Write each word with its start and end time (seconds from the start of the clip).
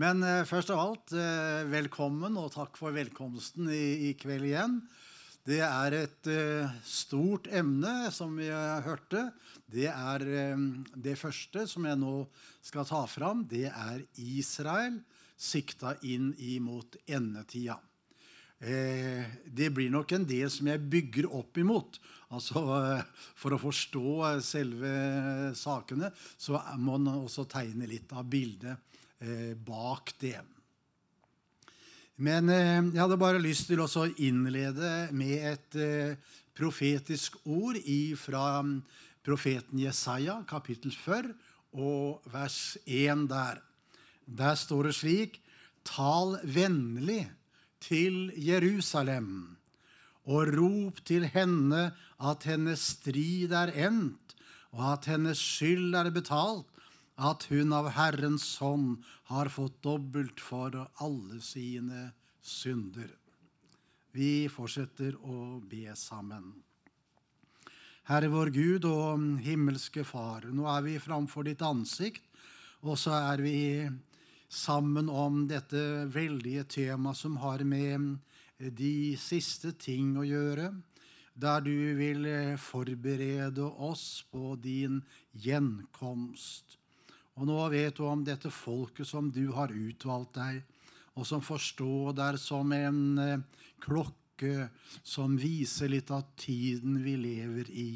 Men 0.00 0.24
eh, 0.26 0.42
først 0.42 0.72
av 0.74 0.80
alt, 0.82 1.12
eh, 1.14 1.62
velkommen, 1.70 2.34
og 2.40 2.50
takk 2.50 2.74
for 2.80 2.94
velkomsten 2.96 3.68
i, 3.70 4.08
i 4.08 4.14
kveld 4.18 4.48
igjen. 4.48 4.80
Det 5.46 5.60
er 5.62 5.94
et 6.00 6.30
eh, 6.32 6.72
stort 6.82 7.46
emne, 7.54 8.10
som 8.10 8.32
vi 8.34 8.48
hørte. 8.50 9.28
Det 9.70 9.86
er 9.92 10.24
det 10.98 11.14
første 11.20 11.62
som 11.70 11.86
jeg 11.86 12.00
nå 12.00 12.14
skal 12.64 12.88
ta 12.88 13.04
fram. 13.06 13.44
Det 13.46 13.68
er 13.70 14.02
Israel 14.18 14.98
sikta 15.38 15.94
inn 16.02 16.32
imot 16.42 16.98
endetida. 17.06 17.78
Det 18.58 19.68
blir 19.74 19.90
nok 19.92 20.14
en 20.14 20.24
del 20.26 20.48
som 20.50 20.70
jeg 20.70 20.82
bygger 20.90 21.26
opp 21.36 21.58
imot. 21.60 21.98
Altså, 22.32 22.62
For 23.36 23.54
å 23.54 23.60
forstå 23.60 24.14
selve 24.46 24.92
sakene 25.58 26.10
så 26.16 26.62
må 26.78 26.96
man 26.96 27.26
også 27.26 27.44
tegne 27.50 27.90
litt 27.90 28.14
av 28.14 28.26
bildet 28.30 28.93
bak 29.66 30.12
det. 30.20 30.40
Men 32.14 32.46
eh, 32.52 32.78
jeg 32.94 33.00
hadde 33.00 33.18
bare 33.18 33.42
lyst 33.42 33.66
til 33.66 33.82
å 33.82 34.06
innlede 34.22 35.08
med 35.16 35.34
et 35.50 35.78
eh, 35.82 36.34
profetisk 36.54 37.40
ord 37.42 37.80
fra 38.20 38.62
mm, 38.62 38.76
profeten 39.26 39.80
Jesaja, 39.82 40.38
kapittel 40.46 40.94
4, 40.94 41.34
og 41.74 42.22
vers 42.30 42.76
1 42.86 43.26
der. 43.32 43.58
Der 44.26 44.54
står 44.54 44.90
det 44.90 44.94
slik 45.00 45.40
Tal 45.84 46.38
vennlig 46.46 47.26
til 47.82 48.30
Jerusalem, 48.40 49.58
og 50.24 50.54
rop 50.54 51.02
til 51.04 51.26
henne 51.28 51.90
at 52.16 52.46
hennes 52.48 52.80
strid 52.94 53.52
er 53.52 53.74
endt, 53.90 54.32
og 54.72 54.94
at 54.94 55.10
hennes 55.10 55.42
skyld 55.42 55.98
er 55.98 56.08
betalt 56.14 56.70
at 57.16 57.46
hun 57.50 57.72
av 57.72 57.92
Herrens 57.94 58.46
hånd 58.58 59.02
har 59.30 59.50
fått 59.52 59.82
dobbelt 59.82 60.40
for 60.42 60.74
alle 61.02 61.40
sine 61.44 62.10
synder. 62.42 63.10
Vi 64.14 64.46
fortsetter 64.50 65.16
å 65.22 65.60
be 65.62 65.94
sammen. 65.98 66.52
Herre 68.04 68.28
vår 68.28 68.50
Gud 68.52 68.84
og 68.84 69.22
himmelske 69.42 70.04
Far, 70.04 70.44
nå 70.52 70.66
er 70.68 70.82
vi 70.84 70.98
framfor 71.00 71.46
ditt 71.46 71.62
ansikt, 71.64 72.22
og 72.84 72.98
så 73.00 73.14
er 73.32 73.40
vi 73.40 73.58
sammen 74.52 75.08
om 75.08 75.46
dette 75.48 76.04
veldige 76.12 76.66
temaet 76.68 77.16
som 77.16 77.38
har 77.40 77.64
med 77.64 78.18
de 78.58 79.16
siste 79.18 79.72
ting 79.80 80.18
å 80.20 80.26
gjøre, 80.26 80.68
der 81.34 81.64
du 81.64 81.96
vil 81.98 82.28
forberede 82.60 83.64
oss 83.82 84.22
på 84.30 84.54
din 84.60 85.00
gjenkomst. 85.32 86.78
Og 87.34 87.48
nå 87.48 87.58
vet 87.72 87.96
du 87.96 88.04
om 88.06 88.22
dette 88.24 88.50
folket 88.52 89.08
som 89.08 89.30
du 89.34 89.48
har 89.56 89.72
utvalgt 89.74 90.36
deg, 90.38 90.60
og 91.14 91.26
som 91.26 91.42
forstår 91.42 92.14
deg 92.18 92.38
som 92.42 92.72
en 92.74 93.00
eh, 93.22 93.40
klokke 93.82 94.68
som 95.02 95.36
viser 95.38 95.90
litt 95.90 96.10
av 96.14 96.26
tiden 96.38 97.00
vi 97.02 97.14
lever 97.18 97.70
i. 97.70 97.92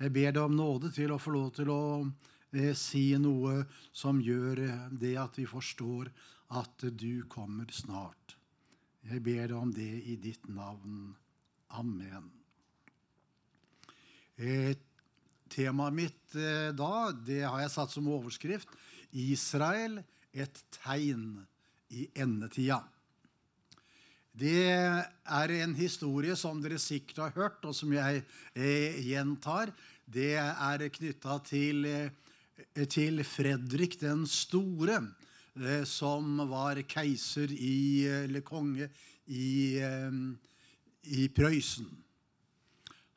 Jeg 0.00 0.12
ber 0.12 0.32
deg 0.32 0.42
om 0.42 0.56
nåde 0.56 0.92
til 0.92 1.12
å 1.14 1.20
få 1.20 1.34
lov 1.36 1.50
til 1.56 1.72
å 1.72 1.82
eh, 2.52 2.72
si 2.76 3.12
noe 3.20 3.64
som 3.92 4.20
gjør 4.20 4.64
eh, 4.66 4.86
det 4.92 5.14
at 5.20 5.40
vi 5.40 5.48
forstår 5.48 6.12
at 6.60 6.88
du 6.92 7.24
kommer 7.28 7.68
snart. 7.72 8.36
Jeg 9.04 9.20
ber 9.24 9.48
deg 9.48 9.56
om 9.58 9.72
det 9.72 9.92
i 10.08 10.16
ditt 10.20 10.48
navn. 10.48 11.12
Amen. 11.76 12.30
Et 14.36 14.93
Temaet 15.54 15.94
mitt 15.94 16.34
eh, 16.34 16.72
da 16.74 17.12
det 17.14 17.44
har 17.46 17.60
jeg 17.62 17.74
satt 17.76 17.92
som 17.94 18.10
overskrift 18.10 18.70
'Israel 19.14 20.00
et 20.34 20.58
tegn 20.82 21.44
i 21.94 22.08
endetida'. 22.18 22.82
Det 24.34 24.66
er 24.66 25.52
en 25.62 25.74
historie 25.78 26.34
som 26.34 26.58
dere 26.58 26.80
sikkert 26.82 27.20
har 27.22 27.34
hørt, 27.36 27.60
og 27.62 27.74
som 27.74 27.92
jeg 27.94 28.24
eh, 28.58 28.96
gjentar. 29.06 29.70
Det 30.10 30.34
er 30.34 30.88
knytta 30.90 31.38
til, 31.46 31.84
eh, 31.86 32.86
til, 32.90 33.22
Fredrik 33.22 33.94
den 34.00 34.26
store, 34.26 34.98
eh, 35.54 35.84
som 35.86 36.42
var 36.50 36.82
keiser 36.82 37.46
i, 37.54 38.08
eller 38.26 38.42
konge 38.42 38.90
i, 39.30 39.78
eh, 39.78 40.10
i 41.14 41.28
Prøysen. 41.30 41.86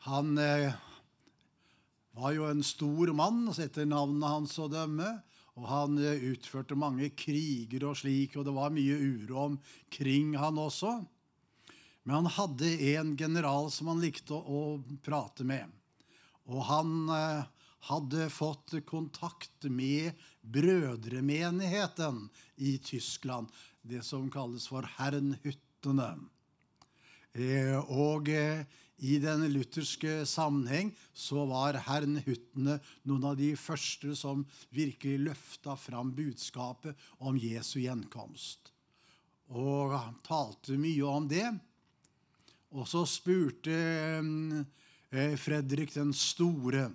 Han 0.05 0.37
eh, 0.37 0.69
var 2.17 2.33
jo 2.33 2.47
en 2.49 2.63
stor 2.65 3.11
mann 3.13 3.45
etter 3.53 3.85
navnet 3.85 4.29
hans 4.29 4.55
å 4.59 4.67
dømme. 4.71 5.17
Og 5.57 5.65
han 5.69 5.97
eh, 6.01 6.23
utførte 6.33 6.77
mange 6.77 7.11
kriger 7.17 7.87
og 7.89 7.97
slik, 8.01 8.37
og 8.37 8.45
det 8.47 8.55
var 8.55 8.73
mye 8.73 8.97
uro 8.97 9.43
omkring 9.47 10.35
han 10.37 10.59
også. 10.61 10.97
Men 12.05 12.21
han 12.21 12.31
hadde 12.37 12.71
en 12.93 13.15
general 13.19 13.69
som 13.73 13.89
han 13.91 14.01
likte 14.01 14.37
å, 14.37 14.41
å 14.41 14.99
prate 15.05 15.45
med. 15.47 15.69
Og 16.47 16.61
han 16.69 16.93
eh, 17.13 17.45
hadde 17.89 18.29
fått 18.33 18.77
kontakt 18.87 19.67
med 19.69 20.17
brødremenigheten 20.41 22.27
i 22.63 22.77
Tyskland. 22.77 23.51
Det 23.81 24.03
som 24.05 24.29
kalles 24.31 24.67
for 24.69 24.87
Herrenhyttene. 24.97 26.11
Eh, 27.37 27.77
og 27.93 28.29
eh, 28.33 28.65
i 28.97 29.19
den 29.21 29.43
lutherske 29.53 30.23
sammenheng 30.25 30.89
så 31.13 31.43
var 31.45 31.77
herren 31.85 32.17
Huttene 32.25 32.79
noen 33.05 33.27
av 33.29 33.35
de 33.37 33.51
første 33.59 34.15
som 34.17 34.41
virkelig 34.73 35.19
løfta 35.27 35.75
fram 35.77 36.15
budskapet 36.17 36.97
om 37.21 37.37
Jesu 37.37 37.77
gjenkomst. 37.83 38.71
Og 39.53 39.93
han 39.93 40.17
talte 40.25 40.79
mye 40.81 41.05
om 41.05 41.27
det. 41.29 41.45
Og 42.73 42.89
så 42.89 43.05
spurte 43.07 43.75
eh, 43.77 45.35
Fredrik 45.39 45.93
den 45.95 46.11
store 46.11 46.89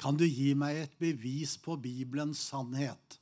Kan 0.00 0.16
du 0.16 0.24
gi 0.24 0.54
meg 0.56 0.78
et 0.78 0.94
bevis 0.96 1.58
på 1.60 1.76
Bibelens 1.76 2.40
sannhet? 2.48 3.18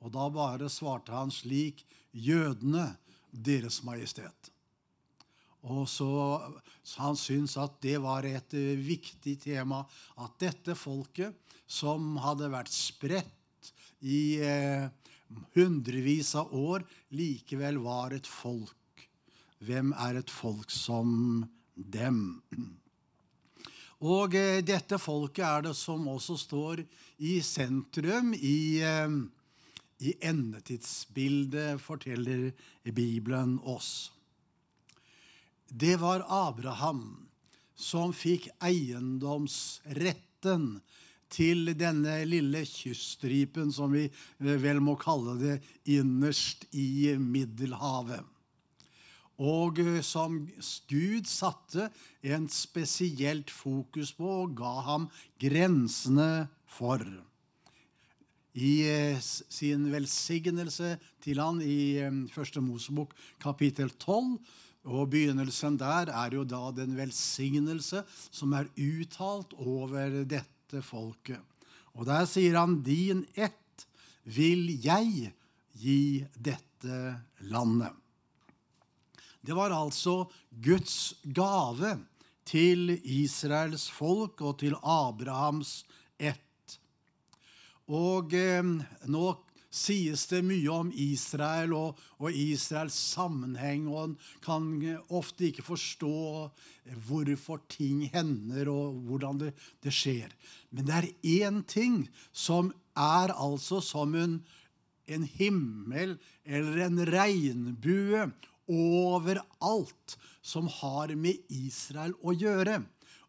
Og 0.00 0.14
da 0.14 0.30
bare 0.32 0.70
svarte 0.72 1.12
han 1.12 1.34
slik 1.34 1.84
Jødene, 2.16 2.94
Deres 3.30 3.82
Majestet. 3.84 4.48
Og 5.68 5.88
så, 5.88 6.08
Han 6.96 7.16
syntes 7.16 7.56
at 7.60 7.76
det 7.82 7.98
var 8.00 8.24
et 8.24 8.54
uh, 8.56 8.80
viktig 8.80 9.36
tema. 9.42 9.84
At 10.16 10.38
dette 10.40 10.74
folket, 10.74 11.36
som 11.70 12.16
hadde 12.18 12.48
vært 12.50 12.72
spredt 12.74 13.70
i 14.02 14.40
eh, 14.42 14.88
hundrevis 15.54 16.32
av 16.40 16.50
år, 16.56 16.82
likevel 17.14 17.78
var 17.84 18.16
et 18.16 18.26
folk. 18.26 19.04
Hvem 19.62 19.92
er 19.94 20.18
et 20.18 20.32
folk 20.32 20.72
som 20.74 21.44
dem? 21.76 22.40
Og 24.02 24.34
eh, 24.34 24.64
dette 24.66 24.98
folket 24.98 25.44
er 25.46 25.68
det 25.68 25.76
som 25.78 26.08
også 26.10 26.40
står 26.40 26.82
i 27.22 27.36
sentrum 27.44 28.32
i, 28.34 28.82
i 30.00 30.14
endetidsbildet, 30.32 31.78
forteller 31.84 32.50
Bibelen 32.82 33.60
oss. 33.62 34.10
Det 35.70 35.96
var 35.96 36.24
Abraham 36.26 37.28
som 37.78 38.10
fikk 38.12 38.48
eiendomsretten 38.58 40.80
til 41.30 41.70
denne 41.78 42.24
lille 42.26 42.64
kyststripen, 42.66 43.70
som 43.72 43.92
vi 43.94 44.10
vel 44.42 44.80
må 44.82 44.96
kalle 44.98 45.38
det, 45.38 45.62
innerst 45.86 46.66
i 46.74 47.14
Middelhavet. 47.22 48.26
Og 49.40 49.78
som 50.04 50.50
Gud 50.90 51.26
satte 51.30 51.88
en 52.20 52.48
spesielt 52.52 53.50
fokus 53.54 54.12
på 54.18 54.26
og 54.42 54.56
ga 54.58 54.80
ham 54.90 55.06
grensene 55.40 56.48
for. 56.68 57.00
I 58.58 58.82
eh, 58.90 59.22
sin 59.22 59.92
velsignelse 59.92 60.98
til 61.22 61.38
han 61.38 61.60
i 61.62 61.98
eh, 62.02 62.10
Første 62.34 62.60
Mosebok 62.60 63.14
kapittel 63.40 63.90
12 63.94 64.40
og 64.88 65.10
Begynnelsen 65.12 65.76
der 65.80 66.08
er 66.14 66.34
jo 66.34 66.44
da 66.48 66.70
den 66.72 66.96
velsignelse 66.96 68.04
som 68.30 68.54
er 68.56 68.70
uttalt 68.80 69.52
over 69.60 70.22
dette 70.24 70.82
folket. 70.84 71.40
Og 71.94 72.06
der 72.06 72.24
sier 72.24 72.56
han, 72.56 72.82
'Din 72.82 73.26
ett 73.34 73.86
vil 74.24 74.80
jeg 74.80 75.32
gi 75.74 76.24
dette 76.38 77.20
landet'. 77.40 77.96
Det 79.40 79.56
var 79.56 79.72
altså 79.72 80.30
Guds 80.50 81.14
gave 81.24 81.98
til 82.44 83.00
Israels 83.04 83.90
folk 83.90 84.40
og 84.40 84.58
til 84.58 84.74
Abrahams 84.82 85.84
ett. 86.18 86.78
Og 87.88 88.34
eh, 88.34 88.64
nå 89.06 89.24
sies 89.70 90.26
det 90.30 90.40
mye 90.44 90.70
om 90.74 90.90
Israel 90.90 91.72
og, 91.78 91.98
og, 92.18 92.34
Israels 92.34 92.96
sammenheng, 93.14 93.86
og 93.88 94.10
en 94.10 94.16
kan 94.44 94.66
ofte 95.08 95.48
ikke 95.48 95.64
forstå 95.66 96.50
hvorfor 97.06 97.62
ting 97.70 98.08
hender, 98.10 98.70
og 98.72 98.98
hvordan 99.06 99.40
det, 99.44 99.54
det 99.84 99.94
skjer. 99.94 100.34
Men 100.70 100.88
det 100.88 100.96
er 100.98 101.10
én 101.46 101.62
ting 101.62 102.02
som 102.32 102.72
er 102.98 103.32
altså 103.32 103.80
som 103.84 104.14
en, 104.18 104.40
en 105.06 105.26
himmel 105.38 106.18
eller 106.44 106.86
en 106.86 107.04
regnbue 107.06 108.26
over 108.70 109.40
alt 109.62 110.16
som 110.42 110.68
har 110.80 111.14
med 111.18 111.38
Israel 111.50 112.14
å 112.22 112.34
gjøre. 112.34 112.82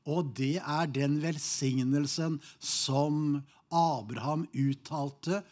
Og 0.09 0.33
det 0.37 0.57
er 0.61 0.89
den 0.89 1.19
velsignelsen 1.21 2.39
som 2.57 3.41
Abraham 3.71 4.47
uttalte, 4.51 5.43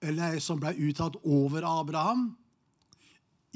eller 0.00 0.38
som 0.40 0.60
ble 0.60 0.72
uttalt 0.88 1.16
over 1.22 1.62
Abraham 1.66 2.36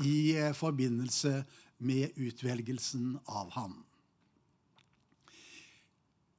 i 0.04 0.34
forbindelse 0.56 1.44
med 1.84 2.10
utvelgelsen 2.16 3.18
av 3.24 3.50
ham. 3.54 3.84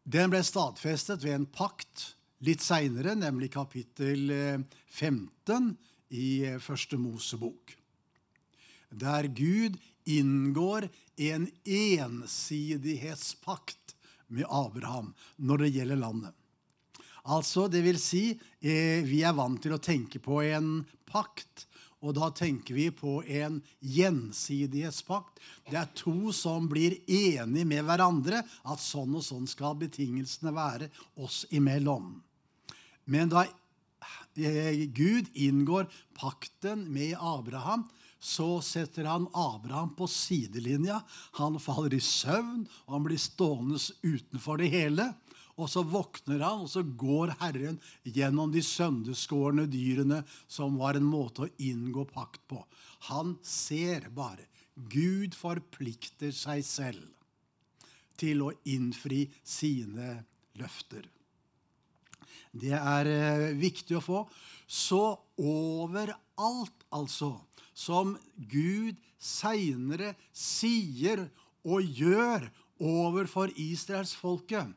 Den 0.05 0.29
ble 0.29 0.43
stadfestet 0.45 1.23
ved 1.25 1.33
en 1.33 1.47
pakt 1.49 2.13
litt 2.45 2.61
seinere, 2.61 3.15
nemlig 3.17 3.49
kapittel 3.55 4.29
15 4.93 5.25
eh, 5.49 5.73
i 6.13 6.45
eh, 6.45 6.61
Første 6.61 6.93
Mosebok, 7.01 7.73
der 8.93 9.25
Gud 9.33 9.81
inngår 10.05 10.85
en 11.17 11.49
ensidighetspakt 11.65 13.97
med 14.27 14.45
Abraham 14.45 15.15
når 15.37 15.57
det 15.63 15.69
gjelder 15.79 15.95
landet. 16.03 16.33
Altså, 17.25 17.65
det 17.71 17.81
vil 17.81 17.97
si, 17.97 18.35
eh, 18.61 19.01
vi 19.05 19.23
er 19.25 19.33
vant 19.33 19.61
til 19.61 19.73
å 19.73 19.81
tenke 19.81 20.21
på 20.21 20.43
en 20.45 20.85
pakt. 21.09 21.65
Og 22.05 22.13
da 22.13 22.29
tenker 22.29 22.75
vi 22.77 22.91
på 22.93 23.23
en 23.23 23.57
gjensidighetspakt. 23.81 25.39
Det 25.71 25.79
er 25.79 25.89
to 25.97 26.31
som 26.35 26.67
blir 26.69 26.99
enige 27.09 27.65
med 27.65 27.81
hverandre 27.87 28.43
at 28.45 28.83
sånn 28.83 29.15
og 29.17 29.25
sånn 29.25 29.47
skal 29.49 29.73
betingelsene 29.79 30.53
være 30.53 30.91
oss 31.17 31.47
imellom. 31.49 32.19
Men 33.09 33.33
da 33.33 33.47
eh, 34.37 34.85
Gud 34.93 35.33
inngår 35.33 35.89
pakten 36.13 36.85
med 36.93 37.17
Abraham, 37.17 37.87
så 38.21 38.59
setter 38.61 39.09
han 39.09 39.27
Abraham 39.33 39.95
på 39.97 40.05
sidelinja. 40.09 41.01
Han 41.41 41.57
faller 41.61 41.93
i 41.93 42.01
søvn, 42.01 42.67
og 42.85 42.97
han 42.99 43.05
blir 43.05 43.21
stående 43.21 43.81
utenfor 44.05 44.61
det 44.61 44.69
hele. 44.73 45.09
Og 45.55 45.69
så 45.71 45.85
våkner 45.87 46.41
han, 46.43 46.65
og 46.65 46.69
så 46.71 46.83
går 46.83 47.37
Herren 47.39 47.77
gjennom 48.03 48.51
de 48.51 48.63
sønderskårne 48.65 49.67
dyrene, 49.71 50.23
som 50.51 50.75
var 50.81 50.99
en 50.99 51.07
måte 51.07 51.45
å 51.45 51.53
inngå 51.63 52.03
pakt 52.11 52.41
på. 52.51 52.59
Han 53.07 53.37
ser 53.45 54.09
bare. 54.15 54.49
Gud 54.75 55.37
forplikter 55.39 56.33
seg 56.35 56.65
selv 56.67 57.07
til 58.19 58.43
å 58.43 58.51
innfri 58.67 59.23
sine 59.47 60.25
løfter. 60.59 61.05
Det 62.55 62.75
er 62.75 63.09
eh, 63.11 63.49
viktig 63.59 63.97
å 63.99 64.03
få. 64.03 64.21
Så 64.67 65.01
overalt, 65.39 66.85
altså, 66.95 67.37
som 67.75 68.15
Gud 68.35 68.99
seinere 69.19 70.13
sier 70.35 71.25
og 71.65 71.83
gjør 71.83 72.47
overfor 72.79 73.51
israelsfolket, 73.59 74.71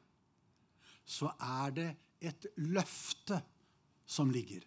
så 1.09 1.33
er 1.41 1.75
det 1.77 1.89
et 2.21 2.49
løfte 2.61 3.41
som 4.09 4.31
ligger. 4.33 4.65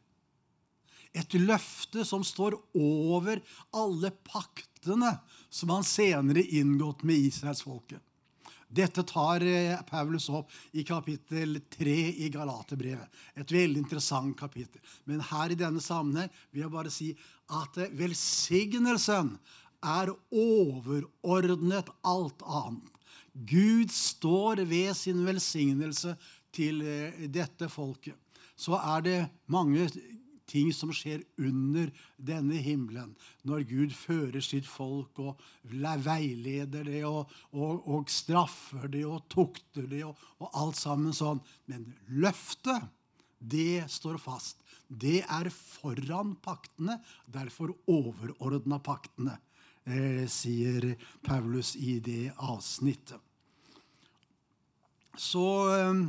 Et 1.13 1.33
løfte 1.35 2.05
som 2.07 2.23
står 2.23 2.55
over 2.77 3.41
alle 3.75 4.13
paktene 4.25 5.17
som 5.51 5.73
han 5.75 5.85
senere 5.85 6.43
inngått 6.43 7.03
med 7.07 7.27
israelsfolket. 7.27 7.99
Dette 8.71 9.03
tar 9.03 9.43
eh, 9.43 9.75
Paulus 9.83 10.29
opp 10.31 10.51
i 10.79 10.85
kapittel 10.87 11.59
3 11.75 11.95
i 12.23 12.29
Galaterbrevet. 12.31 13.09
Et 13.35 13.51
veldig 13.51 13.81
interessant 13.83 14.37
kapittel. 14.39 14.79
Men 15.03 15.19
her 15.27 15.51
i 15.51 15.59
denne 15.59 15.83
sammenheng 15.83 16.31
vil 16.53 16.63
jeg 16.63 16.71
bare 16.71 16.93
si 16.93 17.09
at 17.51 17.81
eh, 17.83 17.91
velsignelsen 17.99 19.33
er 19.83 20.13
overordnet 20.31 21.91
alt 22.07 22.45
annet. 22.47 22.90
Gud 23.33 23.91
står 23.95 24.65
ved 24.67 24.93
sin 24.97 25.23
velsignelse 25.25 26.15
til 26.53 26.81
eh, 26.83 27.27
dette 27.31 27.69
folket. 27.71 28.17
Så 28.59 28.75
er 28.77 29.05
det 29.05 29.19
mange 29.49 29.87
ting 30.51 30.71
som 30.75 30.91
skjer 30.93 31.23
under 31.39 31.89
denne 32.19 32.59
himmelen, 32.61 33.13
når 33.47 33.63
Gud 33.69 33.93
fører 33.95 34.43
sitt 34.43 34.67
folk 34.67 35.21
og 35.23 35.41
veileder 35.63 36.87
det 36.87 37.03
og, 37.07 37.31
og, 37.55 37.85
og 37.87 38.11
straffer 38.11 38.89
det 38.91 39.05
og 39.07 39.23
tukter 39.31 39.87
det 39.89 40.03
og, 40.07 40.19
og, 40.41 40.49
alt 40.51 40.79
sammen 40.79 41.15
sånn. 41.15 41.41
Men 41.71 41.87
løftet, 42.09 42.89
det 43.39 43.87
står 43.89 44.19
fast. 44.21 44.59
Det 44.91 45.21
er 45.23 45.47
foran 45.55 46.35
paktene, 46.43 46.99
derfor 47.31 47.71
overordna 47.89 48.81
paktene, 48.83 49.37
sier 50.29 50.93
Paulus 51.25 51.75
i 51.75 51.97
det 52.03 52.31
avsnittet. 52.37 53.19
Så 55.17 55.47
eh, 55.75 56.03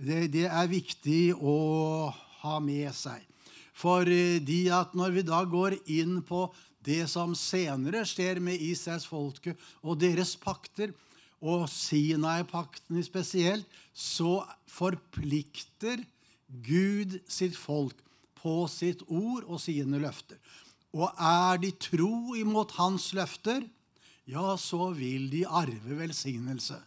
det, 0.00 0.20
det 0.34 0.46
er 0.48 0.70
viktig 0.70 1.34
å 1.36 2.10
ha 2.42 2.56
med 2.64 2.90
seg. 2.96 3.22
Fordi 3.80 4.66
at 4.74 4.96
når 4.96 5.14
vi 5.14 5.24
da 5.24 5.40
går 5.48 5.78
inn 5.88 6.20
på 6.26 6.48
det 6.84 7.04
som 7.12 7.34
senere 7.36 8.02
skjer 8.08 8.40
med 8.42 8.60
Israels 8.60 9.06
folke 9.08 9.54
og 9.80 10.00
deres 10.00 10.34
pakter, 10.40 10.92
og 11.40 11.64
Sinai-pakten 11.72 13.00
spesielt, 13.00 13.64
så 13.96 14.42
forplikter 14.68 16.02
Gud 16.66 17.16
sitt 17.32 17.56
folk 17.56 17.96
på 18.40 18.66
sitt 18.68 19.00
ord 19.08 19.46
og 19.46 19.60
sine 19.62 20.00
løfter. 20.02 20.36
Og 20.96 21.10
er 21.14 21.60
de 21.62 21.70
tro 21.78 22.34
imot 22.38 22.74
hans 22.78 23.12
løfter, 23.14 23.62
ja, 24.30 24.54
så 24.58 24.90
vil 24.94 25.28
de 25.30 25.44
arve 25.46 25.98
velsignelse. 25.98 26.78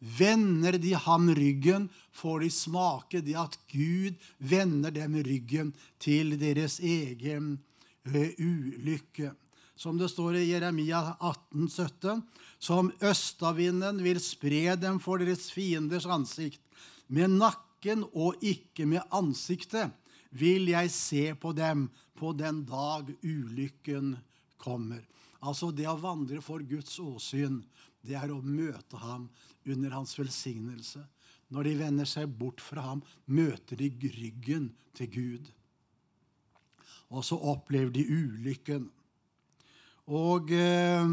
Vender 0.00 0.78
de 0.80 0.94
ham 0.96 1.28
ryggen, 1.36 1.90
får 2.12 2.40
de 2.44 2.50
smake 2.50 3.20
det 3.24 3.36
at 3.36 3.58
Gud 3.72 4.16
vender 4.38 4.94
dem 4.94 5.18
ryggen 5.26 5.74
til 6.00 6.38
deres 6.40 6.78
egen 6.80 7.58
ulykke. 8.06 9.34
Som 9.76 9.98
det 10.00 10.10
står 10.12 10.38
i 10.40 10.48
Jeremia 10.50 11.16
18, 11.20 11.68
17, 11.68 12.22
som 12.60 12.90
østavinden 13.00 14.00
vil 14.04 14.20
spre 14.20 14.76
dem 14.80 15.00
for 15.00 15.20
deres 15.20 15.50
fienders 15.52 16.08
ansikt. 16.08 16.60
Med 17.08 17.32
nakken 17.36 18.04
og 18.12 18.40
ikke 18.44 18.86
med 18.88 19.04
ansiktet 19.12 19.92
vil 20.30 20.70
jeg 20.70 20.90
se 20.94 21.24
på 21.34 21.52
dem 21.56 21.88
på 22.18 22.32
den 22.36 22.62
dag 22.68 23.08
ulykken 23.22 24.14
kommer. 24.60 25.02
Altså 25.40 25.70
det 25.72 25.88
å 25.88 25.96
vandre 26.00 26.42
for 26.44 26.62
Guds 26.68 26.98
åsyn, 27.00 27.62
det 28.04 28.16
er 28.16 28.32
å 28.32 28.42
møte 28.44 29.00
ham 29.00 29.28
under 29.68 29.96
hans 29.96 30.12
velsignelse. 30.18 31.02
Når 31.50 31.66
de 31.66 31.74
vender 31.80 32.08
seg 32.08 32.30
bort 32.30 32.60
fra 32.62 32.84
ham, 32.92 33.02
møter 33.26 33.80
de 33.80 33.90
ryggen 34.14 34.70
til 34.96 35.10
Gud. 35.10 35.48
Og 37.10 37.24
så 37.26 37.38
opplever 37.50 37.90
de 37.94 38.04
ulykken. 38.06 38.86
Og 40.10 40.52
eh, 40.54 41.10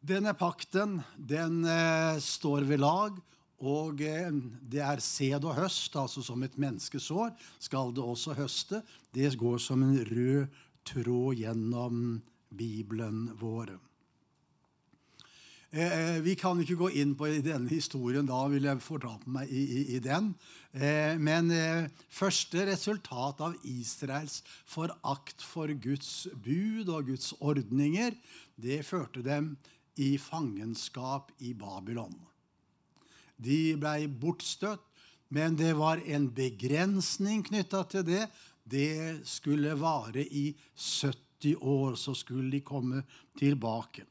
denne 0.00 0.34
pakten, 0.38 1.00
den 1.16 1.64
eh, 1.66 2.20
står 2.22 2.68
ved 2.68 2.82
lag. 2.84 3.18
Og 3.60 4.00
eh, 4.00 4.30
det 4.72 4.80
er 4.80 5.02
sæd 5.04 5.44
og 5.44 5.58
høst, 5.58 5.96
altså 5.96 6.24
som 6.24 6.42
et 6.42 6.56
menneskesår 6.60 7.34
skal 7.60 7.92
det 7.96 8.04
også 8.04 8.34
høste. 8.38 8.82
Det 9.12 9.34
går 9.38 9.60
som 9.60 9.82
en 9.84 10.00
rød 10.00 10.46
tråd 10.88 11.42
gjennom 11.42 12.20
Bibelen 12.56 13.28
vår. 13.40 13.76
Eh, 15.70 16.16
eh, 16.16 16.20
vi 16.24 16.34
kan 16.34 16.58
ikke 16.58 16.78
gå 16.80 16.88
inn 16.98 17.12
på 17.14 17.28
denne 17.44 17.70
historien. 17.70 18.26
Da 18.26 18.40
vil 18.50 18.64
jeg 18.66 18.82
fortape 18.82 19.30
meg 19.30 19.52
i, 19.52 19.60
i, 19.62 19.82
i 19.96 20.00
den. 20.02 20.32
Eh, 20.72 21.14
men 21.20 21.52
eh, 21.54 21.90
første 22.10 22.64
resultat 22.66 23.44
av 23.44 23.54
Israels 23.68 24.40
forakt 24.66 25.44
for 25.46 25.70
Guds 25.84 26.26
bud 26.34 26.90
og 26.90 27.12
Guds 27.12 27.34
ordninger, 27.38 28.16
det 28.56 28.82
førte 28.88 29.22
dem 29.22 29.54
i 30.00 30.16
fangenskap 30.18 31.30
i 31.38 31.54
Babylon. 31.54 32.18
De 33.40 33.76
blei 33.80 34.04
bortstøtt, 34.08 34.84
men 35.30 35.56
det 35.56 35.72
var 35.78 36.02
en 36.10 36.28
begrensning 36.34 37.44
knytta 37.46 37.84
til 37.90 38.06
det. 38.06 38.24
Det 38.66 39.22
skulle 39.26 39.76
vare 39.78 40.24
i 40.26 40.50
70 40.74 41.56
år, 41.60 41.94
så 41.96 42.14
skulle 42.18 42.50
de 42.52 42.60
komme 42.66 43.04
tilbake. 43.38 44.04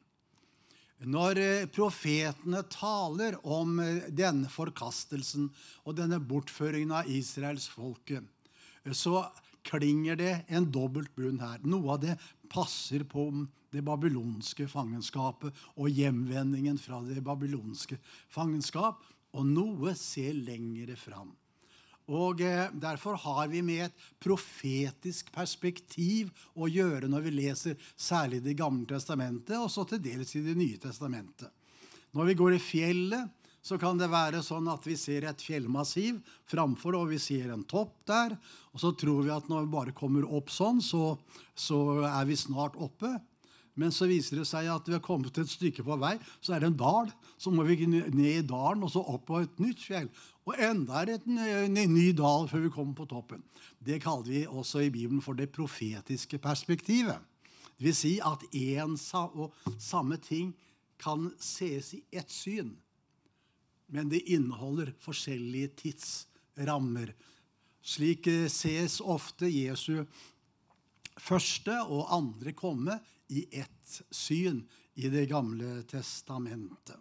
Når 0.99 1.39
eh, 1.39 1.67
profetene 1.71 2.59
taler 2.71 3.37
om 3.47 3.77
eh, 3.79 4.09
denne 4.11 4.49
forkastelsen 4.51 5.45
og 5.85 5.95
denne 5.95 6.19
bortføringen 6.19 6.91
av 6.99 7.07
israelsfolket, 7.07 8.25
folke, 8.25 8.95
så 8.95 9.23
klinger 9.63 10.15
det 10.15 10.33
en 10.47 10.67
dobbelt 10.71 11.13
bunn 11.15 11.39
her. 11.43 11.59
Noe 11.67 11.95
av 11.95 12.03
det 12.03 12.17
passer 12.49 13.03
på 13.07 13.27
det 13.69 13.83
babylonske 13.85 14.67
fangenskapet 14.69 15.55
og 15.77 15.91
hjemvendingen 15.93 16.79
fra 16.81 17.01
det 17.05 17.21
babylonske 17.25 17.99
fangenskap, 18.31 19.03
og 19.35 19.45
noe 19.45 19.93
ser 19.97 20.33
lengre 20.33 20.97
fram. 20.99 21.31
Og 22.09 22.41
eh, 22.41 22.69
Derfor 22.73 23.17
har 23.21 23.47
vi 23.51 23.61
med 23.61 23.85
et 23.85 24.05
profetisk 24.21 25.29
perspektiv 25.33 26.31
å 26.57 26.69
gjøre 26.69 27.09
når 27.09 27.27
vi 27.27 27.35
leser 27.37 27.91
særlig 27.93 28.41
Det 28.45 28.57
gamle 28.57 28.87
testamentet, 28.89 29.57
og 29.59 29.69
så 29.69 29.85
til 29.85 30.01
dels 30.01 30.33
i 30.35 30.45
Det 30.45 30.57
nye 30.57 30.79
testamentet. 30.81 31.51
Når 32.17 32.31
vi 32.31 32.39
går 32.39 32.55
i 32.55 32.63
fjellet, 32.63 33.29
så 33.61 33.77
kan 33.77 33.99
det 33.99 34.07
være 34.09 34.39
sånn 34.41 34.69
at 34.71 34.85
vi 34.87 34.95
ser 34.97 35.27
et 35.27 35.41
fjellmassiv 35.43 36.21
framfor, 36.49 36.95
og 36.97 37.11
vi 37.11 37.19
ser 37.21 37.51
en 37.53 37.65
topp 37.69 37.99
der. 38.09 38.33
Og 38.73 38.81
så 38.81 38.93
tror 38.97 39.25
vi 39.27 39.33
at 39.35 39.49
når 39.51 39.67
vi 39.67 39.73
bare 39.75 39.93
kommer 39.93 40.25
opp 40.25 40.49
sånn, 40.49 40.79
så, 40.81 41.19
så 41.53 41.99
er 42.07 42.25
vi 42.25 42.39
snart 42.39 42.79
oppe. 42.79 43.11
Men 43.79 43.93
så 43.95 44.09
viser 44.09 44.41
det 44.41 44.47
seg 44.49 44.67
at 44.67 44.87
vi 44.89 44.97
har 44.97 45.03
kommet 45.03 45.37
et 45.39 45.49
stykke 45.49 45.85
på 45.87 45.95
vei, 46.01 46.17
så 46.43 46.55
er 46.55 46.63
det 46.63 46.73
en 46.73 46.79
dal. 46.79 47.11
Så 47.39 47.53
må 47.53 47.63
vi 47.63 47.87
ned 47.87 48.19
i 48.19 48.43
dalen 48.43 48.83
og 48.83 48.91
så 48.91 49.03
opp 49.07 49.29
på 49.29 49.39
et 49.39 49.61
nytt 49.63 49.85
fjell. 49.85 50.09
Og 50.49 50.59
enda 50.59 50.99
er 50.99 51.13
det 51.13 51.19
en 51.29 51.77
ny 51.93 52.09
dal 52.17 52.49
før 52.51 52.65
vi 52.65 52.73
kommer 52.73 52.97
på 52.97 53.07
toppen. 53.07 53.43
Det 53.79 54.01
kaller 54.03 54.27
vi 54.27 54.43
også 54.47 54.83
i 54.83 54.91
Bibelen 54.91 55.23
for 55.23 55.37
det 55.39 55.51
profetiske 55.55 56.41
perspektivet. 56.43 57.21
Det 57.79 57.87
vil 57.87 57.95
si 57.95 58.17
at 58.19 58.43
én 58.51 58.97
og 59.15 59.55
samme 59.79 60.17
ting 60.19 60.51
kan 60.99 61.29
ses 61.39 61.93
i 61.95 62.01
ett 62.11 62.31
syn, 62.33 62.73
men 63.87 64.09
det 64.11 64.25
inneholder 64.27 64.91
forskjellige 64.99 65.71
tidsrammer. 65.85 67.13
Slik 67.79 68.27
eh, 68.27 68.49
ses 68.51 68.99
ofte 68.99 69.47
Jesu 69.47 70.03
første 71.19 71.77
og 71.87 72.11
andre 72.11 72.51
komme 72.51 72.99
i 73.29 73.45
ett 73.61 74.01
syn 74.09 74.63
i 74.99 75.09
Det 75.09 75.25
gamle 75.25 75.83
testamentet. 75.87 76.97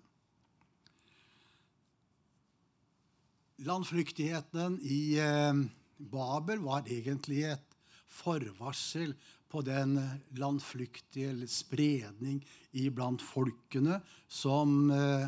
Landflyktigheten 3.59 4.79
i 4.83 5.19
eh, 5.19 5.55
Babel 5.97 6.63
var 6.63 6.87
egentlig 6.87 7.43
et 7.49 7.75
forvarsel 8.07 9.17
på 9.51 9.65
den 9.67 9.97
landflyktige 10.39 11.49
spredning 11.51 12.39
iblant 12.71 13.25
folkene 13.25 13.99
som 14.29 14.93
eh, 14.95 15.27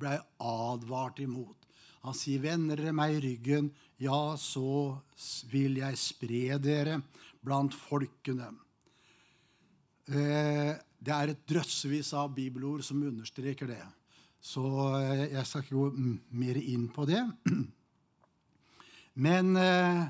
ble 0.00 0.16
advart 0.40 1.20
imot. 1.20 1.66
Han 2.06 2.14
sier, 2.14 2.40
'Vender 2.40 2.78
dere 2.78 2.94
meg 2.94 3.16
i 3.16 3.22
ryggen, 3.24 3.72
ja, 3.98 4.36
så 4.38 4.94
vil 5.50 5.80
jeg 5.82 5.98
spre 5.98 6.58
dere 6.62 7.00
blant 7.42 7.74
folkene'. 7.74 8.54
Eh, 10.06 10.74
det 11.02 11.14
er 11.14 11.32
et 11.32 11.46
drøssevis 11.50 12.12
av 12.14 12.30
bibelord 12.34 12.84
som 12.86 13.02
understreker 13.02 13.70
det. 13.70 13.82
Så 14.38 14.62
eh, 15.00 15.32
jeg 15.32 15.46
skal 15.48 15.64
ikke 15.64 15.80
gå 15.80 16.12
mer 16.38 16.60
inn 16.60 16.86
på 16.94 17.06
det. 17.10 17.22
Men 19.26 19.56
eh, 19.58 20.04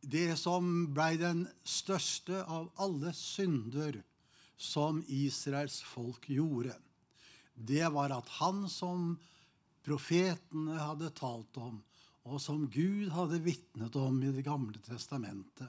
det 0.00 0.30
som 0.40 0.88
ble 0.96 1.10
den 1.20 1.44
største 1.68 2.40
av 2.48 2.70
alle 2.80 3.12
synder 3.16 4.00
som 4.56 5.02
Israels 5.12 5.82
folk 5.84 6.30
gjorde, 6.32 6.72
det 7.54 7.84
var 7.92 8.14
at 8.16 8.28
han 8.40 8.64
som 8.72 9.12
profetene 9.84 10.78
hadde 10.80 11.12
talt 11.18 11.60
om, 11.60 11.76
og 12.24 12.40
som 12.40 12.64
Gud 12.72 13.10
hadde 13.12 13.42
vitnet 13.44 13.96
om 14.00 14.16
i 14.24 14.32
Det 14.32 14.46
gamle 14.46 14.80
testamentet, 14.80 15.68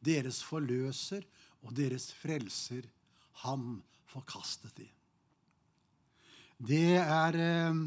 deres 0.00 0.40
forløser 0.40 1.26
og 1.64 1.74
deres 1.76 2.10
frelser, 2.16 2.86
ham 3.44 3.80
forkastet 4.10 4.74
de. 4.76 4.86
Det 6.60 6.98
er 7.00 7.36
eh, 7.40 7.78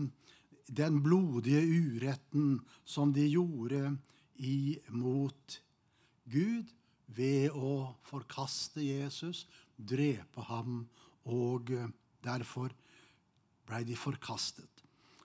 den 0.73 1.01
blodige 1.05 1.61
uretten 1.61 2.55
som 2.85 3.13
de 3.13 3.27
gjorde 3.29 3.97
imot 4.41 5.59
Gud 6.33 6.71
ved 7.13 7.53
å 7.53 7.93
forkaste 8.07 8.81
Jesus, 8.81 9.45
drepe 9.77 10.47
ham, 10.49 10.87
og 11.29 11.69
eh, 11.73 11.91
derfor 12.25 12.73
blei 13.67 13.83
de 13.87 13.97
forkastet. 13.99 14.69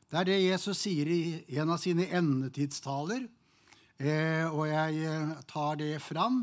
Det 0.08 0.20
er 0.20 0.28
det 0.28 0.38
Jesus 0.40 0.84
sier 0.84 1.08
i 1.12 1.22
en 1.60 1.72
av 1.72 1.80
sine 1.80 2.08
endetidstaler, 2.16 3.24
eh, 3.96 4.44
og 4.48 4.68
jeg 4.68 5.40
tar 5.48 5.80
det 5.80 5.96
fram 6.04 6.42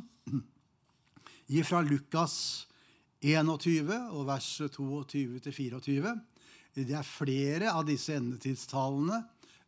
fra 1.66 1.82
Lukas 1.86 2.66
21 3.22 3.92
og 4.14 4.24
vers 4.26 4.48
22-24. 4.62 6.14
Det 6.76 6.96
er 6.98 7.06
flere 7.08 7.72
av 7.72 7.86
disse 7.88 8.16
endetidstallene. 8.18 9.22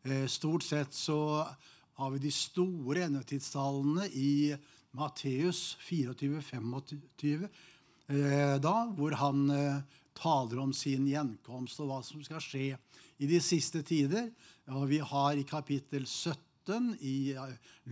Eh, 0.04 0.26
stort 0.28 0.66
sett 0.66 0.94
så 0.98 1.46
har 1.98 2.12
vi 2.14 2.24
de 2.26 2.34
store 2.34 3.06
endetidstallene 3.08 4.10
i 4.10 4.56
Matteus 4.98 5.78
24-25, 5.86 7.48
eh, 8.10 8.58
da, 8.58 8.76
hvor 8.98 9.14
han 9.22 9.48
eh, 9.54 9.80
taler 10.18 10.62
om 10.64 10.74
sin 10.74 11.06
gjenkomst 11.08 11.82
og 11.84 11.92
hva 11.92 12.02
som 12.06 12.26
skal 12.26 12.42
skje 12.42 12.74
i 13.22 13.30
de 13.30 13.42
siste 13.44 13.84
tider. 13.86 14.32
Og 14.74 14.90
vi 14.90 14.98
har 14.98 15.38
i 15.38 15.46
kapittel 15.48 16.10
17 16.10 16.98
i 17.06 17.38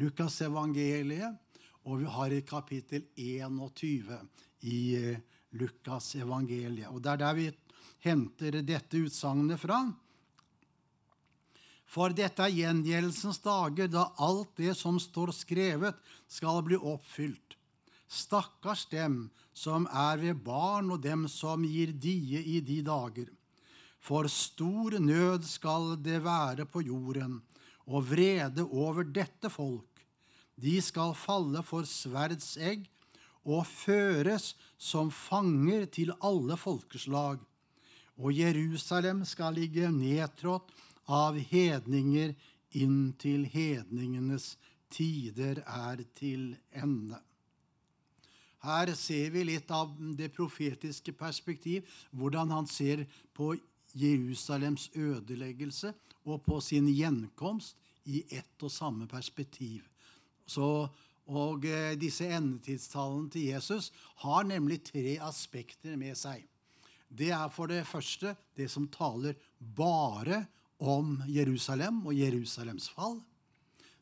Lukas 0.01 0.42
evangeliet 0.44 1.45
og 1.86 2.01
vi 2.01 2.10
har 2.10 2.34
i 2.34 2.42
kapittel 2.42 3.06
21 3.15 4.18
i 4.65 4.80
eh, 4.98 5.20
Lukas 5.60 6.15
evangeliet. 6.18 6.89
Og 6.89 7.01
Det 7.01 7.12
er 7.13 7.22
der 7.22 7.38
vi 7.38 7.46
henter 8.06 8.60
dette 8.65 9.04
utsagnet 9.06 9.62
fra. 9.62 9.84
For 11.86 12.12
dette 12.12 12.44
er 12.44 12.56
gjengjeldelsens 12.58 13.39
dager, 13.44 13.88
da 13.88 14.10
alt 14.18 14.58
det 14.58 14.74
som 14.77 14.98
står 15.00 15.32
skrevet, 15.38 15.96
skal 16.27 16.63
bli 16.65 16.75
oppfylt. 16.82 17.56
Stakkars 18.10 18.88
dem 18.89 19.30
som 19.54 19.86
er 19.88 20.18
ved 20.20 20.42
barn, 20.44 20.89
og 20.92 21.04
dem 21.06 21.30
som 21.32 21.63
gir 21.63 21.94
die 21.94 22.42
i 22.42 22.60
de 22.65 22.82
dager. 22.86 23.30
For 24.01 24.27
stor 24.30 24.98
nød 25.01 25.46
skal 25.48 25.96
det 26.01 26.20
være 26.25 26.65
på 26.70 26.82
jorden, 26.86 27.39
og 27.86 28.10
vrede 28.10 28.65
over 28.65 29.06
dette 29.06 29.50
folk 29.54 29.95
de 30.56 30.78
skal 30.82 31.16
falle 31.18 31.64
for 31.66 31.88
sverds 31.90 32.56
egg 32.58 32.86
og 33.46 33.66
føres 33.68 34.54
som 34.78 35.12
fanger 35.14 35.86
til 35.92 36.14
alle 36.24 36.58
folkeslag. 36.58 37.40
Og 38.18 38.32
Jerusalem 38.34 39.26
skal 39.28 39.58
ligge 39.60 39.92
nedtrådt 39.92 40.72
av 41.12 41.38
hedninger 41.38 42.34
inntil 42.76 43.46
hedningenes 43.52 44.56
tider 44.92 45.62
er 45.66 46.04
til 46.18 46.54
ende. 46.76 47.20
Her 48.66 48.92
ser 48.98 49.30
vi 49.36 49.44
litt 49.46 49.70
av 49.72 49.94
det 50.18 50.32
profetiske 50.34 51.14
perspektiv, 51.14 51.86
hvordan 52.12 52.52
han 52.56 52.68
ser 52.68 53.06
på 53.36 53.54
Jerusalems 53.96 54.90
ødeleggelse 54.98 55.94
og 56.26 56.42
på 56.48 56.58
sin 56.64 56.88
gjenkomst 56.90 57.78
i 58.10 58.24
ett 58.34 58.64
og 58.66 58.74
samme 58.74 59.08
perspektiv. 59.08 59.84
Så, 60.46 60.88
og 61.25 61.66
eh, 61.66 61.96
disse 62.00 62.28
endetidstallene 62.30 63.32
til 63.34 63.50
Jesus 63.50 63.92
har 64.24 64.46
nemlig 64.48 64.84
tre 64.92 65.18
aspekter 65.25 65.98
med 66.00 66.18
seg. 66.20 66.46
Det 67.10 67.32
er 67.34 67.50
for 67.54 67.72
det 67.72 67.86
første 67.88 68.36
det 68.58 68.68
som 68.72 68.88
taler 68.92 69.38
bare 69.58 70.44
om 70.80 71.18
Jerusalem 71.32 72.04
og 72.06 72.18
Jerusalems 72.18 72.90
fall. 72.92 73.22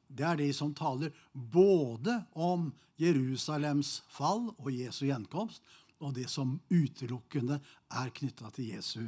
Det 0.07 0.25
er 0.25 0.39
de 0.39 0.49
som 0.53 0.73
taler 0.77 1.13
både 1.33 2.19
om 2.33 2.71
Jerusalems 3.01 4.01
fall 4.13 4.49
og 4.57 4.69
Jesu 4.73 5.05
gjenkomst, 5.07 5.63
og 6.03 6.13
det 6.17 6.27
som 6.29 6.57
utelukkende 6.69 7.59
er 7.93 8.11
knytta 8.13 8.51
til 8.53 8.73
Jesu 8.75 9.03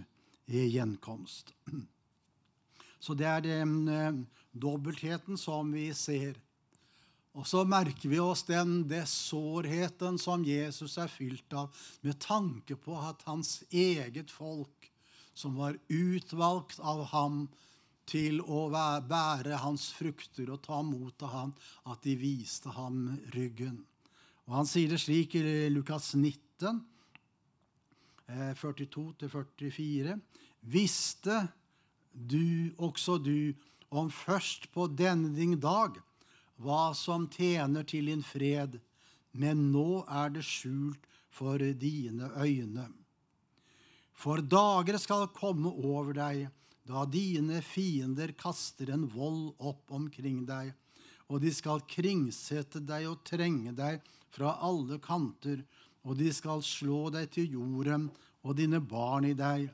gjenkomst. 0.47 1.53
Så 3.03 3.13
det 3.13 3.27
er 3.29 3.43
den 3.43 3.87
eh, 3.91 4.21
dobbeltheten 4.53 5.37
som 5.37 5.73
vi 5.75 5.91
ser. 5.93 6.39
Og 7.35 7.43
så 7.47 7.65
merker 7.67 8.07
vi 8.09 8.19
oss 8.23 8.45
den 8.47 8.85
sårheten 9.11 10.17
som 10.21 10.43
Jesus 10.47 10.95
er 11.01 11.11
fylt 11.11 11.51
av, 11.53 11.73
med 12.01 12.19
tanke 12.23 12.77
på 12.79 12.95
at 12.95 13.25
hans 13.27 13.59
eget 13.71 14.31
folk, 14.31 14.91
som 15.35 15.57
var 15.59 15.75
utvalgt 15.91 16.79
av 16.79 17.03
ham 17.11 17.41
til 18.07 18.39
å 18.39 18.69
bære 18.71 19.59
hans 19.65 19.89
frukter 19.97 20.47
og 20.53 20.61
ta 20.63 20.79
mot 20.85 21.25
av 21.27 21.33
ham, 21.33 21.51
at 21.91 21.99
de 22.07 22.15
viste 22.15 22.71
ham 22.71 23.17
ryggen. 23.35 23.81
Og 24.45 24.55
Han 24.61 24.69
sier 24.69 24.93
det 24.93 25.01
slik 25.01 25.35
i 25.35 25.67
Lukas 25.73 26.13
19, 26.15 26.83
42-44. 28.55 30.15
Eh, 30.15 30.19
Visste 30.65 31.47
du, 32.13 32.71
også 32.81 33.19
du, 33.21 33.53
om 33.91 34.07
først 34.09 34.71
på 34.73 34.87
denne 34.87 35.29
din 35.35 35.59
dag 35.61 35.99
hva 36.61 36.93
som 36.95 37.27
tjener 37.31 37.83
til 37.87 38.11
din 38.11 38.23
fred, 38.23 38.79
men 39.35 39.69
nå 39.73 40.05
er 40.07 40.31
det 40.35 40.45
skjult 40.47 41.09
for 41.35 41.59
dine 41.59 42.29
øyne. 42.39 42.87
For 44.15 44.39
dager 44.39 44.97
skal 45.01 45.27
komme 45.35 45.73
over 45.73 46.15
deg, 46.15 46.47
da 46.87 47.03
dine 47.09 47.59
fiender 47.65 48.31
kaster 48.37 48.93
en 48.93 49.07
vold 49.11 49.55
opp 49.59 49.91
omkring 49.91 50.45
deg, 50.47 50.71
og 51.27 51.41
de 51.41 51.51
skal 51.51 51.83
kringsette 51.89 52.79
deg 52.85 53.09
og 53.09 53.23
trenge 53.27 53.73
deg 53.75 54.03
fra 54.31 54.55
alle 54.63 54.99
kanter, 55.03 55.63
og 56.05 56.19
de 56.19 56.29
skal 56.33 56.61
slå 56.63 57.09
deg 57.11 57.31
til 57.33 57.57
jorden 57.57 58.07
og 58.45 58.55
dine 58.59 58.79
barn 58.79 59.25
i 59.27 59.33
deg. 59.35 59.67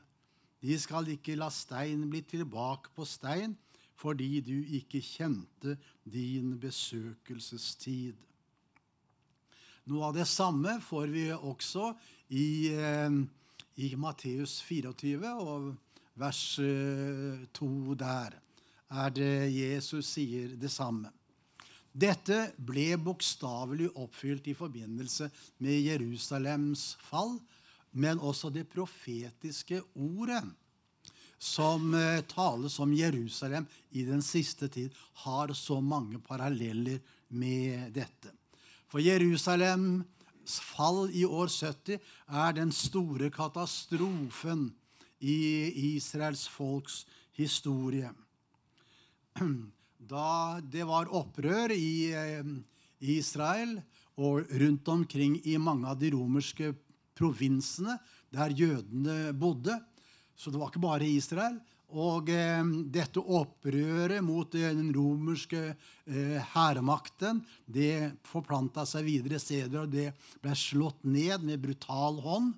De 0.62 0.78
skal 0.80 1.10
ikke 1.12 1.36
la 1.36 1.50
stein 1.52 2.06
bli 2.10 2.22
tilbake 2.24 2.94
på 2.96 3.04
stein, 3.06 3.54
fordi 4.02 4.40
du 4.42 4.56
ikke 4.78 5.00
kjente 5.04 5.76
din 6.02 6.56
besøkelsestid. 6.60 8.18
Noe 9.90 10.10
av 10.10 10.16
det 10.16 10.26
samme 10.30 10.76
får 10.82 11.10
vi 11.10 11.24
også 11.34 11.92
i, 12.34 12.70
eh, 12.74 13.16
i 13.82 13.94
Matteus 13.98 14.60
24 14.66 15.32
og 15.42 15.72
vers 16.18 16.42
2 16.58 17.68
eh, 17.68 17.96
der. 17.98 18.38
Er 18.92 19.10
det 19.10 19.34
Jesus 19.54 20.12
sier 20.12 20.56
det 20.60 20.70
samme. 20.70 21.10
Dette 21.92 22.52
ble 22.56 22.96
bokstavelig 22.96 23.90
oppfylt 24.00 24.46
i 24.48 24.56
forbindelse 24.56 25.28
med 25.60 25.80
Jerusalems 25.84 26.94
fall, 27.04 27.36
men 27.92 28.20
også 28.20 28.48
det 28.52 28.68
profetiske 28.72 29.82
ordet 29.94 30.44
som 31.42 31.94
eh, 31.98 32.22
tales 32.30 32.78
om 32.78 32.92
Jerusalem 32.94 33.66
i 33.90 34.04
den 34.06 34.22
siste 34.22 34.68
tid, 34.70 34.94
har 35.24 35.50
så 35.58 35.80
mange 35.82 36.20
paralleller 36.22 37.00
med 37.34 37.90
dette. 37.96 38.30
For 38.86 39.02
Jerusalems 39.02 40.60
fall 40.62 41.08
i 41.10 41.24
år 41.26 41.50
70 41.50 41.98
er 42.28 42.54
den 42.54 42.70
store 42.74 43.30
katastrofen 43.34 44.68
i 45.22 45.94
Israels 45.94 46.46
folks 46.50 47.02
historie 47.38 48.10
da 50.12 50.60
det 50.60 50.84
var 50.86 51.10
opprør 51.14 51.72
i 51.74 52.12
eh, 52.14 52.54
Israel 53.16 53.78
og 54.20 54.50
rundt 54.62 54.88
omkring 54.92 55.38
i 55.48 55.56
mange 55.58 55.88
av 55.88 55.98
de 55.98 56.10
romerske 56.14 56.72
provinsene 57.18 57.96
der 58.32 58.52
jødene 58.56 59.32
bodde. 59.36 59.78
Så 60.36 60.50
det 60.50 60.60
var 60.60 60.72
ikke 60.72 60.82
bare 60.82 61.08
Israel. 61.08 61.58
Og 61.92 62.30
eh, 62.32 62.62
dette 62.88 63.20
opprøret 63.20 64.24
mot 64.24 64.48
den 64.54 64.88
romerske 64.96 65.60
eh, 65.74 66.38
hærmakten 66.54 67.42
det 67.68 68.14
forplanta 68.24 68.86
seg 68.88 69.04
videre 69.10 69.40
steder, 69.42 69.84
og 69.84 69.92
det 69.92 70.08
ble 70.40 70.56
slått 70.56 71.04
ned 71.04 71.44
med 71.44 71.60
brutal 71.60 72.22
hånd. 72.24 72.54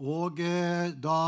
Og 0.00 0.40
eh, 0.40 0.88
da 0.96 1.18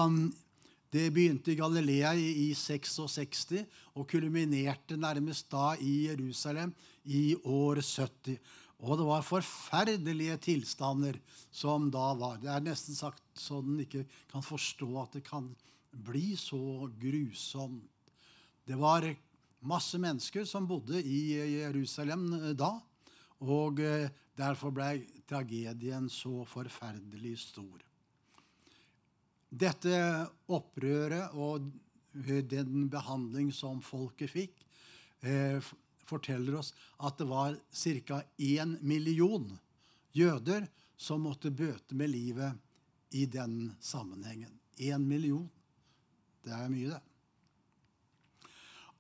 det 0.97 1.11
begynte 1.13 1.53
i 1.53 1.59
Galilea 1.59 2.15
i, 2.17 2.55
66 2.57 3.59
og 3.99 4.07
kulminerte 4.09 4.97
nærmest 4.97 5.51
da 5.53 5.75
i 5.77 6.07
Jerusalem 6.07 6.73
i 7.05 7.35
år 7.45 7.83
70. 7.83 8.39
Og 8.85 8.99
det 9.01 9.07
var 9.09 9.25
forferdelige 9.25 10.37
tilstander 10.45 11.17
som 11.49 11.89
da 11.93 12.11
var. 12.19 12.41
Det 12.43 12.51
er 12.53 12.65
nesten 12.65 12.97
sagt 12.97 13.23
så 13.41 13.63
den 13.65 13.81
ikke 13.87 14.05
kan 14.31 14.45
forstå 14.45 14.91
at 15.01 15.17
det 15.17 15.25
kan 15.29 15.49
bli 15.97 16.35
så 16.37 16.91
grusomt. 17.01 17.89
Det 18.67 18.77
var 18.77 19.07
masse 19.65 19.99
mennesker 19.99 20.45
som 20.45 20.67
bodde 20.69 21.01
i 21.01 21.39
Jerusalem 21.57 22.29
da. 22.59 22.75
Og 23.47 23.81
eh, 23.85 24.09
derfor 24.37 24.73
ble 24.73 24.91
tragedien 25.29 26.09
så 26.13 26.45
forferdelig 26.49 27.37
stor. 27.45 27.83
Dette 29.49 29.97
opprøret 30.53 31.37
og 31.37 31.69
den 32.17 32.89
behandling 32.93 33.51
som 33.53 33.83
folket 33.85 34.33
fikk, 34.33 34.63
eh, 35.21 35.61
forteller 36.09 36.59
oss 36.61 36.73
at 37.03 37.19
det 37.19 37.29
var 37.29 37.57
ca. 37.73 38.23
1 38.37 38.79
million 38.83 39.49
jøder 40.17 40.69
som 40.97 41.27
måtte 41.27 41.53
bøte 41.53 41.95
med 41.95 42.11
livet 42.11 42.57
i 43.17 43.27
den 43.27 43.75
sammenhengen. 43.81 44.53
1 44.77 45.01
million. 45.01 45.49
Det 46.45 46.53
er 46.55 46.69
mye, 46.71 46.95
det. 46.95 47.03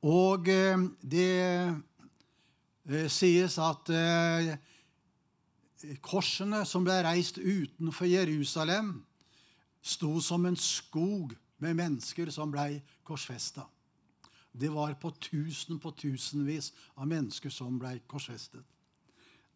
Og 0.07 0.49
eh, 0.53 0.83
det 1.01 1.31
eh, 1.47 3.09
sies 3.11 3.57
at 3.63 3.91
eh, 3.95 4.53
korsene 6.05 6.63
som 6.69 6.85
ble 6.87 6.99
reist 7.07 7.39
utenfor 7.39 8.09
Jerusalem, 8.11 8.99
sto 9.87 10.19
som 10.21 10.47
en 10.47 10.59
skog 10.59 11.37
med 11.63 11.79
mennesker 11.79 12.31
som 12.35 12.51
blei 12.53 12.81
korsfesta. 13.07 13.65
Det 14.57 14.69
var 14.73 14.95
på 14.95 15.11
tusen 15.21 15.79
på 15.79 15.91
tusenvis 15.93 16.73
av 16.97 17.09
mennesker 17.11 17.53
som 17.53 17.77
ble 17.81 17.99
korsfestet. 18.09 18.65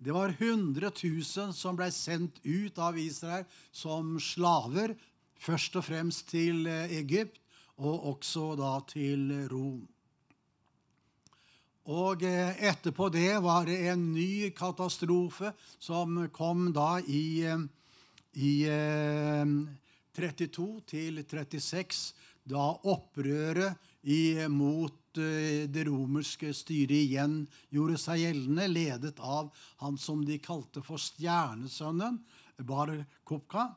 Det 0.00 0.12
var 0.12 0.32
100 0.38 0.90
000 1.04 1.52
som 1.52 1.76
ble 1.76 1.90
sendt 1.92 2.40
ut 2.44 2.78
av 2.80 2.98
Israel 3.00 3.44
som 3.72 4.14
slaver, 4.20 4.94
først 5.40 5.76
og 5.76 5.84
fremst 5.84 6.28
til 6.32 6.64
eh, 6.68 6.92
Egypt, 7.00 7.36
og 7.80 8.06
også 8.14 8.54
da 8.60 8.74
til 8.88 9.26
Rom. 9.52 9.82
Og 11.92 12.24
eh, 12.24 12.56
etterpå 12.68 13.10
det 13.12 13.34
var 13.44 13.68
det 13.68 13.76
en 13.92 14.06
ny 14.14 14.48
katastrofe 14.56 15.52
som 15.76 16.16
kom 16.32 16.70
da 16.76 16.94
i, 17.04 17.44
eh, 17.44 17.60
i 18.40 18.54
32 20.16 20.68
til 20.88 21.24
36, 21.24 22.12
da 22.48 22.72
opprøret 22.88 23.89
mot 24.48 25.18
eh, 25.18 25.68
det 25.68 25.84
romerske 25.88 26.54
styret 26.56 26.96
igjen 26.96 27.42
gjorde 27.68 27.98
seg 28.00 28.22
gjeldende, 28.24 28.68
ledet 28.68 29.20
av 29.20 29.50
han 29.82 29.98
som 29.98 30.24
de 30.24 30.38
kalte 30.38 30.82
for 30.82 31.00
stjernesønnen, 31.00 32.20
Bar 32.60 32.92
Kopka, 33.24 33.70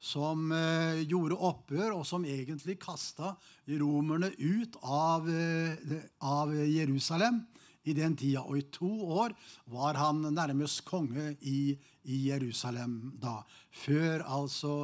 som 0.00 0.48
eh, 0.52 1.02
gjorde 1.04 1.36
opprør, 1.36 1.98
og 1.98 2.06
som 2.08 2.24
egentlig 2.24 2.78
kasta 2.80 3.34
romerne 3.68 4.32
ut 4.38 4.78
av, 4.82 5.28
eh, 5.28 6.04
av 6.24 6.54
Jerusalem 6.56 7.42
i 7.84 7.94
den 7.96 8.16
tida. 8.16 8.44
Og 8.46 8.58
i 8.60 8.68
to 8.72 8.90
år 9.20 9.34
var 9.72 10.00
han 10.00 10.22
nærmest 10.34 10.84
konge 10.88 11.34
i, 11.40 11.76
i 12.04 12.22
Jerusalem 12.30 13.14
da. 13.20 13.40
Før 13.70 14.24
altså 14.24 14.74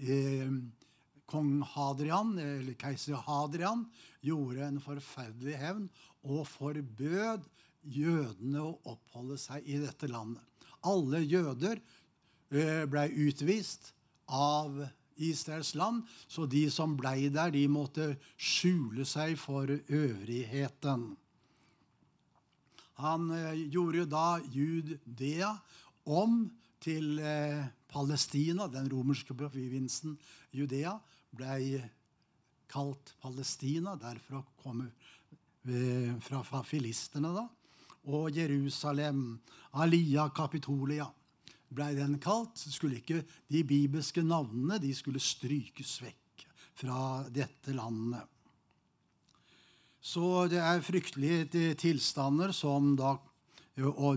eh, 0.00 0.48
kong 1.30 1.62
Hadrian, 1.74 2.34
eller 2.38 2.76
keiser 2.78 3.20
Hadrian 3.26 3.86
gjorde 4.24 4.66
en 4.66 4.80
forferdelig 4.82 5.56
hevn 5.60 5.88
og 6.24 6.46
forbød 6.48 7.46
jødene 7.84 8.62
å 8.64 8.74
oppholde 8.94 9.38
seg 9.40 9.66
i 9.68 9.78
dette 9.82 10.08
landet. 10.08 10.42
Alle 10.84 11.22
jøder 11.24 11.80
eh, 11.80 12.84
ble 12.88 13.08
utvist 13.26 13.92
av 14.28 14.82
Israels 15.20 15.74
land, 15.78 16.02
så 16.28 16.46
de 16.50 16.66
som 16.72 16.96
ble 16.98 17.28
der, 17.32 17.52
de 17.54 17.66
måtte 17.70 18.14
skjule 18.36 19.06
seg 19.08 19.36
for 19.40 19.70
øvrigheten. 19.70 21.06
Han 23.02 23.30
eh, 23.34 23.64
gjorde 23.72 24.08
da 24.10 24.28
Judea 24.52 25.54
om 26.04 26.44
til 26.84 27.18
eh, 27.22 27.64
Palestina, 27.90 28.68
den 28.68 28.90
romerske 28.92 29.36
provinsen 29.38 30.18
Judea, 30.54 30.98
ble 31.36 31.82
kalt 32.70 33.14
Palestina. 33.22 33.96
Derfra 34.00 34.42
kommer 34.62 34.90
fra, 36.24 36.62
filistene, 36.66 37.32
da. 37.34 37.46
Og 38.12 38.34
Jerusalem, 38.36 39.38
Alia 39.80 40.28
Kapitolia, 40.34 41.06
ble 41.74 41.88
den 41.96 42.18
kalt. 42.22 42.58
Skulle 42.58 43.00
ikke 43.00 43.24
De 43.50 43.64
bibelske 43.66 44.22
navnene 44.22 44.78
de 44.82 44.92
skulle 44.94 45.22
strykes 45.22 45.96
vekk 46.04 46.46
fra 46.74 47.24
dette 47.32 47.74
landet. 47.74 48.24
Så 50.04 50.46
det 50.52 50.60
er 50.60 50.84
fryktelige 50.84 51.72
tilstander 51.80 52.52
som 52.52 52.92
da 52.98 53.14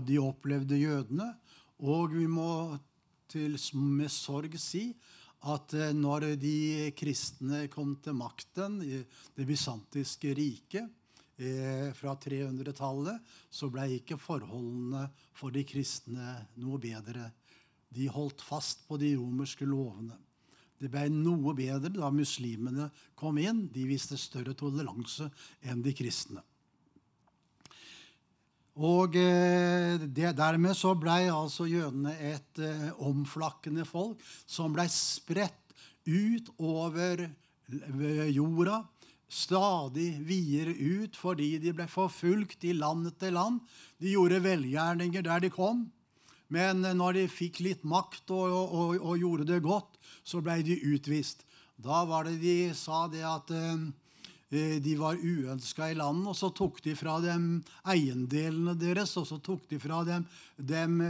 de 0.04 0.18
opplevde 0.20 0.76
jødene. 0.76 1.30
Og 1.80 2.12
vi 2.12 2.26
må 2.28 2.76
til, 3.30 3.56
med 3.72 4.10
sorg 4.12 4.52
si 4.60 4.90
at 5.46 5.74
eh, 5.74 5.94
når 5.94 6.32
de 6.40 6.90
kristne 6.98 7.66
kom 7.70 7.96
til 8.02 8.16
makten 8.18 8.80
i 8.82 9.02
det 9.36 9.46
bysantiske 9.46 10.32
riket 10.34 10.88
eh, 11.38 11.90
fra 11.94 12.16
300-tallet, 12.18 13.20
så 13.50 13.70
ble 13.70 13.86
ikke 13.98 14.18
forholdene 14.20 15.06
for 15.38 15.54
de 15.54 15.62
kristne 15.68 16.34
noe 16.58 16.80
bedre. 16.82 17.30
De 17.88 18.08
holdt 18.12 18.42
fast 18.44 18.84
på 18.88 18.98
de 19.00 19.14
romerske 19.16 19.68
lovene. 19.68 20.16
Det 20.78 20.90
ble 20.92 21.08
noe 21.10 21.54
bedre 21.58 21.90
da 21.90 22.10
muslimene 22.14 22.90
kom 23.18 23.38
inn. 23.42 23.66
De 23.72 23.86
viste 23.88 24.18
større 24.20 24.54
toleranse 24.58 25.26
enn 25.66 25.82
de 25.82 25.94
kristne. 25.96 26.44
Og 28.78 29.16
eh, 29.18 29.98
det, 29.98 30.36
dermed 30.38 30.76
så 30.78 30.92
blei 30.94 31.26
altså 31.32 31.66
jødene 31.66 32.14
et 32.22 32.60
eh, 32.62 32.90
omflakkende 33.02 33.82
folk 33.88 34.22
som 34.46 34.74
blei 34.74 34.86
spredt 34.92 35.74
ut 36.06 36.52
over 36.62 37.26
jorda 38.32 38.78
stadig 39.28 40.22
videre 40.24 40.72
ut 40.72 41.18
fordi 41.18 41.50
de 41.60 41.74
ble 41.76 41.84
forfulgt 41.90 42.64
i 42.64 42.72
land 42.72 43.10
etter 43.10 43.34
land. 43.34 43.58
De 44.00 44.14
gjorde 44.14 44.40
velgjerninger 44.46 45.26
der 45.26 45.42
de 45.44 45.50
kom. 45.52 45.88
Men 46.48 46.80
når 46.80 47.18
de 47.18 47.28
fikk 47.28 47.58
litt 47.60 47.82
makt 47.84 48.30
og, 48.32 48.46
og, 48.48 48.94
og 49.02 49.18
gjorde 49.20 49.50
det 49.50 49.60
godt, 49.66 49.98
så 50.24 50.40
ble 50.40 50.62
de 50.64 50.78
utvist. 50.94 51.42
Da 51.76 52.06
var 52.08 52.24
det 52.24 52.38
de 52.40 52.70
sa 52.78 53.04
det 53.10 53.26
at 53.26 53.52
eh, 53.52 53.74
Eh, 53.76 54.07
de 54.50 54.94
var 54.96 55.18
uønska 55.20 55.90
i 55.90 55.96
landet, 55.98 56.30
og 56.30 56.36
så 56.36 56.48
tok 56.56 56.80
de 56.84 56.94
fra 56.96 57.18
dem 57.20 57.58
eiendelene 57.88 58.72
deres, 58.80 59.12
og 59.20 59.26
så 59.28 59.36
tok 59.44 59.66
de 59.68 59.80
fra 59.82 60.00
dem, 60.08 60.24
dem 60.56 61.02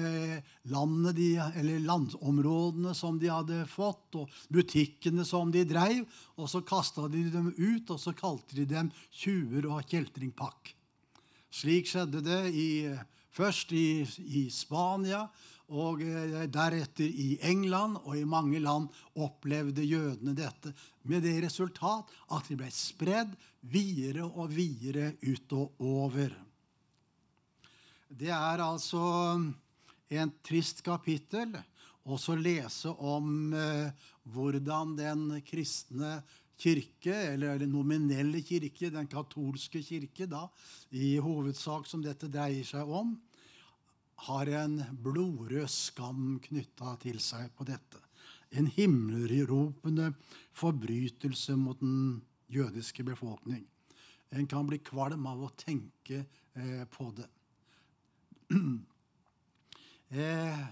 landene 0.72 1.12
de, 1.14 1.28
eller 1.60 1.84
landområdene 1.86 2.94
som 2.98 3.20
de 3.22 3.30
hadde 3.30 3.60
fått, 3.70 4.18
og 4.18 4.40
butikkene 4.50 5.26
som 5.28 5.52
de 5.54 5.62
dreiv, 5.68 6.02
og 6.34 6.50
så 6.50 6.64
kasta 6.66 7.06
de 7.12 7.28
dem 7.30 7.52
ut, 7.54 7.94
og 7.94 8.02
så 8.02 8.14
kalte 8.16 8.58
de 8.58 8.66
dem 8.66 8.90
tjuver 9.14 9.70
og 9.70 9.86
kjeltringpakk. 9.86 10.74
Slik 11.54 11.88
skjedde 11.88 12.20
det 12.26 12.42
i, 12.52 12.68
først 13.38 13.72
i, 13.72 14.02
i 14.02 14.48
Spania, 14.50 15.22
og 15.68 16.00
eh, 16.00 16.46
deretter 16.48 17.04
i 17.04 17.36
England 17.44 17.98
og 18.00 18.16
i 18.16 18.24
mange 18.28 18.60
land 18.62 18.88
opplevde 19.20 19.84
jødene 19.84 20.32
dette, 20.36 20.72
med 21.04 21.22
det 21.24 21.36
resultat 21.44 22.08
at 22.32 22.48
de 22.48 22.56
ble 22.56 22.70
spredd 22.72 23.34
videre 23.68 24.24
og 24.24 24.48
videre 24.54 25.12
utover. 25.28 26.32
Det 28.08 28.32
er 28.32 28.64
altså 28.64 29.02
en 30.08 30.32
trist 30.40 30.80
kapittel 30.84 31.52
også 32.08 32.38
lese 32.40 32.88
om 32.88 33.52
eh, 33.52 33.92
hvordan 34.32 34.96
den 34.96 35.24
kristne 35.44 36.22
kirke, 36.58 37.14
eller 37.34 37.60
den 37.60 37.70
nominelle 37.70 38.40
kirke, 38.42 38.90
den 38.90 39.06
katolske 39.06 39.82
kirke, 39.84 40.26
da, 40.26 40.46
i 40.90 41.16
hovedsak 41.22 41.86
som 41.86 42.02
dette 42.02 42.30
dreier 42.32 42.66
seg 42.66 42.88
om, 42.88 43.12
har 44.26 44.50
en 44.60 44.80
blodrød 45.02 45.68
skam 45.70 46.38
knytta 46.42 46.96
til 47.02 47.20
seg 47.22 47.52
på 47.54 47.66
dette. 47.68 48.00
En 48.50 48.66
himmelropende 48.66 50.12
forbrytelse 50.56 51.56
mot 51.56 51.78
den 51.80 52.22
jødiske 52.50 53.04
befolkning. 53.04 53.66
En 54.32 54.46
kan 54.46 54.66
bli 54.66 54.80
kvalm 54.84 55.26
av 55.28 55.44
å 55.44 55.52
tenke 55.56 56.24
eh, 56.54 56.84
på 56.90 57.10
det. 57.16 57.28
eh, 60.18 60.66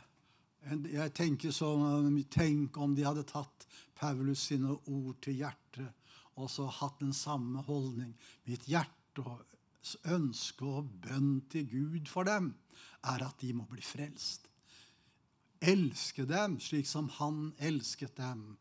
jeg 0.67 1.13
tenker 1.15 1.55
sånn 1.55 2.17
Tenk 2.33 2.77
om 2.83 2.97
de 2.97 3.05
hadde 3.07 3.23
tatt 3.29 3.69
Paulus 3.97 4.49
sine 4.51 4.75
ord 4.75 5.21
til 5.23 5.39
hjertet 5.45 5.93
og 6.37 6.51
så 6.53 6.67
hatt 6.69 6.99
den 7.01 7.15
samme 7.17 7.63
holdning. 7.65 8.13
Mitt 8.45 8.67
hjerte 8.69 9.23
og 9.25 10.11
ønske 10.13 10.67
og 10.67 10.91
bønn 11.07 11.39
til 11.53 11.69
Gud 11.71 12.11
for 12.11 12.29
dem 12.29 12.51
er 13.07 13.25
at 13.27 13.41
de 13.43 13.53
må 13.57 13.67
bli 13.71 13.83
frelst. 13.85 14.49
Elske 15.61 16.27
dem 16.29 16.59
slik 16.61 16.89
som 16.89 17.09
han 17.19 17.51
elsket 17.65 18.17
dem, 18.19 18.57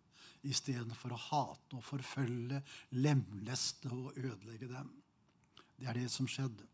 istedenfor 0.45 1.15
å 1.15 1.23
hate 1.29 1.79
og 1.79 1.83
forfølge, 1.83 2.61
lemleste 3.01 3.89
og 3.91 4.13
ødelegge 4.13 4.69
dem. 4.69 4.91
Det 5.75 5.89
er 5.89 5.97
det 5.99 6.09
som 6.13 6.29
skjedde. 6.29 6.67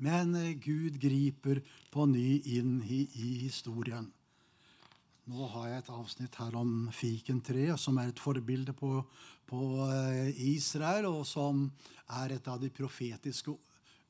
Men 0.00 0.34
eh, 0.34 0.56
Gud 0.56 0.96
griper 1.00 1.60
på 1.92 2.06
ny 2.08 2.40
inn 2.56 2.80
i, 2.82 3.04
i 3.04 3.30
historien. 3.44 4.08
Nå 5.30 5.46
har 5.52 5.68
jeg 5.68 5.82
et 5.82 5.90
avsnitt 5.94 6.36
her 6.40 6.56
om 6.58 6.88
fikentreet, 6.94 7.78
som 7.78 7.98
er 8.00 8.10
et 8.10 8.22
forbilde 8.22 8.74
på, 8.76 8.96
på 9.46 9.60
eh, 9.86 10.32
Israel, 10.50 11.10
og 11.12 11.26
som 11.28 11.68
er 12.16 12.36
et 12.36 12.48
av 12.50 12.58
de 12.62 12.72
profetiske 12.74 13.52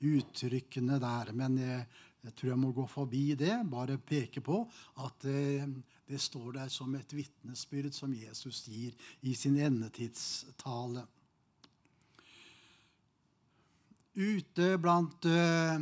uttrykkene 0.01 0.99
der. 1.03 1.33
Men 1.37 1.59
jeg, 1.61 1.87
jeg, 2.25 2.35
tror 2.35 2.53
jeg 2.53 2.61
må 2.61 2.73
gå 2.77 2.87
forbi 2.91 3.25
det. 3.39 3.55
Bare 3.71 3.99
peke 3.99 4.41
på 4.45 4.63
at 5.05 5.25
eh, 5.29 5.67
det 6.11 6.21
står 6.21 6.53
der 6.59 6.69
som 6.73 6.95
et 6.99 7.15
vitnesbyrd 7.15 7.93
som 7.95 8.15
Jesus 8.15 8.65
gir 8.69 8.93
i 9.23 9.35
sin 9.39 9.57
endetidstale. 9.61 11.07
Ute 14.21 14.79
blant 14.83 15.25
eh, 15.31 15.79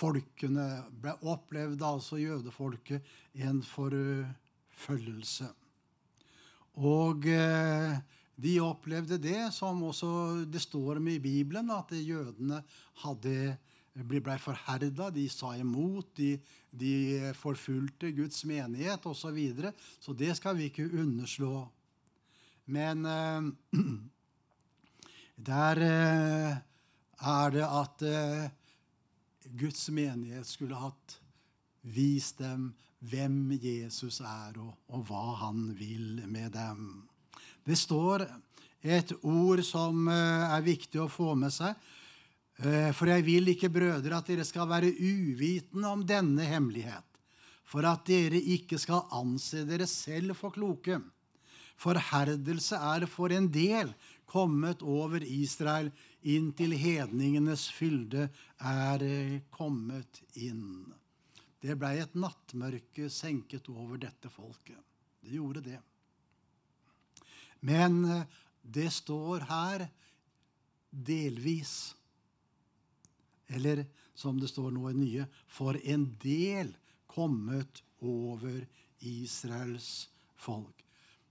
folkene 0.00 0.68
ble 1.02 1.12
opplevde 1.28 1.84
altså 1.86 2.16
jødefolket 2.20 3.04
en 3.44 3.60
forfølgelse. 3.66 5.50
Og 6.80 7.26
eh, 7.28 7.98
de 8.40 8.54
opplevde 8.64 9.18
det 9.20 9.50
som 9.52 9.82
også 9.84 10.44
det 10.48 10.62
står 10.64 11.00
om 11.00 11.08
i 11.12 11.18
Bibelen, 11.20 11.70
at 11.74 11.92
jødene 11.92 12.62
hadde, 13.02 13.56
ble 14.08 14.38
forherda, 14.40 15.10
de 15.12 15.26
sa 15.28 15.52
imot, 15.58 16.14
de, 16.16 16.38
de 16.70 17.32
forfulgte 17.36 18.12
Guds 18.16 18.44
menighet 18.48 19.04
osv. 19.06 19.20
Så, 19.20 19.34
videre. 19.36 19.74
så 20.00 20.16
det 20.16 20.32
skal 20.38 20.56
vi 20.56 20.70
ikke 20.70 20.88
underslå. 20.88 21.68
Men 22.70 23.04
eh, 23.06 23.50
der 25.50 25.84
eh, 25.84 26.56
er 27.20 27.50
det 27.50 27.66
at 27.66 28.04
eh, 28.06 28.50
Guds 29.58 29.88
menighet 29.90 30.46
skulle 30.46 30.78
hatt 30.78 31.18
vist 31.82 32.38
dem 32.40 32.70
hvem 33.00 33.54
Jesus 33.56 34.20
er, 34.20 34.56
og, 34.60 34.74
og, 34.92 35.04
hva 35.08 35.24
han 35.46 35.70
vil 35.78 36.20
med 36.28 36.52
dem. 36.52 37.09
Det 37.66 37.76
står 37.78 38.24
et 38.80 39.12
ord 39.20 39.62
som 39.66 40.08
eh, 40.08 40.44
er 40.56 40.64
viktig 40.64 41.00
å 41.02 41.10
få 41.12 41.34
med 41.38 41.52
seg. 41.54 41.76
Eh, 42.60 42.90
for 42.96 43.10
jeg 43.12 43.24
vil 43.26 43.52
ikke, 43.52 43.72
brødre, 43.72 44.18
at 44.18 44.28
dere 44.28 44.46
skal 44.48 44.68
være 44.70 44.92
uvitende 44.92 45.88
om 45.92 46.04
denne 46.06 46.44
hemmelighet, 46.48 47.06
for 47.64 47.86
at 47.88 48.04
dere 48.08 48.40
ikke 48.56 48.80
skal 48.80 49.06
anse 49.16 49.64
dere 49.68 49.88
selv 49.88 50.36
for 50.38 50.52
kloke. 50.56 51.00
Forherdelse 51.80 52.76
er 52.76 53.06
for 53.08 53.32
en 53.32 53.48
del 53.52 53.92
kommet 54.28 54.82
over 54.84 55.24
Israel 55.24 55.88
inntil 56.20 56.74
hedningenes 56.76 57.70
fylde 57.72 58.28
er 58.60 59.04
eh, 59.04 59.38
kommet 59.52 60.20
inn. 60.36 60.90
Det 61.60 61.76
blei 61.76 61.98
et 62.00 62.16
nattmørke 62.16 63.08
senket 63.12 63.68
over 63.72 64.00
dette 64.00 64.32
folket. 64.32 64.80
Det 65.20 65.36
gjorde 65.36 65.64
det. 65.64 65.80
Men 67.60 68.04
eh, 68.04 68.26
det 68.62 68.90
står 68.92 69.46
her 69.50 69.86
delvis. 70.90 71.94
Eller 73.50 73.84
som 74.14 74.40
det 74.40 74.50
står 74.50 74.70
nå 74.74 74.90
i 74.90 74.98
nye, 74.98 75.26
for 75.48 75.78
en 75.80 76.06
del 76.22 76.74
kommet 77.10 77.82
over 78.04 78.62
Israels 79.00 80.08
folk. 80.38 80.84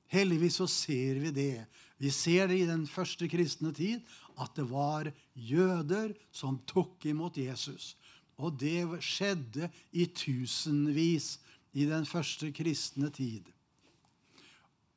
Heldigvis 0.09 0.57
så 0.57 0.67
ser 0.67 1.19
vi 1.21 1.31
det. 1.31 1.65
Vi 2.01 2.09
ser 2.11 2.49
det 2.49 2.57
i 2.63 2.67
den 2.69 2.87
første 2.89 3.27
kristne 3.29 3.71
tid, 3.75 4.01
at 4.39 4.55
det 4.57 4.65
var 4.71 5.11
jøder 5.35 6.15
som 6.31 6.57
tok 6.69 7.05
imot 7.11 7.37
Jesus. 7.37 7.93
Og 8.39 8.55
det 8.57 8.87
skjedde 9.03 9.69
i 9.91 10.07
tusenvis 10.15 11.37
i 11.77 11.85
den 11.85 12.07
første 12.09 12.49
kristne 12.55 13.11
tid. 13.13 13.45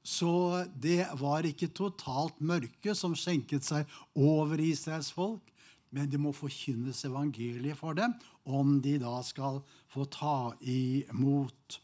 Så 0.03 0.65
det 0.75 1.07
var 1.21 1.47
ikke 1.47 1.71
totalt 1.71 2.41
mørke 2.43 2.95
som 2.99 3.15
skjenket 3.15 3.65
seg 3.67 3.91
over 4.19 4.59
Israels 4.61 5.13
folk, 5.15 5.47
men 5.95 6.11
det 6.11 6.19
må 6.21 6.33
forkynnes 6.35 7.05
evangeliet 7.07 7.79
for 7.79 7.95
dem 7.95 8.15
om 8.49 8.81
de 8.83 8.97
da 8.99 9.21
skal 9.23 9.61
få 9.93 10.07
ta 10.11 10.53
imot. 10.67 11.79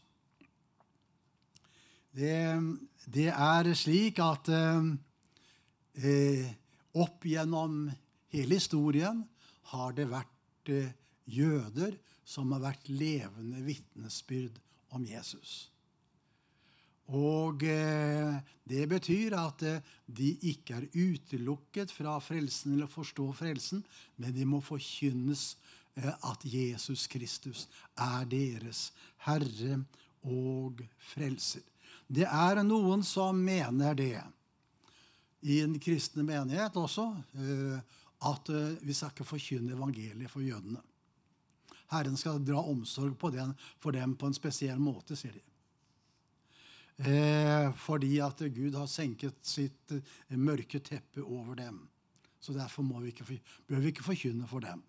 Det, 2.11 2.35
det 3.07 3.29
er 3.31 3.71
slik 3.77 4.19
at 4.23 4.49
eh, 4.51 6.49
opp 6.99 7.27
gjennom 7.29 7.85
hele 8.33 8.57
historien 8.59 9.23
har 9.71 9.93
det 9.95 10.09
vært 10.09 10.73
eh, 10.73 10.91
jøder 11.29 11.95
som 12.27 12.51
har 12.53 12.65
vært 12.65 12.89
levende 12.91 13.61
vitnesbyrd 13.65 14.59
om 14.97 15.05
Jesus. 15.07 15.69
Og 17.09 17.63
eh, 17.65 18.35
det 18.69 18.85
betyr 18.89 19.33
at 19.39 19.63
eh, 19.65 19.81
de 20.05 20.29
ikke 20.51 20.77
er 20.77 20.89
utelukket 20.93 21.91
fra 21.93 22.19
frelsen 22.21 22.75
eller 22.75 22.89
forstå 22.91 23.31
frelsen, 23.33 23.81
men 24.21 24.35
de 24.35 24.45
må 24.45 24.59
forkynnes 24.61 25.55
eh, 25.97 26.11
at 26.13 26.45
Jesus 26.45 27.07
Kristus 27.09 27.65
er 27.97 28.29
deres 28.29 28.91
Herre 29.25 29.81
og 30.21 30.83
Frelser. 31.09 31.65
Det 32.05 32.27
er 32.29 32.61
noen 32.65 33.01
som 33.05 33.41
mener 33.41 33.97
det, 33.97 34.19
i 35.41 35.61
en 35.63 35.77
kristne 35.79 36.25
menighet 36.25 36.75
også, 36.75 37.05
at 38.27 38.49
vi 38.83 38.95
skal 38.97 39.13
ikke 39.13 39.27
forkynne 39.29 39.71
evangeliet 39.71 40.27
for 40.27 40.43
jødene. 40.43 40.81
Herren 41.93 42.17
skal 42.19 42.41
dra 42.43 42.59
omsorg 42.59 43.15
den, 43.31 43.53
for 43.79 43.95
dem 43.95 44.17
på 44.19 44.27
en 44.27 44.35
spesiell 44.35 44.81
måte, 44.83 45.15
sier 45.15 45.37
de. 45.37 45.48
Eh, 47.05 47.69
fordi 47.79 48.19
at 48.23 48.43
Gud 48.53 48.75
har 48.75 48.89
senket 48.91 49.39
sitt 49.45 49.95
eh, 49.95 50.37
mørke 50.37 50.81
teppe 50.83 51.23
over 51.23 51.55
dem. 51.59 51.81
Så 52.39 52.53
derfor 52.55 52.83
vi 53.01 53.11
ikke, 53.11 53.39
bør 53.67 53.79
vi 53.79 53.91
ikke 53.91 54.03
forkynne 54.03 54.47
for 54.47 54.63
dem. 54.63 54.83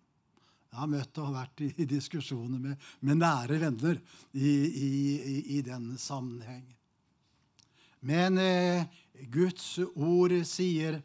Jeg 0.71 0.79
har 0.79 0.91
møtt 0.91 1.19
og 1.19 1.33
vært 1.35 1.63
i, 1.67 1.73
i 1.83 1.87
diskusjoner 1.91 2.61
med, 2.63 2.77
med, 3.01 3.19
nære 3.19 3.59
venner 3.59 3.99
i, 4.33 4.51
i, 4.51 4.91
i 5.59 5.63
den 5.67 5.97
sammenheng. 5.99 6.69
Men 8.07 8.39
eh, 8.39 8.87
Guds 9.33 9.81
ord 9.83 10.37
sier 10.47 11.01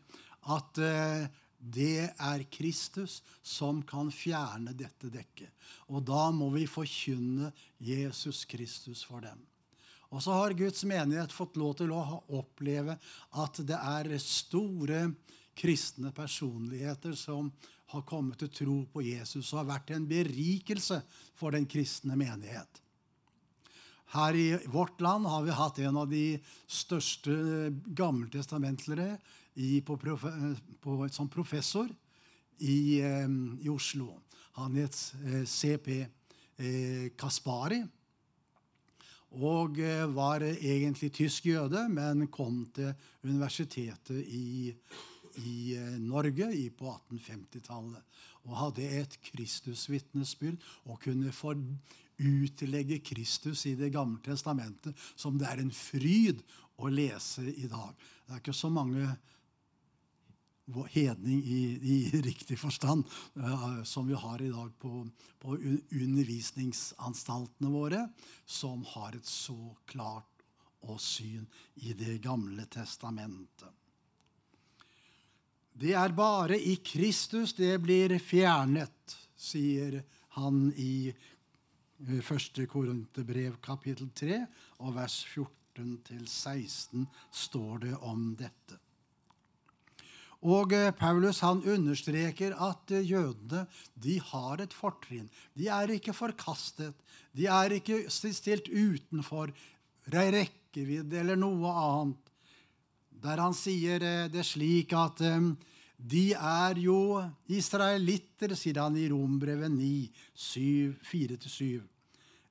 at 0.54 0.78
eh, 0.78 1.26
det 1.58 2.12
er 2.14 2.46
Kristus 2.54 3.24
som 3.42 3.82
kan 3.88 4.12
fjerne 4.14 4.76
dette 4.78 5.10
dekket. 5.10 5.50
Og 5.90 6.06
da 6.06 6.30
må 6.32 6.52
vi 6.54 6.68
forkynne 6.70 7.50
Jesus 7.82 8.46
Kristus 8.46 9.02
for 9.04 9.26
dem. 9.26 9.42
Og 10.16 10.24
så 10.24 10.32
har 10.32 10.56
Guds 10.56 10.86
menighet 10.88 11.34
fått 11.36 11.58
lov 11.60 11.74
til 11.82 11.92
å 11.92 12.22
oppleve 12.40 12.96
at 13.42 13.60
det 13.68 13.76
er 13.76 14.14
store 14.24 15.10
kristne 15.56 16.12
personligheter 16.16 17.18
som 17.20 17.52
har 17.92 18.06
kommet 18.08 18.40
til 18.40 18.52
tro 18.52 18.78
på 18.92 19.04
Jesus 19.04 19.52
og 19.52 19.62
har 19.62 19.74
vært 19.76 19.92
en 19.96 20.08
berikelse 20.08 21.02
for 21.36 21.56
den 21.56 21.68
kristne 21.68 22.16
menighet. 22.16 22.82
Her 24.16 24.38
i 24.40 24.48
vårt 24.72 25.02
land 25.04 25.28
har 25.28 25.44
vi 25.44 25.56
hatt 25.58 25.80
en 25.84 26.00
av 26.00 26.08
de 26.08 26.38
største 26.72 27.74
gammeltestamentlere 27.98 29.18
på, 29.84 29.98
som 31.12 31.32
professor 31.32 31.90
i, 32.60 33.02
eh, 33.02 33.28
i, 33.60 33.70
Oslo. 33.70 34.14
Han 34.62 34.78
het 34.80 34.96
eh, 35.26 35.44
CP 35.44 35.90
eh, 36.00 37.12
Kaspari. 37.20 37.82
Og 39.36 39.80
var 40.16 40.44
egentlig 40.46 41.12
tysk 41.14 41.50
jøde, 41.50 41.88
men 41.90 42.28
kom 42.32 42.64
til 42.76 42.94
universitetet 43.24 44.22
i, 44.28 44.72
i 45.44 45.76
Norge 46.00 46.48
på 46.78 46.94
1850-tallet. 46.94 48.22
Og 48.46 48.58
hadde 48.62 48.88
et 49.02 49.18
Kristusvitnesbyrd 49.26 50.62
og 50.86 51.02
kunne 51.04 51.34
for, 51.36 51.58
utlegge 52.16 53.02
Kristus 53.04 53.66
i 53.66 53.76
Det 53.76 53.92
gamle 53.92 54.22
testamentet 54.24 54.96
som 55.16 55.38
det 55.40 55.50
er 55.50 55.60
en 55.60 55.74
fryd 55.76 56.44
å 56.80 56.92
lese 56.92 57.44
i 57.44 57.68
dag. 57.68 57.92
Det 58.26 58.34
er 58.34 58.40
ikke 58.42 58.56
så 58.56 58.72
mange 58.72 59.10
hedning 60.90 61.44
i, 61.44 61.80
i, 61.82 62.22
riktig 62.22 62.60
forstand, 62.60 63.06
uh, 63.38 63.84
som 63.84 64.08
vi 64.08 64.14
har 64.14 64.42
i 64.42 64.50
dag 64.50 64.72
på, 64.80 65.08
på, 65.40 65.58
undervisningsanstaltene 65.92 67.70
våre, 67.70 68.08
som 68.46 68.86
har 68.96 69.16
et 69.16 69.26
så 69.30 69.76
klart 69.86 70.26
og 70.86 71.00
syn 71.02 71.46
i 71.82 71.94
Det 71.98 72.18
gamle 72.22 72.66
testamentet. 72.70 73.70
Det 75.76 75.94
er 75.98 76.14
bare 76.16 76.56
i 76.56 76.78
Kristus 76.80 77.54
det 77.58 77.82
blir 77.84 78.20
fjernet, 78.24 79.18
sier 79.36 80.04
han 80.38 80.70
i 80.80 81.12
1. 82.00 82.60
Eh, 82.60 82.68
Korinterbrev 82.68 83.58
kapittel 83.64 84.10
3, 84.16 84.40
og 84.80 84.96
vers 84.96 85.18
14-16 85.34 87.06
står 87.32 87.78
det 87.88 87.96
om 88.00 88.30
dette. 88.40 88.85
Og 90.44 90.74
eh, 90.76 90.92
Paulus 90.96 91.40
han 91.46 91.64
understreker 91.64 92.56
at 92.62 92.92
eh, 92.92 93.06
jødene 93.06 93.66
de 93.96 94.18
har 94.32 94.62
et 94.62 94.74
fortrinn. 94.76 95.30
De 95.56 95.70
er 95.72 95.96
ikke 95.96 96.16
forkastet. 96.16 96.96
De 97.36 97.48
er 97.52 97.78
ikke 97.78 98.06
stilt 98.12 98.70
utenfor 98.70 99.54
rekkevidde 100.12 101.22
eller 101.22 101.40
noe 101.40 101.72
annet. 101.72 102.34
Der 103.26 103.42
han 103.42 103.56
sier 103.58 104.04
eh, 104.04 104.28
det 104.32 104.46
slik 104.46 104.94
at 104.98 105.24
de 105.96 106.26
er 106.36 106.78
jo 106.84 107.24
israelitter, 107.48 108.54
sier 108.60 108.82
han 108.84 108.98
i 109.00 109.08
Rombrevet 109.10 109.72
9, 109.72 109.92
4-7. 110.36 111.80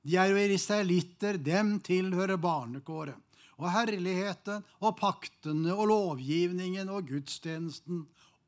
De 0.05 0.17
er 0.21 0.33
jo 0.33 0.41
israelitter, 0.57 1.37
dem 1.41 1.77
tilhører 1.85 2.41
barnekåret 2.41 3.24
og 3.59 3.69
herligheten 3.71 4.65
og 4.81 4.97
paktene 4.99 5.75
og 5.75 5.87
lovgivningen 5.91 6.91
og 6.91 7.07
gudstjenesten 7.11 8.03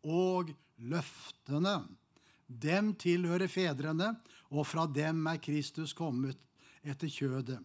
og 0.08 0.52
løftene. 0.78 1.80
Dem 2.48 2.93
tilhører 3.00 3.50
fedrene, 3.52 4.13
og 4.56 4.67
fra 4.67 4.86
dem 4.88 5.26
er 5.28 5.41
Kristus 5.43 5.93
kommet 5.96 6.39
etter 6.88 7.12
kjødet. 7.12 7.60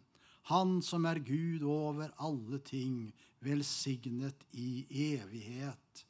Han 0.51 0.81
som 0.83 1.07
er 1.07 1.23
Gud 1.23 1.63
over 1.63 2.11
alle 2.19 2.59
ting, 2.67 3.13
velsignet 3.43 4.47
i 4.59 4.83
evighet. 5.15 6.03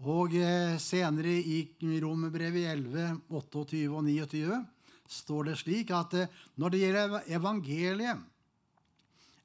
Og 0.00 0.32
eh, 0.36 0.78
senere 0.80 1.32
i 1.36 1.66
Romerbrevet 2.00 2.70
11, 2.72 3.20
28 3.28 3.82
og 3.92 4.04
29 4.06 4.60
står 5.10 5.50
det 5.50 5.56
slik 5.60 5.92
at 5.92 6.16
eh, 6.16 6.30
når 6.56 6.72
det 6.72 6.80
gjelder 6.80 7.32
evangeliet, 7.36 8.22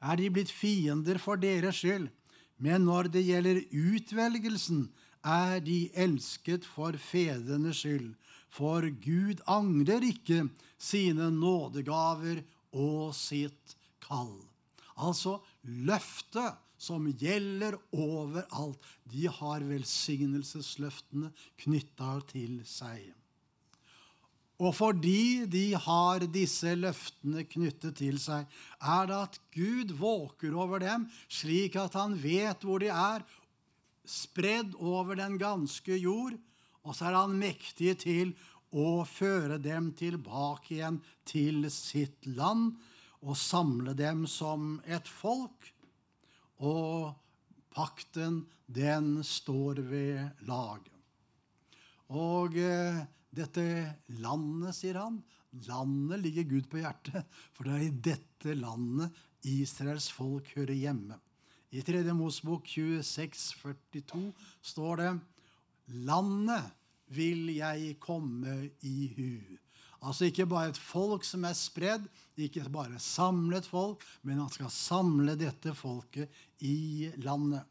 er 0.06 0.20
de 0.20 0.30
blitt 0.30 0.54
fiender 0.54 1.20
for 1.22 1.40
deres 1.42 1.82
skyld. 1.82 2.10
Men 2.62 2.86
når 2.88 3.10
det 3.14 3.26
gjelder 3.28 3.64
utvelgelsen, 3.74 4.88
er 5.26 5.60
de 5.66 5.90
elsket 5.98 6.68
for 6.70 6.96
fedrenes 7.02 7.82
skyld. 7.82 8.14
For 8.54 8.86
Gud 9.04 9.42
angrer 9.52 10.06
ikke 10.06 10.46
sine 10.78 11.32
nådegaver 11.34 12.44
og 12.76 13.16
sitt 13.18 13.76
kall. 14.06 14.38
Altså 14.96 15.40
løftet 15.66 16.62
som 16.78 17.08
gjelder 17.20 17.76
overalt. 17.92 18.80
De 19.10 19.28
har 19.28 19.66
velsignelsesløftene 19.66 21.34
knytta 21.66 22.20
til 22.32 22.62
seg. 22.70 23.12
Og 24.56 24.72
fordi 24.78 25.44
de 25.52 25.74
har 25.76 26.24
disse 26.32 26.72
løftene 26.80 27.44
knyttet 27.50 27.98
til 28.00 28.20
seg, 28.24 28.48
er 28.80 29.10
det 29.10 29.18
at 29.18 29.40
Gud 29.52 29.92
våker 30.00 30.56
over 30.56 30.80
dem, 30.84 31.10
slik 31.28 31.76
at 31.80 31.98
han 32.00 32.16
vet 32.22 32.64
hvor 32.64 32.80
de 32.80 32.92
er, 32.94 33.26
spredd 34.06 34.78
over 34.80 35.18
den 35.20 35.36
ganske 35.42 35.98
jord, 35.98 36.38
og 36.86 36.96
så 36.96 37.10
er 37.10 37.18
han 37.18 37.40
mektig 37.40 37.98
til 38.06 38.36
å 38.76 39.04
føre 39.08 39.58
dem 39.60 39.90
tilbake 39.98 40.76
igjen 40.78 41.00
til 41.28 41.66
sitt 41.74 42.28
land 42.30 42.76
og 43.26 43.38
samle 43.40 43.96
dem 43.98 44.26
som 44.30 44.78
et 44.86 45.10
folk. 45.10 45.72
Og 46.64 47.16
pakten, 47.76 48.44
den 48.68 49.20
står 49.26 49.82
ved 49.90 50.46
lag. 50.48 50.86
Og 52.16 52.56
eh, 52.62 53.02
dette 53.36 53.66
landet, 54.22 54.76
sier 54.78 55.00
han, 55.02 55.20
landet 55.68 56.24
ligger 56.24 56.50
Gud 56.50 56.70
på 56.72 56.82
hjertet, 56.82 57.26
for 57.56 57.68
det 57.68 57.76
er 57.76 57.86
i 57.86 57.94
dette 58.10 58.56
landet 58.58 59.24
Israels 59.46 60.10
folk 60.14 60.50
hører 60.56 60.76
hjemme. 60.76 61.20
I 61.76 61.82
3. 61.84 62.02
Mosbok 62.16 62.68
26, 62.72 63.56
42 63.60 64.32
står 64.64 65.02
det 65.02 65.12
Landet 66.08 66.72
vil 67.14 67.52
jeg 67.54 67.98
komme 68.02 68.72
i 68.88 69.12
hu. 69.18 69.60
Altså 70.06 70.28
ikke 70.30 70.46
bare 70.50 70.72
et 70.72 70.80
folk 70.80 71.26
som 71.26 71.46
er 71.48 71.56
spredd, 71.58 72.06
ikke 72.38 72.66
bare 72.74 73.00
samlet 73.02 73.66
folk, 73.68 74.04
men 74.22 74.42
han 74.44 74.52
skal 74.54 74.70
samle 74.74 75.38
dette 75.40 75.74
folket 75.78 76.30
i 76.66 77.12
landet. 77.26 77.66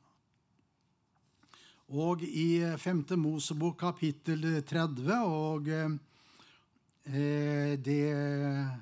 Og 1.92 2.23
i 2.25 2.64
5. 2.81 3.03
Mosebok 3.20 3.77
kapittel 3.83 4.62
30 4.64 5.11
og 5.29 5.66
eh, 5.68 5.92
det 7.77 8.05
eh, 8.09 8.73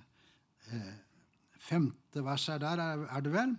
femte 1.58 2.22
verset 2.22 2.60
der, 2.62 2.78
er, 2.78 3.02
er 3.10 3.20
det 3.24 3.32
vel? 3.34 3.56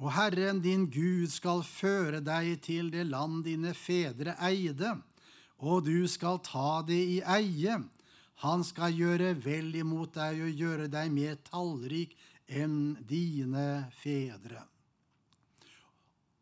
Og 0.00 0.12
Herren 0.12 0.62
din 0.64 0.88
Gud 0.92 1.28
skal 1.32 1.62
føre 1.64 2.20
deg 2.24 2.60
til 2.64 2.90
det 2.92 3.06
land 3.08 3.44
dine 3.44 3.74
fedre 3.76 4.36
eide, 4.44 4.96
og 5.58 5.84
du 5.84 6.06
skal 6.08 6.40
ta 6.44 6.82
det 6.84 7.00
i 7.00 7.20
eie. 7.20 7.78
Han 8.44 8.64
skal 8.64 8.96
gjøre 8.96 9.34
vel 9.40 9.74
imot 9.76 10.14
deg 10.16 10.40
og 10.44 10.64
gjøre 10.64 10.88
deg 10.92 11.12
mer 11.12 11.36
tallrik 11.44 12.16
enn 12.46 12.96
dine 13.08 13.90
fedre. 13.96 14.75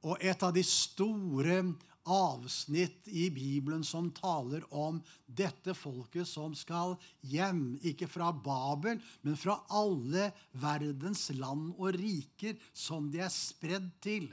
Og 0.04 0.20
et 0.20 0.42
av 0.44 0.52
de 0.52 0.62
store 0.66 1.62
avsnitt 2.04 3.08
i 3.08 3.30
Bibelen 3.32 3.84
som 3.84 4.10
taler 4.12 4.64
om 4.74 5.00
dette 5.26 5.72
folket 5.74 6.28
som 6.28 6.52
skal 6.56 6.98
hjem, 7.24 7.78
ikke 7.80 8.08
fra 8.10 8.28
Babel, 8.32 9.00
men 9.24 9.38
fra 9.40 9.56
alle 9.72 10.28
verdens 10.60 11.30
land 11.38 11.72
og 11.78 11.96
riker 11.96 12.60
som 12.76 13.08
de 13.12 13.24
er 13.24 13.32
spredd 13.32 13.88
til, 14.04 14.28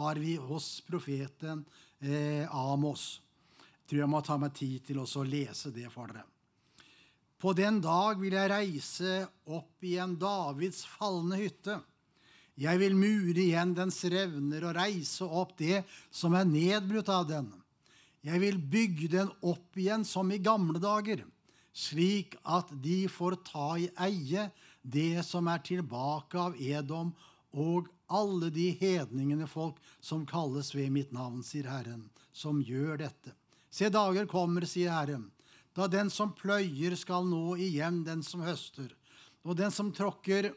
har 0.00 0.16
vi 0.22 0.36
hos 0.40 0.78
profeten 0.86 1.64
eh, 2.00 2.46
Amos. 2.48 3.20
Jeg 3.60 3.90
tror 3.90 4.04
jeg 4.04 4.12
må 4.14 4.20
ta 4.24 4.38
meg 4.40 4.54
tid 4.56 4.86
til 4.86 5.02
å 5.02 5.24
lese 5.26 5.74
det 5.74 5.90
for 5.92 6.08
dere. 6.08 6.24
På 7.40 7.52
den 7.56 7.80
dag 7.80 8.20
vil 8.20 8.36
jeg 8.36 8.52
reise 8.52 9.12
opp 9.48 9.84
i 9.88 9.96
en 10.00 10.14
Davids 10.20 10.84
falne 10.88 11.38
hytte 11.40 11.78
Jeg 12.60 12.76
vil 12.82 12.96
mure 12.96 13.40
igjen 13.40 13.72
dens 13.76 14.02
revner 14.12 14.66
og 14.68 14.76
reise 14.76 15.24
opp 15.24 15.54
det 15.56 15.80
som 16.12 16.34
er 16.36 16.48
nedbrutt 16.48 17.08
av 17.08 17.24
den. 17.30 17.48
Jeg 18.20 18.42
vil 18.42 18.58
bygge 18.60 19.08
den 19.14 19.30
opp 19.40 19.78
igjen 19.80 20.04
som 20.04 20.28
i 20.28 20.40
gamle 20.44 20.80
dager, 20.82 21.22
slik 21.72 22.36
at 22.44 22.68
de 22.84 23.06
får 23.08 23.38
ta 23.48 23.70
i 23.80 23.88
eie 24.04 24.50
det 24.82 25.24
som 25.24 25.48
er 25.48 25.64
tilbake 25.64 26.36
av 26.36 26.60
Edom 26.60 27.14
og 27.56 27.88
alle 28.12 28.50
de 28.52 28.70
hedningene 28.76 29.48
folk 29.48 29.78
som 30.02 30.26
kalles 30.28 30.74
ved 30.74 30.92
mitt 30.92 31.12
navn, 31.16 31.40
sier 31.46 31.68
Herren, 31.70 32.08
som 32.32 32.60
gjør 32.60 33.00
dette. 33.00 33.32
Se, 33.70 33.88
dager 33.88 34.26
kommer, 34.28 34.66
sier 34.68 34.92
Herren, 34.92 35.30
da 35.72 35.86
den 35.88 36.10
som 36.12 36.34
pløyer 36.36 36.96
skal 36.98 37.24
nå 37.24 37.54
igjen 37.56 38.02
den 38.04 38.24
som 38.26 38.42
høster, 38.44 38.90
og 39.46 39.56
den 39.56 39.72
som 39.72 39.94
tråkker 39.94 40.50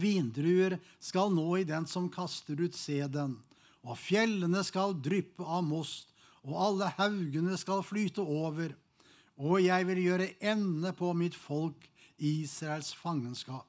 vindruer 0.00 0.78
skal 1.02 1.32
nå 1.34 1.46
i 1.60 1.66
den 1.68 1.86
som 1.90 2.08
kaster 2.12 2.60
ut 2.60 2.76
sæden, 2.76 3.36
og 3.84 3.98
fjellene 4.00 4.62
skal 4.64 4.96
dryppe 5.04 5.44
av 5.44 5.64
most, 5.66 6.10
og 6.44 6.56
alle 6.68 6.90
haugene 6.98 7.56
skal 7.60 7.84
flyte 7.84 8.22
over, 8.22 8.74
og 9.40 9.60
jeg 9.64 9.86
vil 9.88 10.00
gjøre 10.04 10.32
ende 10.44 10.92
på 10.96 11.12
mitt 11.16 11.36
folk 11.36 11.88
Israels 12.18 12.92
fangenskap. 12.96 13.66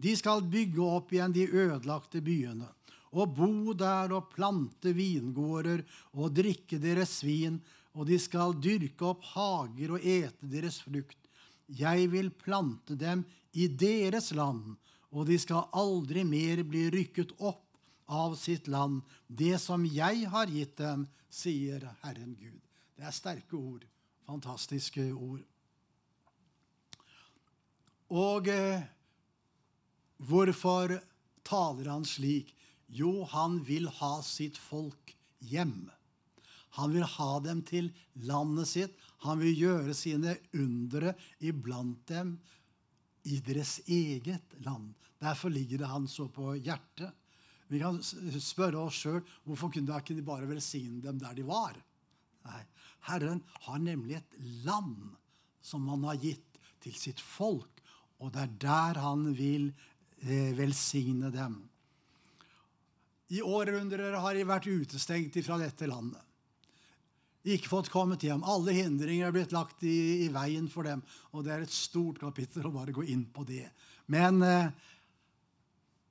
De 0.00 0.12
skal 0.16 0.44
bygge 0.48 0.80
opp 0.80 1.10
igjen 1.12 1.34
de 1.34 1.48
ødelagte 1.48 2.22
byene, 2.24 2.68
og 3.10 3.34
bo 3.36 3.74
der 3.74 4.14
og 4.14 4.30
plante 4.32 4.94
vingårder 4.96 5.82
og 6.16 6.32
drikke 6.36 6.78
deres 6.80 7.18
vin, 7.26 7.58
og 7.98 8.06
de 8.06 8.20
skal 8.22 8.54
dyrke 8.62 9.08
opp 9.10 9.24
hager 9.32 9.96
og 9.96 10.06
ete 10.06 10.46
deres 10.48 10.78
frukt. 10.84 11.18
Jeg 11.66 12.06
vil 12.12 12.30
plante 12.30 12.96
dem 12.98 13.24
i 13.52 13.66
deres 13.68 14.30
land, 14.34 14.76
og 15.10 15.26
de 15.26 15.38
skal 15.42 15.68
aldri 15.76 16.24
mer 16.26 16.62
bli 16.66 16.86
rykket 16.94 17.34
opp 17.38 17.66
av 18.10 18.34
sitt 18.38 18.66
land, 18.70 19.02
det 19.26 19.58
som 19.62 19.84
jeg 19.86 20.26
har 20.30 20.50
gitt 20.50 20.76
dem, 20.78 21.06
sier 21.30 21.84
Herren 22.02 22.34
Gud. 22.38 22.58
Det 22.98 23.06
er 23.06 23.14
sterke 23.14 23.54
ord. 23.58 23.86
Fantastiske 24.26 25.04
ord. 25.14 25.42
Og 28.10 28.50
eh, 28.50 28.82
hvorfor 30.26 30.96
taler 31.46 31.90
han 31.90 32.06
slik? 32.06 32.50
Jo, 32.90 33.22
han 33.30 33.60
vil 33.66 33.86
ha 34.00 34.16
sitt 34.26 34.58
folk 34.58 35.14
hjem. 35.46 35.86
Han 36.78 36.94
vil 36.94 37.06
ha 37.06 37.30
dem 37.42 37.62
til 37.66 37.92
landet 38.26 38.70
sitt. 38.70 38.98
Han 39.26 39.38
vil 39.42 39.54
gjøre 39.54 39.94
sine 39.94 40.34
undre 40.58 41.14
iblant 41.38 42.02
dem 42.10 42.34
i 43.28 43.40
deres 43.44 43.78
eget 43.86 44.54
land. 44.64 44.92
Derfor 45.20 45.52
ligger 45.52 45.82
det 45.82 45.90
han 45.90 46.08
så 46.08 46.28
på 46.32 46.54
hjertet. 46.56 47.12
Vi 47.70 47.78
kan 47.78 48.00
spørre 48.02 48.80
oss 48.82 49.02
sjøl 49.04 49.20
hvorfor 49.46 49.70
kunne 49.70 49.98
ikke 50.00 50.16
de 50.16 50.26
bare 50.26 50.48
velsigne 50.50 51.02
dem 51.04 51.20
der 51.20 51.36
de 51.36 51.44
var. 51.46 51.76
Nei, 52.48 52.62
Herren 53.06 53.42
har 53.66 53.82
nemlig 53.82 54.16
et 54.18 54.38
land 54.64 55.12
som 55.62 55.86
han 55.92 56.06
har 56.08 56.18
gitt 56.22 56.58
til 56.80 56.96
sitt 56.96 57.20
folk, 57.20 57.82
og 58.20 58.32
det 58.32 58.46
er 58.46 58.54
der 58.64 59.00
han 59.04 59.28
vil 59.36 59.68
eh, 60.24 60.56
velsigne 60.56 61.30
dem. 61.34 61.60
I 63.30 63.44
århundrer 63.44 64.16
har 64.18 64.34
de 64.34 64.48
vært 64.48 64.66
utestengt 64.66 65.36
fra 65.46 65.60
dette 65.60 65.86
landet. 65.86 66.24
Ikke 67.48 67.70
fått 67.70 67.88
kommet 67.88 68.24
hjem. 68.26 68.42
Alle 68.44 68.74
hindringer 68.76 69.30
er 69.30 69.34
blitt 69.34 69.54
lagt 69.56 69.84
i, 69.88 70.26
i, 70.26 70.28
veien 70.32 70.68
for 70.68 70.84
dem. 70.84 71.00
Og 71.32 71.44
det 71.46 71.54
er 71.54 71.64
et 71.64 71.72
stort 71.72 72.20
kapittel 72.20 72.68
å 72.68 72.74
bare 72.74 72.92
gå 72.92 73.06
inn 73.08 73.24
på 73.32 73.46
det. 73.48 73.64
Men 74.12 74.42
eh, 74.44 74.68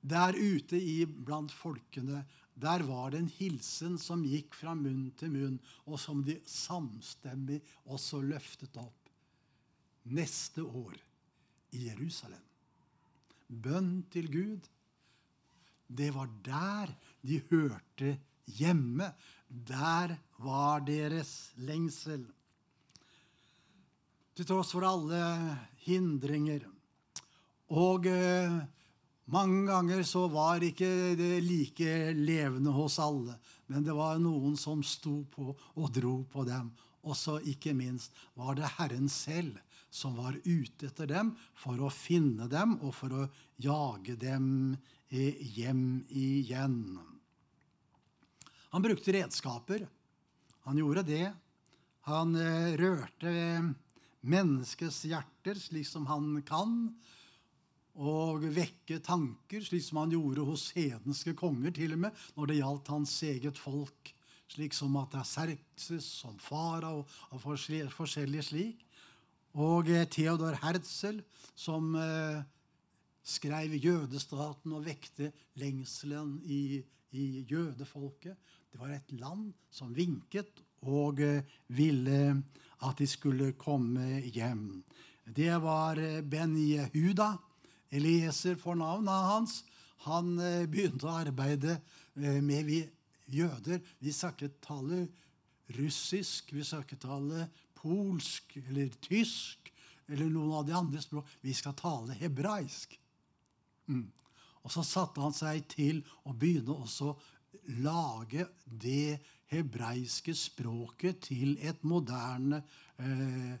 der 0.00 0.34
ute 0.34 0.80
i 0.80 1.04
blant 1.06 1.54
folkene, 1.54 2.24
der 2.60 2.82
var 2.88 3.12
det 3.12 3.20
en 3.22 3.30
hilsen 3.38 3.94
som 4.00 4.24
gikk 4.26 4.56
fra 4.58 4.74
munn 4.76 5.12
til 5.16 5.30
munn, 5.32 5.60
og 5.86 6.00
som 6.02 6.24
de 6.26 6.34
samstemmig 6.50 7.60
også 7.86 8.20
løftet 8.24 8.74
opp. 8.80 8.96
Neste 10.10 10.64
år 10.64 10.96
i 11.76 11.86
Jerusalem. 11.86 12.42
Bønn 13.46 14.00
til 14.10 14.26
Gud. 14.32 14.66
Det 15.86 16.10
var 16.14 16.28
der 16.44 16.90
de 17.26 17.38
hørte 17.50 18.16
hjemme. 18.58 19.12
Der 19.48 20.16
var 20.42 20.82
deres 20.86 21.52
lengsel. 21.60 22.24
Til 24.34 24.46
tross 24.48 24.72
for 24.72 24.86
alle 24.86 25.22
hindringer. 25.84 26.66
Og 27.70 28.06
eh, 28.10 28.60
mange 29.30 29.64
ganger 29.68 30.02
så 30.06 30.26
var 30.30 30.62
ikke 30.64 31.14
det 31.18 31.38
like 31.44 32.12
levende 32.18 32.72
hos 32.74 32.98
alle, 32.98 33.36
men 33.70 33.84
det 33.86 33.94
var 33.94 34.18
noen 34.18 34.56
som 34.58 34.82
sto 34.82 35.20
på 35.30 35.52
og 35.54 35.92
dro 35.94 36.16
på 36.30 36.46
dem. 36.48 36.72
Og 37.06 37.16
så 37.16 37.38
ikke 37.46 37.74
minst 37.76 38.16
var 38.34 38.58
det 38.58 38.74
Herren 38.78 39.08
selv 39.08 39.60
som 39.90 40.16
var 40.18 40.36
ute 40.44 40.88
etter 40.90 41.08
dem 41.10 41.32
for 41.58 41.78
å 41.82 41.90
finne 41.90 42.46
dem 42.50 42.76
og 42.80 42.94
for 42.94 43.14
å 43.14 43.28
jage 43.62 44.16
dem 44.18 44.76
hjem 45.10 46.02
igjen. 46.08 46.98
Han 48.70 48.82
brukte 48.82 49.12
redskaper. 49.12 49.86
Han 50.66 50.78
gjorde 50.78 51.02
det. 51.02 51.32
Han 52.06 52.36
eh, 52.38 52.76
rørte 52.78 53.32
menneskets 54.20 55.04
hjerter 55.08 55.58
slik 55.58 55.88
som 55.88 56.06
han 56.10 56.36
kan 56.46 56.76
og 58.00 58.44
vekke 58.54 59.00
tanker, 59.04 59.64
slik 59.64 59.82
som 59.84 59.98
han 60.00 60.14
gjorde 60.14 60.44
hos 60.46 60.70
hedenske 60.76 61.34
konger, 61.36 61.74
til 61.74 61.96
og 61.96 62.04
med, 62.06 62.22
når 62.36 62.48
det 62.48 62.58
gjaldt 62.60 62.92
hans 62.94 63.16
eget 63.26 63.58
folk, 63.60 64.12
slik 64.50 64.76
som 64.76 64.96
at 65.00 65.10
det 65.12 65.20
er 65.20 65.28
Serkses, 65.28 66.06
som 66.22 66.38
farao 66.40 67.02
og 67.02 67.42
forskjellige 67.42 68.46
slik. 68.46 68.86
Og 69.58 69.90
eh, 69.90 70.06
Theodor 70.06 70.56
Herzl, 70.62 71.20
som 71.58 71.90
skrev 73.22 73.74
'Jødestaten' 73.74 74.74
og 74.74 74.84
vekte 74.84 75.32
lengselen 75.60 76.40
i, 76.44 76.82
i, 77.12 77.44
jødefolket. 77.50 78.36
Det 78.72 78.80
var 78.80 78.94
et 78.94 79.12
land 79.12 79.52
som 79.70 79.94
vinket 79.94 80.62
og 80.82 81.20
eh, 81.20 81.42
ville 81.68 82.42
at 82.80 82.98
de 82.98 83.06
skulle 83.06 83.52
komme 83.52 84.20
hjem. 84.20 84.82
Det 85.26 85.52
var 85.62 85.98
eh, 85.98 86.22
Ben 86.22 86.56
Jehuda, 86.56 87.36
Elieser 87.90 88.56
for 88.56 88.74
navnet 88.74 89.26
hans, 89.26 89.64
han 90.06 90.38
eh, 90.38 90.68
begynte 90.70 91.08
å 91.08 91.18
arbeide 91.20 91.80
med 92.14 92.64
vi 92.66 92.80
jøder. 93.30 93.80
Vi 94.00 94.12
skal 94.12 94.50
tale 94.62 95.06
russisk, 95.76 96.52
vi 96.52 96.64
skal 96.64 96.98
tale 96.98 97.48
polsk 97.80 98.56
eller 98.68 98.90
tysk 99.02 99.70
eller 100.10 100.30
noen 100.30 100.56
av 100.58 100.66
de 100.66 100.74
andre 100.74 101.02
språk. 101.02 101.28
Vi 101.44 101.54
skal 101.54 101.76
tale 101.78 102.16
hebraisk. 102.18 102.96
Mm. 103.90 104.06
Og 104.64 104.72
så 104.72 104.84
satte 104.86 105.22
han 105.24 105.34
seg 105.34 105.64
til 105.72 106.02
å 106.28 106.34
begynne 106.36 106.76
også 106.76 107.14
lage 107.82 108.46
det 108.64 109.18
hebraiske 109.50 110.34
språket 110.36 111.24
til 111.30 111.56
et 111.66 111.82
moderne 111.82 112.62
eh, 113.02 113.54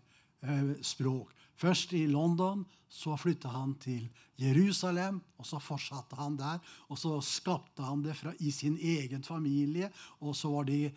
eh, 0.46 0.74
språk. 0.86 1.32
Først 1.60 1.92
i 1.98 2.06
London, 2.08 2.62
så 2.88 3.16
flytta 3.20 3.50
han 3.52 3.74
til 3.82 4.06
Jerusalem, 4.40 5.20
og 5.38 5.46
så 5.46 5.60
fortsatte 5.62 6.16
han 6.18 6.38
der. 6.38 6.60
Og 6.88 6.98
så 6.98 7.18
skapte 7.24 7.84
han 7.84 8.02
det 8.02 8.16
fra, 8.16 8.32
i 8.40 8.50
sin 8.50 8.78
egen 8.78 9.22
familie, 9.26 9.90
og 10.20 10.34
så 10.36 10.50
var 10.54 10.70
det 10.70 10.94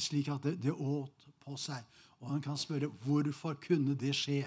slik 0.00 0.30
at 0.32 0.46
det, 0.46 0.56
det 0.62 0.72
åt 0.72 1.26
på 1.44 1.58
seg. 1.60 1.84
Og 2.22 2.32
en 2.32 2.42
kan 2.42 2.58
spørre 2.58 2.88
hvorfor 3.04 3.58
kunne 3.62 3.94
det 3.98 4.14
skje? 4.16 4.46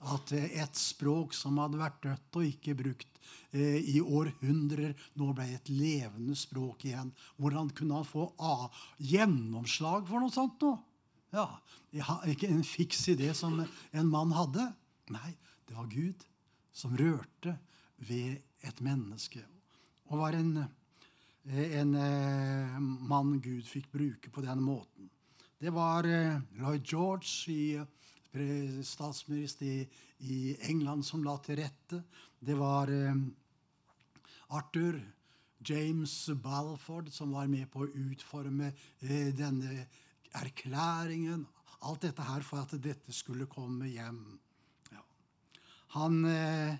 At 0.00 0.32
et 0.32 0.78
språk 0.80 1.34
som 1.36 1.58
hadde 1.60 1.80
vært 1.80 1.98
dødt 2.06 2.38
og 2.40 2.46
ikke 2.46 2.76
brukt 2.78 3.18
eh, 3.52 3.76
i 3.92 3.98
århundrer, 4.00 4.94
nå 5.20 5.32
ble 5.36 5.48
et 5.58 5.68
levende 5.68 6.36
språk 6.38 6.86
igjen. 6.88 7.10
Hvordan 7.36 7.68
kunne 7.76 8.00
han 8.00 8.08
få 8.08 8.30
A, 8.40 8.70
gjennomslag 8.96 10.08
for 10.08 10.24
noe 10.24 10.32
sånt 10.32 10.64
nå? 10.64 10.72
Ja, 11.30 11.46
Ikke 12.26 12.48
en 12.50 12.64
fiks 12.66 13.04
idé 13.12 13.30
som 13.36 13.60
en 13.60 14.10
mann 14.10 14.32
hadde. 14.34 14.70
Nei, 15.12 15.34
det 15.68 15.76
var 15.76 15.90
Gud 15.90 16.24
som 16.72 16.96
rørte 16.98 17.54
ved 18.08 18.40
et 18.66 18.80
menneske. 18.82 19.42
Og 20.10 20.18
var 20.22 20.34
en, 20.38 20.64
en 21.44 21.94
eh, 21.94 22.76
mann 22.80 23.36
Gud 23.42 23.68
fikk 23.68 23.90
bruke 23.92 24.32
på 24.32 24.42
den 24.46 24.62
måten. 24.64 25.10
Det 25.60 25.70
var 25.74 26.06
eh, 26.08 26.40
Lloyd 26.58 26.86
George, 26.88 27.52
i, 27.52 27.78
statsminister 28.86 29.86
i, 30.18 30.56
England, 30.70 31.06
som 31.06 31.24
la 31.24 31.36
til 31.42 31.58
rette. 31.60 32.02
Det 32.38 32.56
var 32.58 32.90
eh, 32.92 33.16
Arthur 34.48 35.00
James 35.66 36.14
Balford, 36.42 37.10
som 37.12 37.32
var 37.32 37.50
med 37.50 37.70
på 37.70 37.84
å 37.84 37.90
utforme 38.08 38.72
denne 39.00 39.86
erklæringen. 40.38 41.46
Alt 41.80 42.06
dette 42.06 42.24
her 42.24 42.44
for 42.44 42.62
at 42.62 42.76
dette 42.82 43.12
skulle 43.12 43.48
komme 43.50 43.88
hjem. 43.88 44.22
Han, 45.90 46.24
eh, 46.24 46.74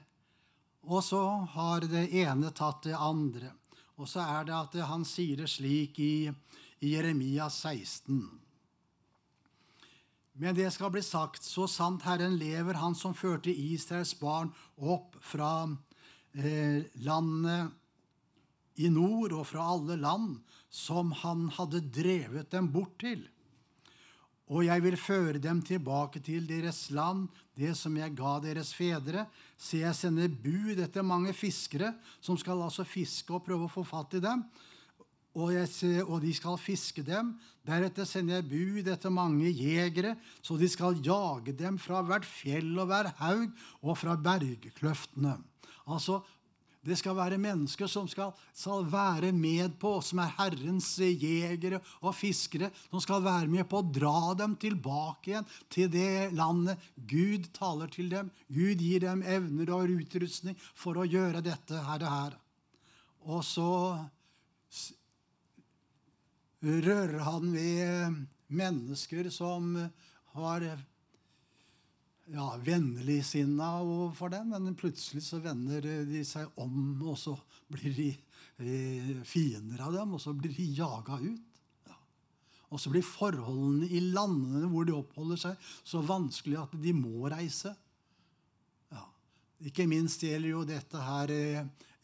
og 0.87 1.03
så 1.03 1.23
har 1.55 1.87
det 1.91 2.07
ene 2.15 2.53
tatt 2.55 2.85
det 2.87 2.95
andre. 2.95 3.51
Og 3.99 4.09
så 4.09 4.23
er 4.23 4.47
det 4.47 4.55
at 4.55 4.77
han 4.87 5.03
sier 5.05 5.43
det 5.43 5.49
slik 5.51 5.99
i, 5.99 6.31
i 6.81 6.93
Jeremia 6.95 7.49
16. 7.51 8.21
Men 10.41 10.57
det 10.57 10.71
skal 10.73 10.89
bli 10.95 11.03
sagt, 11.05 11.45
så 11.45 11.67
sant 11.69 12.07
Herren 12.09 12.39
lever, 12.41 12.79
Han 12.81 12.95
som 12.97 13.13
førte 13.13 13.53
Israels 13.53 14.15
barn 14.17 14.49
opp 14.81 15.19
fra 15.21 15.69
eh, 16.33 16.81
landet 17.05 17.77
i 18.81 18.89
nord 18.89 19.35
og 19.37 19.45
fra 19.51 19.67
alle 19.75 19.99
land 20.01 20.39
som 20.73 21.13
han 21.21 21.51
hadde 21.59 21.83
drevet 21.93 22.49
dem 22.55 22.71
bort 22.73 22.97
til. 23.03 23.27
Og 24.51 24.65
jeg 24.65 24.83
vil 24.83 24.97
føre 24.99 25.39
dem 25.43 25.61
tilbake 25.63 26.23
til 26.25 26.49
deres 26.49 26.89
land, 26.91 27.29
det 27.55 27.77
som 27.79 27.95
jeg 28.01 28.17
ga 28.19 28.39
deres 28.43 28.73
fedre. 28.75 29.27
Se, 29.61 29.83
jeg 29.85 29.95
sender 29.95 30.33
bud 30.33 30.81
etter 30.81 31.07
mange 31.07 31.37
fiskere, 31.37 31.93
som 32.19 32.39
skal 32.41 32.65
altså 32.65 32.89
fiske 32.89 33.37
og 33.37 33.45
prøve 33.47 33.69
å 33.69 33.75
få 33.77 33.85
fatt 33.87 34.17
i 34.17 34.25
dem. 34.25 34.43
Og, 35.39 35.53
jeg, 35.55 35.69
og 36.09 36.19
de 36.25 36.33
skal 36.35 36.59
fiske 36.59 37.05
dem. 37.07 37.37
Deretter 37.67 38.09
sender 38.09 38.41
jeg 38.41 38.49
bud 38.51 38.89
etter 38.91 39.13
mange 39.15 39.53
jegere, 39.53 40.17
så 40.43 40.57
de 40.59 40.67
skal 40.71 40.99
jage 41.05 41.55
dem 41.55 41.79
fra 41.79 42.01
hvert 42.03 42.27
fjell 42.27 42.73
og 42.81 42.89
hver 42.91 43.13
haug 43.21 43.47
og 43.85 43.99
fra 44.01 44.17
bergkløftene. 44.19 45.37
Altså, 45.91 46.19
det 46.81 46.97
skal 46.97 47.13
være 47.13 47.37
mennesker 47.37 47.89
som 47.93 48.07
skal, 48.09 48.31
skal, 48.57 48.87
være 48.89 49.35
med 49.37 49.75
på, 49.81 49.99
som 50.01 50.23
er 50.23 50.33
Herrens 50.39 50.95
jegere 50.97 51.83
og 52.01 52.15
fiskere, 52.17 52.71
som 52.89 53.03
skal 53.05 53.21
være 53.25 53.51
med 53.53 53.69
på 53.69 53.83
å 53.83 53.89
dra 53.93 54.33
dem 54.39 54.55
tilbake 54.61 55.35
igjen 55.35 55.51
til 55.69 55.91
det 55.93 56.31
landet. 56.33 56.81
Gud 56.97 57.51
taler 57.57 57.93
til 57.93 58.09
dem. 58.13 58.31
Gud 58.49 58.81
gir 58.81 59.05
dem 59.05 59.21
evner 59.21 59.75
og 59.77 59.93
utrustning 59.93 60.57
for 60.73 60.97
å 60.97 61.05
gjøre 61.05 61.45
dette 61.45 61.85
her 61.85 62.07
og 62.07 62.15
her. 62.15 62.39
Og 63.29 63.45
så 63.45 63.69
rører 66.61 67.19
han 67.25 67.53
ved 67.55 68.21
mennesker 68.51 69.31
som 69.33 69.73
har 70.35 70.67
ja, 72.31 72.47
vennligsinna 72.63 73.81
overfor 73.83 74.31
dem, 74.31 74.53
men 74.55 74.77
plutselig 74.79 75.25
så 75.27 75.41
vender 75.43 75.85
de 76.07 76.23
seg 76.27 76.51
om, 76.61 77.01
og 77.03 77.19
så 77.19 77.35
blir 77.71 77.95
de 77.97 78.09
eh, 78.13 79.13
fiender 79.27 79.83
av 79.87 79.97
dem, 79.97 80.15
og 80.15 80.23
så 80.23 80.35
blir 80.37 80.55
de 80.55 80.69
jaga 80.79 81.19
ut. 81.23 81.61
Ja. 81.89 81.99
Og 82.71 82.83
så 82.83 82.93
blir 82.93 83.07
forholdene 83.07 83.89
i 83.91 84.03
landene 84.15 84.71
hvor 84.71 84.87
de 84.87 84.95
oppholder 84.97 85.41
seg, 85.43 85.71
så 85.83 86.05
vanskelig 86.07 86.61
at 86.63 86.77
de 86.83 86.95
må 86.95 87.31
reise. 87.33 87.75
Ja. 88.93 89.07
Ikke 89.67 89.89
minst 89.91 90.23
gjelder 90.27 90.55
jo 90.55 90.67
dette 90.69 91.07
her 91.07 91.35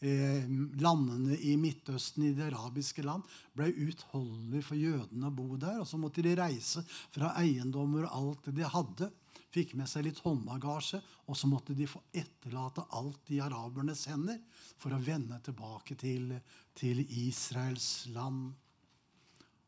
eh, 0.01 0.09
eh, 0.09 0.49
landene 0.81 1.37
i 1.37 1.55
Midtøsten, 1.59 2.27
i 2.27 2.33
det 2.37 2.49
arabiske 2.51 3.05
land, 3.05 3.23
ble 3.57 3.69
utholdelig 3.87 4.63
for 4.67 4.79
jødene 4.79 5.29
å 5.29 5.35
bo 5.35 5.55
der. 5.57 5.81
Og 5.81 5.87
så 5.89 5.99
måtte 6.01 6.25
de 6.25 6.35
reise 6.37 6.83
fra 7.15 7.33
eiendommer 7.41 8.07
og 8.07 8.19
alt 8.19 8.49
det 8.49 8.59
de 8.61 8.69
hadde 8.75 9.11
fikk 9.53 9.73
med 9.79 9.89
seg 9.89 10.05
litt 10.05 10.21
håndbagasje, 10.21 10.99
og 11.27 11.37
så 11.37 11.49
måtte 11.49 11.75
de 11.77 11.87
få 11.89 12.01
etterlate 12.15 12.85
alt 12.97 13.31
i 13.33 13.41
arabernes 13.43 14.05
hender 14.11 14.39
for 14.77 14.93
å 14.93 15.01
vende 15.01 15.39
tilbake 15.43 15.97
til, 15.99 16.35
til 16.77 17.01
Israels 17.07 18.07
land. 18.13 18.51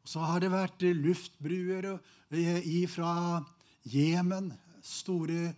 Så 0.05 0.23
har 0.25 0.41
det 0.41 0.51
vært 0.53 0.85
luftbruer 0.97 1.95
fra 2.89 3.13
Jemen, 3.89 4.51
store 4.85 5.53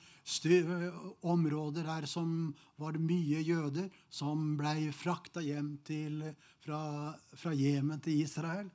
områder 1.21 1.87
her 1.87 2.05
som 2.09 2.51
var 2.81 2.99
mye 3.01 3.41
jøder, 3.45 3.89
som 4.09 4.55
ble 4.59 4.91
frakta 4.95 5.43
hjem 5.43 5.75
til, 5.87 6.21
fra, 6.63 7.13
fra 7.37 7.53
Jemen 7.57 8.01
til 8.03 8.21
Israel. 8.23 8.69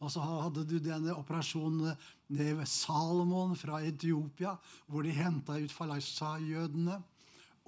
Og 0.00 0.08
så 0.12 0.24
hadde 0.24 0.64
du 0.64 0.78
denne 0.80 1.12
operasjonen 1.12 1.92
ved 2.32 2.62
Salomon 2.68 3.52
fra 3.58 3.82
Etiopia, 3.84 4.54
hvor 4.88 5.04
de 5.04 5.12
henta 5.12 5.58
ut 5.60 5.74
Falasha-jødene 5.74 6.96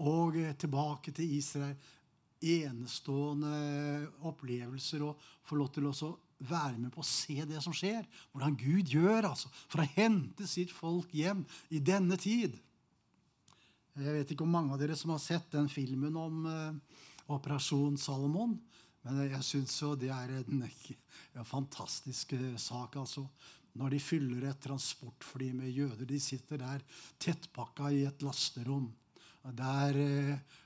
og 0.01 0.39
tilbake 0.59 1.13
til 1.13 1.37
Israel. 1.37 1.77
Enestående 2.43 3.53
opplevelser 4.27 5.05
å 5.05 5.13
få 5.47 5.61
lov 5.61 5.69
til 5.77 5.87
å 5.87 5.93
være 6.49 6.79
med 6.79 6.93
på 6.95 7.03
å 7.03 7.07
se 7.07 7.45
det 7.49 7.63
som 7.65 7.75
skjer. 7.77 8.05
Hvordan 8.33 8.57
Gud 8.59 8.93
gjør 8.93 9.29
altså, 9.31 9.51
for 9.69 9.83
å 9.83 9.91
hente 9.95 10.49
sitt 10.51 10.73
folk 10.75 11.13
hjem 11.15 11.45
i 11.73 11.81
denne 11.83 12.19
tid. 12.21 12.57
Jeg 13.93 14.17
vet 14.17 14.31
ikke 14.33 14.47
om 14.47 14.55
mange 14.55 14.73
av 14.73 14.81
dere 14.81 14.97
som 14.97 15.13
har 15.13 15.21
sett 15.21 15.51
den 15.53 15.69
filmen 15.69 16.15
om 16.17 16.47
uh, 16.49 17.01
Operasjon 17.35 17.99
Salomon. 18.01 18.55
Men 19.03 19.25
jeg 19.27 19.45
syns 19.45 19.75
jo 19.83 19.93
det 19.99 20.13
er 20.15 20.33
en, 20.39 20.65
en 21.37 21.49
fantastisk 21.49 22.33
eh, 22.39 22.55
sak. 22.57 22.97
altså. 22.97 23.27
Når 23.77 23.95
de 23.95 24.01
fyller 24.05 24.49
et 24.49 24.65
transportfly 24.65 25.51
med 25.57 25.73
jøder. 25.73 26.07
De 26.09 26.21
sitter 26.21 26.61
der 26.61 26.83
tettpakka 27.21 27.93
i 27.93 28.05
et 28.09 28.25
lasterom. 28.25 28.89
Der 29.59 29.99
uh, 29.99 30.59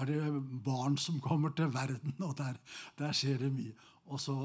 er 0.00 0.08
det 0.08 0.22
barn 0.64 0.98
som 1.00 1.20
kommer 1.20 1.54
til 1.56 1.70
verden, 1.72 2.14
og 2.26 2.36
der, 2.38 2.58
der 2.98 3.14
skjer 3.16 3.38
det 3.44 3.52
mye. 3.54 3.74
Og 4.08 4.20
så 4.20 4.36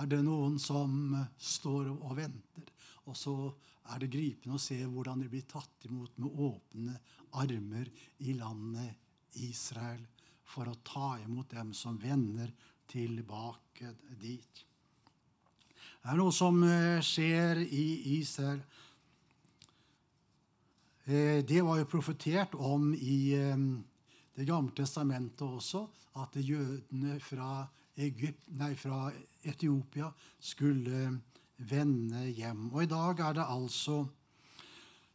er 0.00 0.08
det 0.08 0.22
noen 0.24 0.58
som 0.62 1.14
eh, 1.18 1.28
står 1.36 1.90
og 1.92 2.16
venter. 2.16 2.72
Og 3.10 3.16
så 3.18 3.34
er 3.92 4.00
det 4.00 4.12
gripende 4.12 4.56
å 4.56 4.62
se 4.62 4.78
hvordan 4.86 5.24
de 5.24 5.30
blir 5.30 5.46
tatt 5.50 5.88
imot 5.88 6.16
med 6.22 6.42
åpne 6.46 6.98
armer 7.42 7.90
i 8.22 8.36
landet 8.38 9.40
Israel 9.42 10.04
for 10.46 10.68
å 10.68 10.78
ta 10.84 11.16
imot 11.24 11.50
dem 11.52 11.72
som 11.76 11.98
vender 12.00 12.52
tilbake 12.88 13.94
dit. 14.20 14.62
Det 16.02 16.10
er 16.12 16.18
noe 16.18 16.34
som 16.34 16.62
eh, 16.66 17.02
skjer 17.04 17.62
i 17.64 17.86
Israel. 18.18 18.62
Eh, 21.04 21.40
det 21.44 21.62
var 21.64 21.80
jo 21.80 21.90
profetert 21.90 22.54
om 22.54 22.92
i 22.94 23.34
Det 24.32 24.46
gamle 24.48 24.72
testamentet 24.72 25.42
også, 25.44 25.82
at 26.16 26.36
jødene 26.40 27.18
fra, 27.20 27.66
Egypt, 28.00 28.46
nei, 28.56 28.72
fra 28.78 29.10
Etiopia 29.44 30.08
skulle 30.40 31.10
vende 31.68 32.24
hjem. 32.32 32.70
Og 32.72 32.84
i 32.84 32.90
dag 32.90 33.20
er 33.20 33.36
det 33.36 33.48
altså 33.54 33.98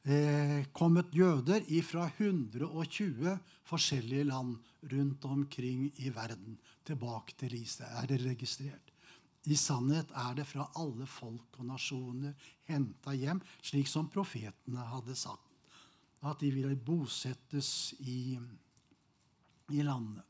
eh, 0.06 0.68
kommet 0.76 1.16
jøder 1.16 1.66
fra 1.84 2.08
120 2.12 3.34
forskjellige 3.68 4.28
land 4.30 4.58
rundt 4.92 5.26
omkring 5.26 5.88
i 5.98 6.14
verden 6.14 6.60
tilbake 6.86 7.34
til 7.40 7.58
Israel. 7.58 8.04
Er 8.04 8.12
det 8.14 8.26
registrert? 8.26 8.94
I 9.48 9.56
sannhet 9.56 10.12
er 10.12 10.36
det 10.36 10.48
fra 10.48 10.68
alle 10.76 11.08
folk 11.08 11.60
og 11.60 11.68
nasjoner 11.70 12.34
henta 12.68 13.14
hjem, 13.16 13.40
slik 13.64 13.88
som 13.88 14.10
profetene 14.12 14.84
hadde 14.92 15.16
sagt. 15.16 15.44
At 16.28 16.42
de 16.42 16.50
ville 16.52 16.76
bosettes 16.76 17.94
i, 18.00 18.36
i 19.72 19.86
landet. 19.86 20.26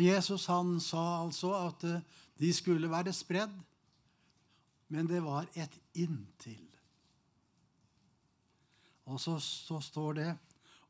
Og 0.00 0.06
Jesus 0.06 0.46
han 0.48 0.78
sa 0.80 1.20
altså 1.20 1.50
at 1.58 1.82
eh, 1.84 2.04
de 2.40 2.48
skulle 2.56 2.88
være 2.88 3.12
spredd, 3.12 3.52
men 4.88 5.08
det 5.10 5.20
var 5.20 5.44
et 5.52 5.74
inntil. 6.00 6.64
Og 9.12 9.20
så, 9.20 9.36
så 9.36 9.76
står 9.84 10.16
det 10.16 10.30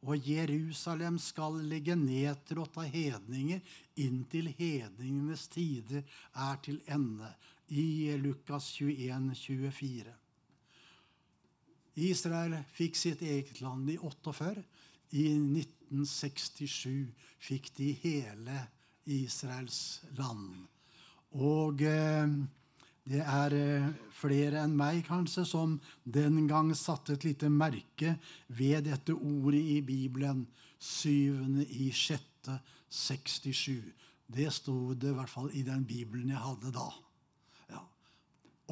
og 0.07 0.29
Jerusalem 0.31 1.19
skal 1.19 1.59
ligge 1.67 1.97
nedtrådt 1.99 2.79
av 2.81 2.87
hedninger 2.95 3.61
inntil 4.01 4.49
hedningenes 4.57 5.49
tider 5.53 6.07
er 6.33 6.63
til 6.65 6.79
ende. 6.87 7.35
I 7.69 8.15
Lukas 8.19 8.71
21, 8.79 9.35
24. 9.35 10.15
Israel 12.07 12.57
fikk 12.73 12.97
sitt 12.97 13.21
eget 13.27 13.61
land 13.61 13.91
i 13.91 13.99
48. 13.99 14.63
I 15.19 15.27
1967 15.35 17.11
fikk 17.43 17.75
de 17.77 17.93
hele 18.07 18.65
Israels 19.07 20.03
land. 20.19 20.55
Og 21.41 21.83
eh, 21.87 22.27
det 23.11 23.23
er 23.25 23.55
eh, 23.57 23.89
flere 24.15 24.61
enn 24.65 24.77
meg 24.79 25.05
kanskje 25.09 25.45
som 25.49 25.79
den 26.05 26.45
gang 26.51 26.73
satte 26.79 27.17
et 27.17 27.27
lite 27.27 27.49
merke 27.51 28.17
ved 28.49 28.87
dette 28.91 29.15
ordet 29.17 29.63
i 29.77 29.81
Bibelen. 29.83 30.45
Syvende 30.81 31.67
i 31.77 31.91
sjette 31.93 32.61
67. 32.89 33.83
Det 34.31 34.49
sto 34.55 34.95
det 34.95 35.11
i 35.11 35.17
hvert 35.17 35.33
fall 35.33 35.51
i 35.59 35.65
den 35.67 35.83
Bibelen 35.85 36.31
jeg 36.31 36.41
hadde 36.41 36.73
da. 36.73 36.87
Ja. 37.73 37.83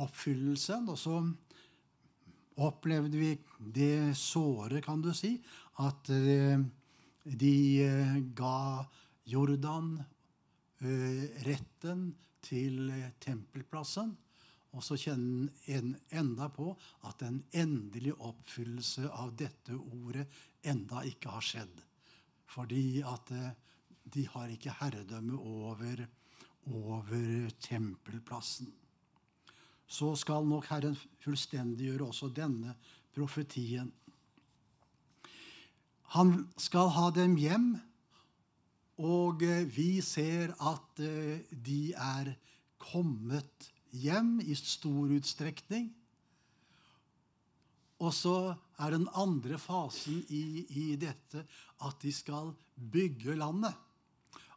Oppfyllelsen. 0.04 0.88
Og 0.88 0.98
så 0.98 1.18
opplevde 2.58 3.18
vi 3.18 3.32
det 3.58 4.16
såre, 4.18 4.80
kan 4.82 5.02
du 5.02 5.12
si, 5.14 5.36
at 5.82 6.10
eh, 6.10 6.58
de 7.24 7.56
eh, 7.84 8.16
ga 8.34 8.86
Jordan 9.28 9.98
retten 10.80 12.08
til 12.44 12.88
eh, 12.90 13.12
tempelplassen. 13.20 14.14
Og 14.76 14.84
så 14.84 14.98
kjenner 15.00 15.48
en 15.72 15.94
enda 16.12 16.50
på 16.52 16.70
at 17.08 17.22
en 17.24 17.40
endelig 17.56 18.12
oppfyllelse 18.14 19.08
av 19.08 19.32
dette 19.38 19.74
ordet 19.74 20.26
enda 20.68 21.02
ikke 21.08 21.32
har 21.32 21.44
skjedd. 21.44 21.80
Fordi 22.48 23.00
at 23.06 23.32
eh, 23.34 23.54
de 24.08 24.26
har 24.32 24.52
ikke 24.52 24.76
herredømme 24.80 25.38
over, 25.38 26.04
over 26.72 27.48
tempelplassen. 27.64 28.70
Så 29.88 30.12
skal 30.20 30.44
nok 30.44 30.68
Herren 30.68 30.96
fullstendiggjøre 31.24 32.10
også 32.10 32.28
denne 32.36 32.74
profetien. 33.16 33.88
Han 36.16 36.48
skal 36.60 36.92
ha 36.96 37.08
dem 37.12 37.36
hjem, 37.40 37.70
og 38.98 39.42
eh, 39.46 39.66
vi 39.70 40.00
ser 40.02 40.54
at 40.58 41.02
eh, 41.04 41.44
de 41.50 41.94
er 41.94 42.32
kommet 42.82 43.68
hjem 43.94 44.38
i 44.42 44.56
stor 44.58 45.14
utstrekning. 45.14 45.88
Og 48.02 48.14
så 48.14 48.54
er 48.78 48.94
den 48.94 49.08
andre 49.18 49.58
fasen 49.58 50.20
i, 50.30 50.64
i, 50.70 50.86
dette 50.98 51.44
at 51.86 51.98
de 52.02 52.12
skal 52.14 52.52
bygge 52.74 53.34
landet. 53.38 53.74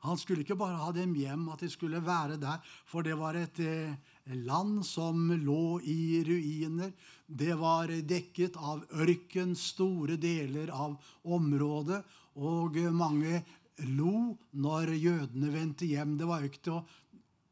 Han 0.01 0.17
skulle 0.17 0.41
ikke 0.41 0.57
bare 0.57 0.79
ha 0.81 0.89
dem 0.93 1.13
hjem, 1.13 1.47
at 1.53 1.61
de 1.61 1.69
skulle 1.69 2.01
være 2.01 2.39
der, 2.41 2.57
for 2.89 3.05
det 3.05 3.13
var 3.17 3.37
et 3.37 3.59
eh, 3.61 3.93
land 4.41 4.81
som 4.85 5.29
lå 5.37 5.77
i 5.85 6.23
ruiner. 6.25 6.89
Det 7.25 7.53
var 7.57 7.93
dekket 8.09 8.57
av 8.57 8.81
ørken, 8.97 9.53
store 9.53 10.17
deler 10.21 10.73
av 10.73 10.97
området, 11.21 12.01
og 12.41 12.77
mange 12.95 13.41
lo 13.89 14.37
når 14.53 14.95
jødene 14.97 15.53
vendte 15.53 15.89
hjem. 15.89 16.17
Det 16.19 16.27
var 16.29 16.43
jo 16.43 16.51
ikke 16.51 16.81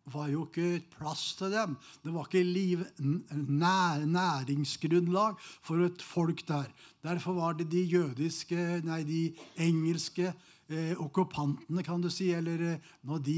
var 0.10 0.30
jo 0.32 0.46
ikke 0.48 0.82
plass 0.96 1.34
til 1.38 1.54
dem. 1.54 1.76
Det 2.04 2.14
var 2.14 2.28
ikke 2.28 2.44
liv, 2.46 2.84
nær, 3.00 4.06
næringsgrunnlag 4.10 5.40
for 5.62 5.86
et 5.86 6.02
folk 6.02 6.46
der. 6.48 6.70
Derfor 7.06 7.38
var 7.38 7.58
det 7.60 7.70
de 7.72 7.84
jødiske, 7.86 8.82
nei, 8.88 9.04
de 9.08 9.22
engelske 9.62 10.32
eh, 10.70 10.96
okkupantene, 11.00 11.84
kan 11.86 12.02
du 12.02 12.10
si, 12.14 12.32
eller 12.36 12.66
eh, 12.74 12.90
når 13.08 13.22
de 13.26 13.38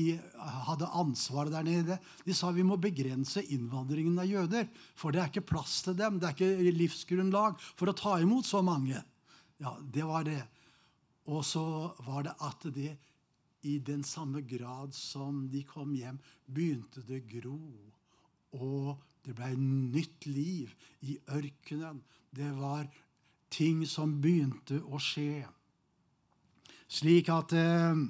hadde 0.67 0.91
ansvaret 1.03 1.53
der 1.53 1.67
nede, 1.67 1.99
de 2.25 2.35
sa 2.37 2.51
vi 2.55 2.65
må 2.67 2.79
begrense 2.81 3.43
innvandringen 3.43 4.19
av 4.21 4.29
jøder. 4.29 4.69
For 4.95 5.13
det 5.13 5.23
er 5.23 5.33
ikke 5.33 5.49
plass 5.53 5.81
til 5.85 5.97
dem. 5.99 6.19
Det 6.21 6.31
er 6.31 6.37
ikke 6.37 6.77
livsgrunnlag 6.79 7.59
for 7.75 7.91
å 7.91 7.97
ta 7.97 8.17
imot 8.23 8.47
så 8.47 8.63
mange. 8.65 9.03
Ja, 9.61 9.75
det 9.93 10.07
var 10.07 10.25
det. 10.25 10.41
Og 11.31 11.45
så 11.47 11.63
var 12.05 12.25
det 12.27 12.35
at 12.43 12.67
det 12.75 12.91
i 13.61 13.77
den 13.77 14.03
samme 14.03 14.41
grad 14.41 14.93
som 14.97 15.45
de 15.51 15.61
kom 15.63 15.93
hjem, 15.93 16.17
begynte 16.45 17.03
det 17.07 17.21
gro. 17.29 17.59
Og 18.57 18.97
det 19.25 19.35
ble 19.37 19.53
nytt 19.55 20.25
liv 20.25 20.73
i 21.05 21.17
ørkenen. 21.29 22.01
Det 22.33 22.49
var 22.57 22.89
ting 23.53 23.85
som 23.87 24.17
begynte 24.23 24.81
å 24.81 24.99
skje. 25.01 25.45
Slik 26.91 27.29
at 27.31 27.53
eh, 27.55 28.01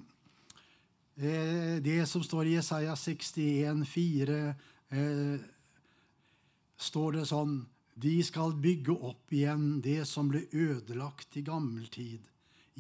eh 1.22 1.78
det 1.84 2.08
som 2.10 2.24
står 2.24 2.48
i 2.48 2.56
Jesaja 2.56 2.96
61, 2.96 3.86
4, 3.86 4.40
eh, 4.90 5.38
står 6.78 7.20
det 7.20 7.28
sånn 7.30 7.62
De 8.02 8.24
skal 8.24 8.56
bygge 8.58 8.96
opp 8.96 9.34
igjen 9.36 9.82
det 9.84 10.08
som 10.08 10.30
ble 10.32 10.48
ødelagt 10.56 11.36
i 11.38 11.44
gammel 11.46 11.86
tid 11.92 12.24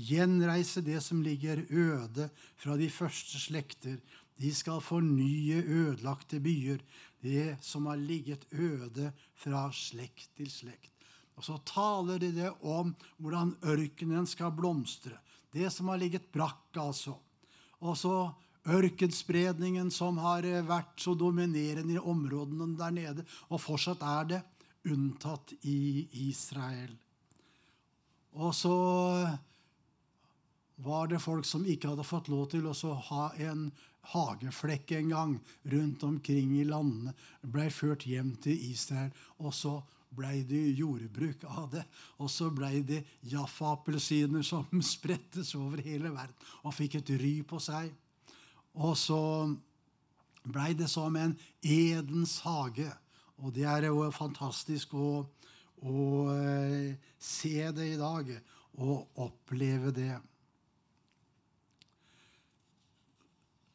gjenreise 0.09 0.81
det 0.85 0.99
som 1.03 1.21
ligger 1.23 1.63
øde 1.69 2.29
fra 2.59 2.77
de 2.79 2.89
første 2.89 3.39
slekter. 3.39 3.99
De 4.41 4.51
skal 4.55 4.81
fornye 4.81 5.61
ødelagte 5.61 6.39
byer, 6.41 6.81
det 7.21 7.57
som 7.61 7.85
har 7.85 7.99
ligget 8.01 8.47
øde 8.51 9.11
fra 9.37 9.67
slekt 9.73 10.31
til 10.37 10.49
slekt. 10.49 10.89
Og 11.37 11.45
så 11.45 11.57
taler 11.65 12.19
de 12.21 12.31
det 12.35 12.49
om 12.61 12.93
hvordan 13.21 13.55
ørkenen 13.65 14.27
skal 14.29 14.53
blomstre. 14.53 15.17
Det 15.53 15.69
som 15.73 15.89
har 15.91 15.99
ligget 16.01 16.31
brakk, 16.33 16.69
altså. 16.77 17.15
Og 17.81 17.97
så 17.97 18.15
ørkenspredningen 18.69 19.89
som 19.93 20.19
har 20.21 20.45
vært 20.67 21.01
så 21.01 21.15
dominerende 21.17 21.97
i 21.97 22.01
områdene 22.01 22.75
der 22.77 22.93
nede, 22.93 23.25
og 23.49 23.61
fortsatt 23.61 24.03
er 24.05 24.27
det, 24.33 24.41
unntatt 24.85 25.53
i 25.69 26.07
Israel. 26.29 26.93
Og 28.33 28.53
så 28.55 28.75
var 30.83 31.07
det 31.11 31.21
folk 31.21 31.45
som 31.45 31.65
ikke 31.67 31.91
hadde 31.91 32.05
fått 32.07 32.29
lov 32.31 32.49
til 32.51 32.67
å 32.67 32.97
ha 33.11 33.29
en 33.37 33.69
hageflekk 34.11 34.95
engang 34.97 35.37
rundt 35.71 36.03
omkring 36.03 36.55
i 36.57 36.65
landene, 36.65 37.13
ble 37.41 37.67
ført 37.73 38.07
hjem 38.09 38.33
til 38.41 38.57
Israel. 38.71 39.11
Og 39.39 39.53
så 39.53 39.75
blei 40.11 40.41
det 40.47 40.61
jordbruk 40.75 41.45
av 41.47 41.69
det. 41.75 41.83
Og 42.19 42.31
så 42.31 42.49
blei 42.53 42.81
det 42.87 43.03
Jaffa-appelsiner 43.31 44.45
som 44.45 44.81
sprettes 44.93 45.53
over 45.59 45.83
hele 45.85 46.13
verden 46.13 46.49
og 46.65 46.75
fikk 46.75 46.99
et 47.01 47.13
ry 47.21 47.35
på 47.47 47.61
seg. 47.61 47.91
Og 48.81 48.95
så 48.97 49.21
blei 50.47 50.71
det 50.77 50.89
som 50.91 51.15
en 51.19 51.35
Edens 51.61 52.39
hage. 52.45 52.89
Og 53.41 53.53
det 53.55 53.65
er 53.69 53.89
jo 53.89 54.03
fantastisk 54.13 54.93
å, 54.97 55.23
å 55.81 56.01
eh, 56.33 56.91
se 57.17 57.71
det 57.73 57.93
i 57.93 57.99
dag 57.99 58.29
og 58.81 59.21
oppleve 59.21 59.91
det. 59.95 60.13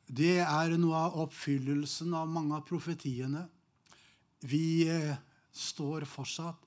Det 0.06 0.38
er 0.38 0.76
noe 0.78 0.98
av 1.08 1.16
oppfyllelsen 1.24 2.14
av 2.14 2.28
mange 2.30 2.54
av 2.54 2.66
profetiene. 2.66 3.42
Vi 4.46 4.86
eh, 4.86 5.16
står 5.50 6.06
fortsatt 6.06 6.62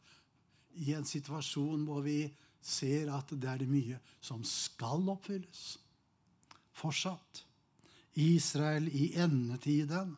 i 0.84 0.92
en 0.96 1.08
situasjon 1.08 1.86
hvor 1.88 2.04
vi 2.04 2.26
ser 2.60 3.12
at 3.16 3.32
det 3.32 3.48
er 3.48 3.64
mye 3.70 4.00
som 4.20 4.44
skal 4.44 5.08
oppfylles. 5.14 5.78
Fortsatt. 6.76 7.46
Israel 8.20 8.90
i 8.92 9.14
endetiden, 9.22 10.18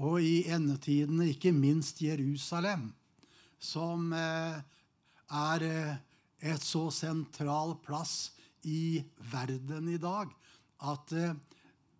og 0.00 0.22
i 0.24 0.46
endetiden 0.52 1.20
ikke 1.26 1.52
minst 1.52 2.00
Jerusalem, 2.00 2.88
som 3.60 4.12
eh, 4.16 4.56
er 5.28 5.66
eh, 5.66 5.92
et 6.40 6.64
så 6.64 6.86
sentral 6.92 7.76
plass 7.84 8.32
i 8.64 9.02
verden 9.32 9.92
i 9.92 10.00
dag 10.00 10.32
at 10.88 11.12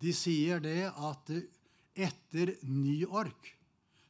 de 0.01 0.13
sier 0.13 0.61
det 0.61 0.89
at 0.91 1.31
etter 1.97 2.53
New 2.69 2.93
York 2.93 3.53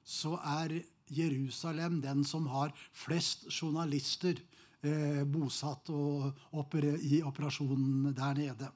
så 0.07 0.35
er 0.39 0.79
Jerusalem 1.11 2.01
den 2.03 2.23
som 2.27 2.47
har 2.51 2.73
flest 2.95 3.47
journalister 3.51 4.39
eh, 4.83 5.23
bosatt 5.27 5.89
oper 5.91 6.89
i 6.99 7.21
operasjonen 7.23 8.13
der 8.15 8.39
nede. 8.39 8.71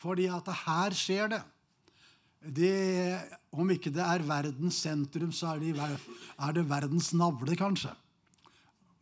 Fordi 0.00 0.28
at 0.32 0.48
her 0.64 0.96
skjer 0.96 1.32
det. 1.34 1.42
det. 2.40 3.20
Om 3.52 3.72
ikke 3.74 3.92
det 3.92 4.04
er 4.04 4.24
verdens 4.24 4.80
sentrum, 4.80 5.32
så 5.32 5.54
er 5.54 5.60
det, 5.60 5.74
er 6.38 6.56
det 6.56 6.68
verdens 6.70 7.12
navle, 7.12 7.56
kanskje. 7.56 7.92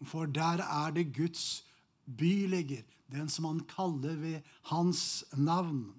For 0.07 0.27
der 0.27 0.63
er 0.65 0.95
det 0.95 1.13
Guds 1.15 1.63
by 2.07 2.49
ligger, 2.51 2.83
den 3.11 3.29
som 3.31 3.47
han 3.47 3.63
kaller 3.71 4.19
ved 4.19 4.43
hans 4.73 5.25
navn. 5.37 5.93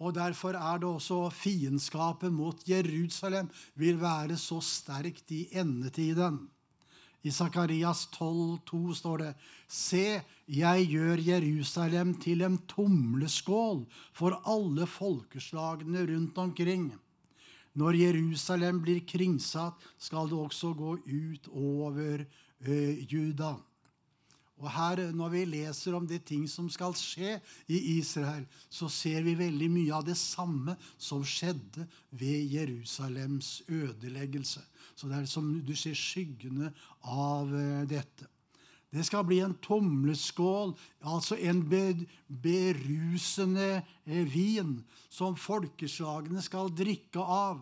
Og 0.00 0.14
Derfor 0.14 0.56
er 0.58 0.78
det 0.82 0.88
også 0.88 1.30
fiendskapet 1.30 2.32
mot 2.32 2.58
Jerusalem 2.68 3.50
vil 3.78 4.00
være 4.00 4.36
så 4.36 4.58
sterkt 4.60 5.30
i 5.30 5.46
endetiden. 5.52 6.48
I 7.24 7.30
Sakarias 7.30 8.08
12,2 8.12 8.94
står 8.94 9.16
det:" 9.16 9.34
Se, 9.68 10.20
jeg 10.48 10.86
gjør 10.86 11.16
Jerusalem 11.16 12.14
til 12.20 12.42
en 12.42 12.58
tumleskål 12.68 13.86
for 14.12 14.42
alle 14.44 14.86
folkeslagene 14.86 16.04
rundt 16.10 16.38
omkring. 16.38 16.92
Når 17.74 17.96
Jerusalem 17.98 18.82
blir 18.82 19.00
kringsatt, 19.00 19.74
skal 19.98 20.28
det 20.28 20.38
også 20.38 20.74
gå 20.74 20.98
ut 21.06 21.48
over 21.48 22.24
ø, 22.66 22.94
Juda. 23.10 23.54
Og 24.64 24.70
her, 24.72 25.12
Når 25.12 25.28
vi 25.28 25.44
leser 25.44 25.94
om 25.94 26.06
de 26.08 26.18
ting 26.18 26.46
som 26.48 26.70
skal 26.72 26.94
skje 26.96 27.36
i 27.68 27.98
Israel, 27.98 28.46
så 28.72 28.88
ser 28.88 29.20
vi 29.22 29.34
veldig 29.36 29.68
mye 29.68 29.92
av 29.92 30.06
det 30.06 30.16
samme 30.16 30.76
som 30.96 31.20
skjedde 31.20 31.84
ved 32.10 32.48
Jerusalems 32.48 33.60
ødeleggelse. 33.68 34.62
Så 34.96 35.10
det 35.10 35.18
er 35.18 35.26
som 35.28 35.50
du 35.60 35.74
ser 35.76 35.98
skyggene 35.98 36.70
av 37.04 37.52
eh, 37.52 37.82
dette. 37.90 38.30
Det 38.94 39.04
skal 39.04 39.26
bli 39.26 39.40
en 39.42 39.56
tomleskål, 39.58 40.72
altså 41.02 41.36
en 41.36 41.60
berusende 41.68 43.82
eh, 44.06 44.24
vin, 44.30 44.78
som 45.10 45.36
folkeslagene 45.36 46.40
skal 46.46 46.72
drikke 46.72 47.20
av. 47.20 47.60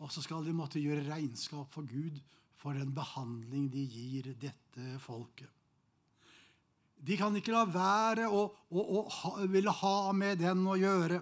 Og 0.00 0.12
så 0.12 0.20
skal 0.26 0.44
de 0.44 0.56
måtte 0.56 0.82
gjøre 0.82 1.08
regnskap 1.08 1.72
for 1.72 1.88
Gud 1.88 2.20
for 2.60 2.76
den 2.76 2.92
behandling 2.92 3.70
de 3.72 3.86
gir 3.86 4.34
dette 4.42 4.98
folket. 5.00 5.48
De 7.00 7.16
kan 7.16 7.36
ikke 7.36 7.54
la 7.54 7.64
være 7.64 8.28
å, 8.28 8.46
å, 8.68 8.80
å 8.80 9.04
ha, 9.08 9.34
ville 9.48 9.72
ha 9.80 10.12
med 10.16 10.42
den 10.42 10.66
å 10.68 10.76
gjøre. 10.76 11.20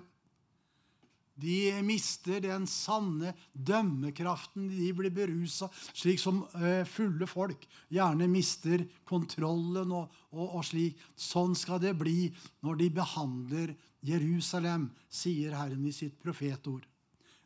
De 1.38 1.70
mister 1.86 2.42
den 2.42 2.66
sanne 2.66 3.30
dømmekraften. 3.52 4.66
De 4.72 4.90
blir 4.96 5.14
berusa, 5.14 5.68
slik 5.94 6.18
som 6.18 6.42
eh, 6.58 6.82
fulle 6.88 7.28
folk 7.30 7.62
gjerne 7.94 8.26
mister 8.30 8.82
kontrollen 9.06 9.94
og, 9.94 10.10
og, 10.34 10.46
og, 10.48 10.64
slik. 10.66 10.98
Sånn 11.14 11.54
skal 11.58 11.78
det 11.84 11.94
bli 12.00 12.26
når 12.66 12.82
de 12.82 12.90
behandler 12.98 13.74
Jerusalem, 14.02 14.88
sier 15.06 15.54
Herren 15.58 15.86
i 15.86 15.94
sitt 15.94 16.18
profetord. 16.22 16.82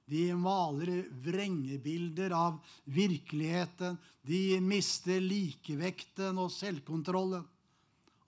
De 0.09 0.24
maler 0.37 1.07
vrengebilder 1.24 2.33
av 2.37 2.59
virkeligheten. 2.85 4.01
De 4.24 4.57
mister 4.61 5.20
likevekten 5.20 6.41
og 6.41 6.53
selvkontrollen. 6.53 7.45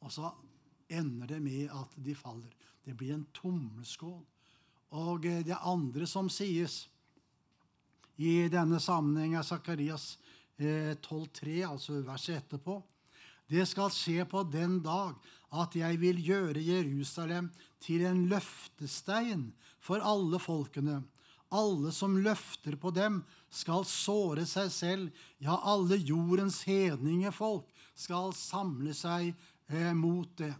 Og 0.04 0.12
så 0.12 0.30
ender 0.92 1.34
det 1.34 1.40
med 1.42 1.72
at 1.72 1.96
de 1.96 2.14
faller. 2.14 2.52
Det 2.84 2.94
blir 2.96 3.14
en 3.14 3.26
tommelskål. 3.32 4.20
Og 4.94 5.26
eh, 5.26 5.42
det 5.46 5.56
andre 5.64 6.06
som 6.06 6.28
sies 6.30 6.84
i 8.20 8.44
denne 8.52 8.78
sammenheng, 8.78 9.34
er 9.34 9.46
Sakarias 9.46 10.14
12,3, 10.60 11.48
eh, 11.48 11.70
altså 11.70 12.02
verset 12.04 12.42
etterpå. 12.42 12.78
Det 13.50 13.64
skal 13.68 13.90
skje 13.92 14.24
på 14.28 14.44
den 14.48 14.78
dag 14.84 15.16
at 15.54 15.74
jeg 15.76 15.98
vil 16.00 16.20
gjøre 16.24 16.62
Jerusalem 16.62 17.50
til 17.82 18.04
en 18.08 18.24
løftestein 18.30 19.50
for 19.84 20.04
alle 20.04 20.40
folkene. 20.40 21.02
Alle 21.54 21.92
som 21.94 22.16
løfter 22.18 22.76
på 22.80 22.90
dem, 22.94 23.20
skal 23.54 23.84
såre 23.86 24.42
seg 24.48 24.70
selv. 24.74 25.10
Ja, 25.38 25.60
alle 25.62 26.00
jordens 26.00 26.64
hedningefolk 26.66 27.68
skal 27.94 28.32
samle 28.34 28.94
seg 28.96 29.34
eh, 29.68 29.92
mot 29.96 30.30
det. 30.38 30.52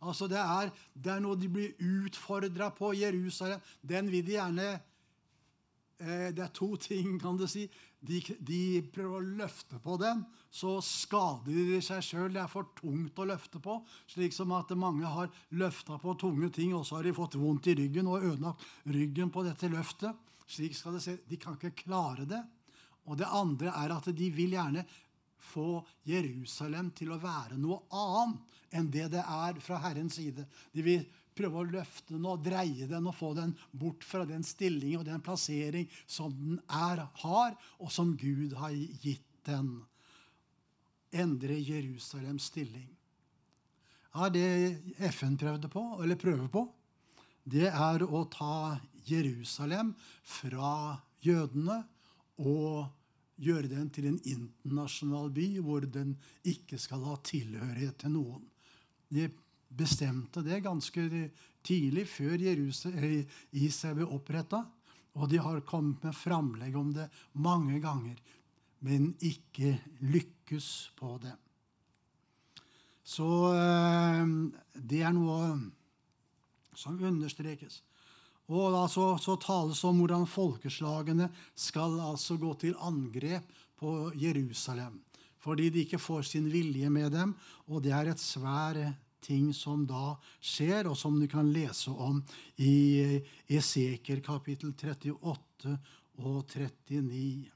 Altså 0.00 0.28
det 0.30 0.40
er, 0.40 0.70
det 0.94 1.12
er 1.12 1.20
noe 1.20 1.36
de 1.36 1.50
blir 1.52 1.76
utfordra 2.04 2.70
på. 2.72 2.94
Jerusalem 2.96 3.60
den 3.84 4.08
vil 4.12 4.24
de 4.24 4.36
gjerne 4.38 4.68
eh, 4.72 6.28
Det 6.32 6.44
er 6.46 6.52
to 6.56 6.72
ting, 6.88 7.18
kan 7.20 7.36
du 7.36 7.46
si. 7.50 7.66
De, 8.00 8.22
de, 8.40 8.80
prøver 8.88 9.18
å 9.18 9.32
løfte 9.42 9.76
på 9.84 9.98
den, 10.00 10.22
så 10.48 10.78
skader 10.80 11.52
de 11.52 11.82
seg 11.84 12.00
sjøl. 12.04 12.30
Det 12.32 12.40
er 12.40 12.48
for 12.48 12.70
tungt 12.78 13.20
å 13.20 13.28
løfte 13.28 13.60
på. 13.60 13.76
Slik 14.08 14.32
som 14.32 14.54
at 14.56 14.72
mange 14.72 15.04
har 15.04 15.28
løfta 15.60 15.98
på 16.00 16.16
tunge 16.20 16.48
ting, 16.56 16.72
og 16.76 16.86
så 16.88 16.96
har 16.96 17.04
de 17.08 17.16
fått 17.16 17.36
vondt 17.36 17.68
i 17.68 17.76
ryggen 17.82 18.08
og 18.08 18.24
ødelagt 18.24 18.64
ryggen 18.88 19.28
på 19.34 19.44
dette 19.44 19.68
løftet. 19.68 20.16
Slik 20.50 20.72
skal 20.74 20.96
det 20.96 21.04
se. 21.04 21.18
De 21.28 21.36
kan 21.38 21.60
ikke 21.60 21.84
klare 21.84 22.24
det. 22.26 22.40
Og 23.04 23.20
det 23.20 23.28
andre 23.28 23.72
er 23.76 23.92
at 23.94 24.08
de 24.16 24.32
vil 24.32 24.56
gjerne 24.56 24.86
få 25.40 25.80
Jerusalem 26.08 26.90
til 26.96 27.12
å 27.14 27.20
være 27.20 27.58
noe 27.60 27.82
annet 27.96 28.58
enn 28.76 28.90
det 28.92 29.08
det 29.16 29.22
er 29.24 29.58
fra 29.64 29.80
Herrens 29.82 30.18
side. 30.20 30.44
De 30.72 30.84
vil 30.86 31.06
prøve 31.36 31.62
å 31.62 31.68
løfte 31.70 32.14
den 32.14 32.28
og 32.28 32.42
dreie 32.44 32.86
den 32.90 33.08
og 33.08 33.16
få 33.16 33.32
den 33.38 33.54
bort 33.72 34.04
fra 34.06 34.26
den 34.28 34.44
stilling 34.46 34.98
og 34.98 35.06
den 35.08 35.22
plassering 35.24 35.88
som 36.06 36.34
den 36.36 36.60
er, 36.66 37.06
har, 37.22 37.56
og 37.80 37.92
som 37.92 38.14
Gud 38.18 38.54
har 38.60 38.74
gitt 38.74 39.26
den. 39.48 39.80
Endre 41.10 41.56
Jerusalems 41.58 42.50
stilling. 42.52 42.86
Ja, 44.14 44.28
det 44.30 44.78
FN 45.10 45.36
prøvde 45.38 45.70
på, 45.70 45.82
eller 46.02 46.18
prøver 46.18 46.46
på, 46.50 46.64
det 47.50 47.66
er 47.70 48.02
å 48.04 48.24
ta 48.30 48.78
Jerusalem 49.08 49.92
fra 50.26 51.00
jødene 51.24 51.80
og 52.38 52.90
gjøre 53.40 53.70
den 53.70 53.88
til 53.92 54.10
en 54.10 54.18
internasjonal 54.20 55.30
by 55.34 55.46
hvor 55.64 55.86
den 55.88 56.14
ikke 56.48 56.78
skal 56.80 57.04
ha 57.08 57.16
tilhørighet 57.24 57.98
til 58.02 58.14
noen. 58.14 58.44
De 59.10 59.28
bestemte 59.70 60.42
det 60.44 60.62
ganske 60.64 61.06
tidlig, 61.66 62.06
før 62.10 62.36
eh, 62.40 63.38
Israel 63.52 64.00
ble 64.00 64.08
oppretta. 64.08 64.64
Og 65.18 65.26
de 65.30 65.40
har 65.42 65.64
kommet 65.66 66.04
med 66.06 66.14
framlegg 66.14 66.76
om 66.78 66.92
det 66.94 67.08
mange 67.42 67.80
ganger, 67.82 68.18
men 68.86 69.10
ikke 69.26 69.74
lykkes 70.06 70.68
på 70.98 71.16
det. 71.22 71.34
Så 73.02 73.28
eh, 73.56 74.24
det 74.74 75.02
er 75.02 75.14
noe 75.16 75.54
som 76.78 77.00
understrekes. 77.02 77.80
Og 78.50 78.72
da 78.74 78.86
så, 78.90 79.36
tales 79.38 79.84
om 79.86 80.00
hvordan 80.00 80.26
folkeslagene 80.26 81.28
skal 81.54 82.00
altså 82.02 82.34
gå 82.40 82.50
til 82.58 82.74
angrep 82.82 83.46
på 83.78 84.10
Jerusalem. 84.18 84.98
Fordi 85.40 85.68
de 85.70 85.84
ikke 85.84 86.00
får 86.02 86.26
sin 86.32 86.50
vilje 86.50 86.90
med 86.90 87.14
dem. 87.14 87.36
Og 87.70 87.84
det 87.84 87.94
er 87.94 88.10
et 88.10 88.20
svær 88.20 88.80
ting 89.22 89.52
som 89.54 89.84
da 89.86 90.16
skjer, 90.42 90.88
og 90.90 90.98
som 90.98 91.16
du 91.20 91.28
kan 91.30 91.52
lese 91.52 91.92
om 91.92 92.18
i 92.58 93.20
Eseker 93.48 94.22
kapittel 94.24 94.74
38 94.74 95.76
og 96.20 96.42
39. 96.50 97.50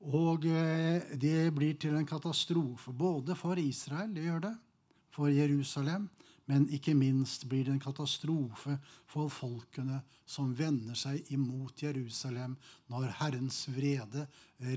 Og 0.00 0.46
eh, 0.48 1.12
det 1.20 1.50
blir 1.52 1.76
til 1.76 1.98
en 1.98 2.08
katastrofe 2.08 2.92
både 2.96 3.34
for 3.36 3.58
Israel, 3.60 4.14
det 4.14 4.24
gjør 4.24 4.46
det, 4.46 4.54
for 5.12 5.28
Jerusalem, 5.28 6.06
men 6.50 6.66
ikke 6.74 6.96
minst 6.98 7.44
blir 7.46 7.68
det 7.68 7.76
en 7.76 7.82
katastrofe 7.82 8.74
for 9.06 9.30
folkene 9.30 10.00
som 10.26 10.50
vender 10.58 10.98
seg 10.98 11.28
imot 11.30 11.84
Jerusalem 11.84 12.56
når 12.90 13.12
Herrens 13.20 13.62
vrede 13.70 14.26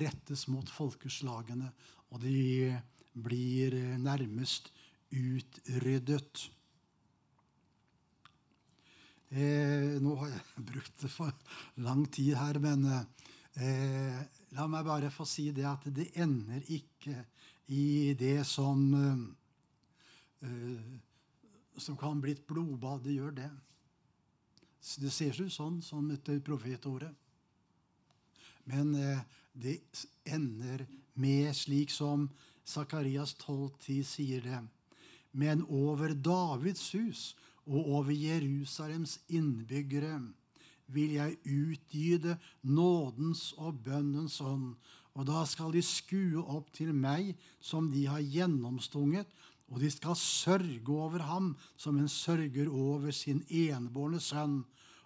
rettes 0.04 0.46
mot 0.54 0.70
folkeslagene, 0.70 1.72
og 2.14 2.22
de 2.22 2.70
blir 3.14 3.74
nærmest 3.98 4.70
utryddet. 5.14 6.44
Eh, 9.34 9.98
nå 10.02 10.14
har 10.20 10.30
jeg 10.30 10.66
brukt 10.74 11.06
for 11.10 11.34
lang 11.82 12.06
tid 12.14 12.36
her, 12.38 12.60
men 12.62 12.86
eh, 13.58 14.20
la 14.54 14.68
meg 14.70 14.86
bare 14.86 15.10
få 15.14 15.26
si 15.26 15.48
det 15.58 15.66
at 15.66 15.90
det 15.90 16.12
ender 16.22 16.62
ikke 16.70 17.18
i 17.74 18.14
det 18.20 18.44
som 18.46 18.86
eh, 20.46 21.02
som 21.78 21.98
kan 21.98 22.22
bli 22.22 22.36
et 22.36 22.48
blodbad. 22.48 23.04
Det 23.04 23.18
gjør 23.18 23.36
det. 23.38 23.50
Det 25.00 25.12
ser 25.14 25.38
ut 25.40 25.54
sånn 25.54 25.82
som 25.82 26.10
etter 26.12 26.42
profetordet. 26.44 27.14
Men 28.70 28.94
eh, 28.96 29.24
det 29.54 29.80
ender 30.26 30.86
med 31.20 31.52
slik 31.56 31.92
som 31.92 32.30
Sakarias 32.64 33.36
12,10 33.44 34.04
sier 34.08 34.44
det. 34.44 34.62
Men 35.32 35.64
over 35.68 36.14
Davids 36.14 36.92
hus 36.94 37.34
og 37.66 37.90
over 37.98 38.12
Jerusalems 38.12 39.18
innbyggere 39.28 40.20
vil 40.94 41.16
jeg 41.16 41.38
utgyde 41.48 42.38
nådens 42.62 43.54
og 43.58 43.80
bønnens 43.86 44.40
ånd. 44.42 44.76
Og 45.14 45.28
da 45.30 45.44
skal 45.46 45.74
de 45.74 45.82
skue 45.86 46.42
opp 46.42 46.72
til 46.74 46.94
meg 46.94 47.34
som 47.62 47.92
de 47.94 48.06
har 48.10 48.22
gjennomstunget, 48.22 49.28
og 49.74 49.80
de 49.82 49.90
skal 49.90 50.14
sørge 50.20 50.94
over 50.94 51.24
ham 51.26 51.54
som 51.82 51.98
en 51.98 52.10
sørger 52.12 52.70
over 52.70 53.10
sin 53.12 53.42
enbårne 53.50 54.20
sønn, 54.22 54.62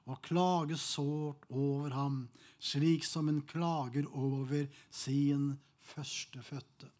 og 0.07 0.21
klage 0.23 0.75
sårt 0.79 1.45
over 1.51 1.91
ham, 1.95 2.19
slik 2.59 3.03
som 3.07 3.27
en 3.31 3.41
klager 3.47 4.07
over 4.11 4.67
sin 4.91 5.53
førstefødte. 5.83 6.91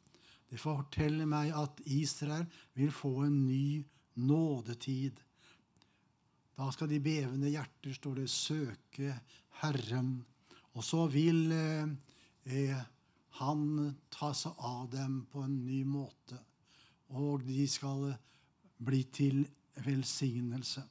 Det 0.47 0.59
forteller 0.59 1.27
meg 1.27 1.51
at 1.55 1.79
Israel 1.91 2.47
vil 2.75 2.91
få 2.91 3.13
en 3.25 3.45
ny 3.47 3.83
nådetid. 4.15 5.19
Da 6.55 6.71
skal 6.71 6.91
de 6.91 7.03
bevende 7.03 7.51
hjerter, 7.51 7.95
står 7.95 8.21
det, 8.21 8.29
søke 8.31 9.15
Herren. 9.61 10.13
Og 10.75 10.83
så 10.83 11.07
vil 11.11 11.51
eh, 11.51 11.87
eh 12.47 12.85
han 13.37 13.93
ta 14.09 14.31
seg 14.33 14.55
av 14.65 14.87
dem 14.89 15.25
på 15.29 15.43
en 15.45 15.59
ny 15.61 15.83
måte 15.85 16.39
og 17.15 17.43
de 17.47 17.67
skal 17.69 18.11
bli 18.83 19.03
til 19.13 19.43
velsignelse. 19.85 20.83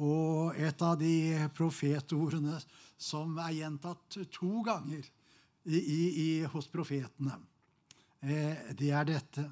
Og 0.00 0.56
et 0.56 0.82
av 0.82 0.96
de 1.00 1.48
profetordene 1.52 2.56
som 3.00 3.36
er 3.44 3.56
gjentatt 3.58 4.20
to 4.32 4.62
ganger 4.64 5.04
i, 5.68 5.76
i, 5.76 6.02
i, 6.08 6.28
hos 6.48 6.70
profetene, 6.72 7.36
eh, 8.24 8.70
det 8.76 8.92
er 8.96 9.08
dette 9.08 9.44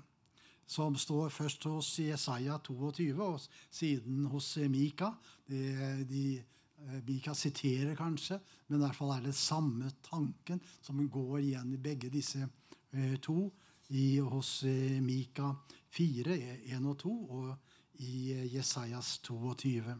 som 0.68 0.96
står 0.96 1.32
først 1.32 1.64
hos 1.68 1.90
Jesaja 2.00 2.58
22 2.64 3.12
og 3.24 3.40
siden 3.70 4.24
hos 4.32 4.54
Mika. 4.68 5.12
Det, 5.48 6.08
de, 6.08 6.24
eh, 6.38 6.98
Mika 7.04 7.34
siterer 7.36 7.96
kanskje, 7.96 8.40
men 8.68 8.80
i 8.80 8.84
hvert 8.86 8.96
fall 8.96 9.14
er 9.16 9.28
det 9.28 9.36
samme 9.36 9.92
tanken 10.04 10.60
som 10.80 11.00
går 11.08 11.40
igjen 11.42 11.72
i 11.72 11.80
begge 11.80 12.12
disse 12.12 12.40
eh, 12.44 13.16
to 13.20 13.50
i, 13.88 14.18
hos 14.20 14.62
eh, 14.64 15.00
Mika 15.00 15.54
4, 15.96 16.36
1 16.68 16.88
og 16.88 16.98
2, 17.02 17.14
og 17.38 18.04
i 18.04 18.32
eh, 18.34 18.46
Jesajas 18.54 19.16
22. 19.26 19.96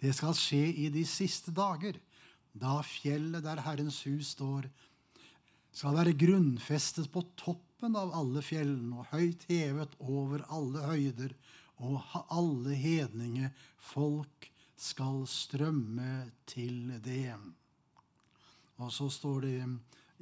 Det 0.00 0.12
skal 0.14 0.36
skje 0.36 0.62
i 0.84 0.88
de 0.92 1.04
siste 1.08 1.54
dager, 1.54 1.98
da 2.56 2.78
fjellet 2.86 3.44
der 3.44 3.62
Herrens 3.66 4.02
hus 4.06 4.32
står, 4.36 4.68
skal 5.76 5.96
være 5.98 6.16
grunnfestet 6.16 7.10
på 7.12 7.24
toppen 7.36 7.98
av 7.98 8.14
alle 8.16 8.40
fjellene 8.44 9.02
og 9.02 9.10
høyt 9.12 9.44
hevet 9.50 9.92
over 10.00 10.46
alle 10.48 10.86
høyder, 10.86 11.34
og 11.84 12.00
alle 12.32 12.72
hedninge 12.78 13.50
folk 13.90 14.48
skal 14.80 15.26
strømme 15.28 16.30
til 16.48 16.94
det. 17.04 17.34
Og 18.80 18.88
så 18.92 19.10
står 19.12 19.44
det 19.44 19.58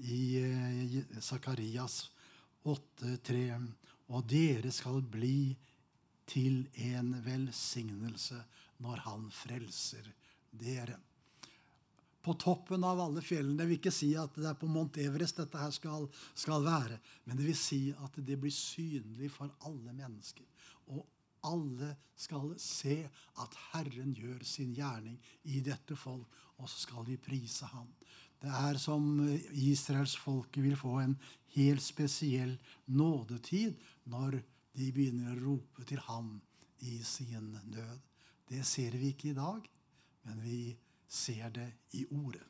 i 0.02 0.24
eh, 0.40 0.98
Sakarias 1.22 2.08
8,3.: 2.64 3.72
Og 4.08 4.26
dere 4.28 4.72
skal 4.72 5.02
bli 5.02 5.54
til 6.28 6.64
en 6.90 7.12
velsignelse 7.24 8.40
når 8.84 9.02
Han 9.08 9.26
frelser 9.32 10.08
dere. 10.50 10.96
På 12.24 12.32
toppen 12.40 12.84
av 12.88 13.00
alle 13.04 13.20
fjellene. 13.20 13.58
Det 13.58 13.68
vil 13.68 13.78
ikke 13.78 13.92
si 13.92 14.14
at 14.16 14.36
det 14.38 14.46
er 14.48 14.56
på 14.56 14.68
Mount 14.70 14.96
Everest 15.02 15.42
dette 15.42 15.60
her 15.60 15.72
skal, 15.76 16.06
skal 16.32 16.64
være. 16.64 16.96
Men 17.24 17.36
det 17.36 17.50
vil 17.50 17.58
si 17.58 17.82
at 17.92 18.16
det 18.16 18.38
blir 18.40 18.54
synlig 18.54 19.28
for 19.34 19.52
alle 19.68 19.92
mennesker. 19.92 20.46
Og 20.88 21.04
alle 21.44 21.90
skal 22.16 22.54
se 22.60 23.02
at 23.42 23.58
Herren 23.74 24.14
gjør 24.16 24.40
sin 24.48 24.72
gjerning 24.72 25.18
i 25.52 25.60
dette 25.60 25.96
folk, 26.00 26.24
og 26.56 26.70
så 26.70 26.86
skal 26.86 27.04
de 27.04 27.18
prise 27.20 27.68
ham. 27.74 27.90
Det 28.44 28.52
er 28.52 28.76
som 28.76 29.04
Israels 29.56 30.18
folk 30.20 30.58
vil 30.60 30.76
få 30.76 30.98
en 31.00 31.14
helt 31.54 31.80
spesiell 31.82 32.58
nådetid 32.92 33.78
når 34.12 34.36
de 34.76 34.88
begynner 34.92 35.32
å 35.32 35.44
rope 35.46 35.86
til 35.88 36.02
ham 36.04 36.34
i 36.84 36.98
sin 37.08 37.54
nød. 37.72 38.02
Det 38.44 38.60
ser 38.68 38.98
vi 39.00 39.14
ikke 39.14 39.30
i 39.30 39.38
dag, 39.38 39.64
men 40.28 40.42
vi 40.44 40.74
ser 41.08 41.48
det 41.56 41.70
i 41.96 42.04
ordet. 42.10 42.44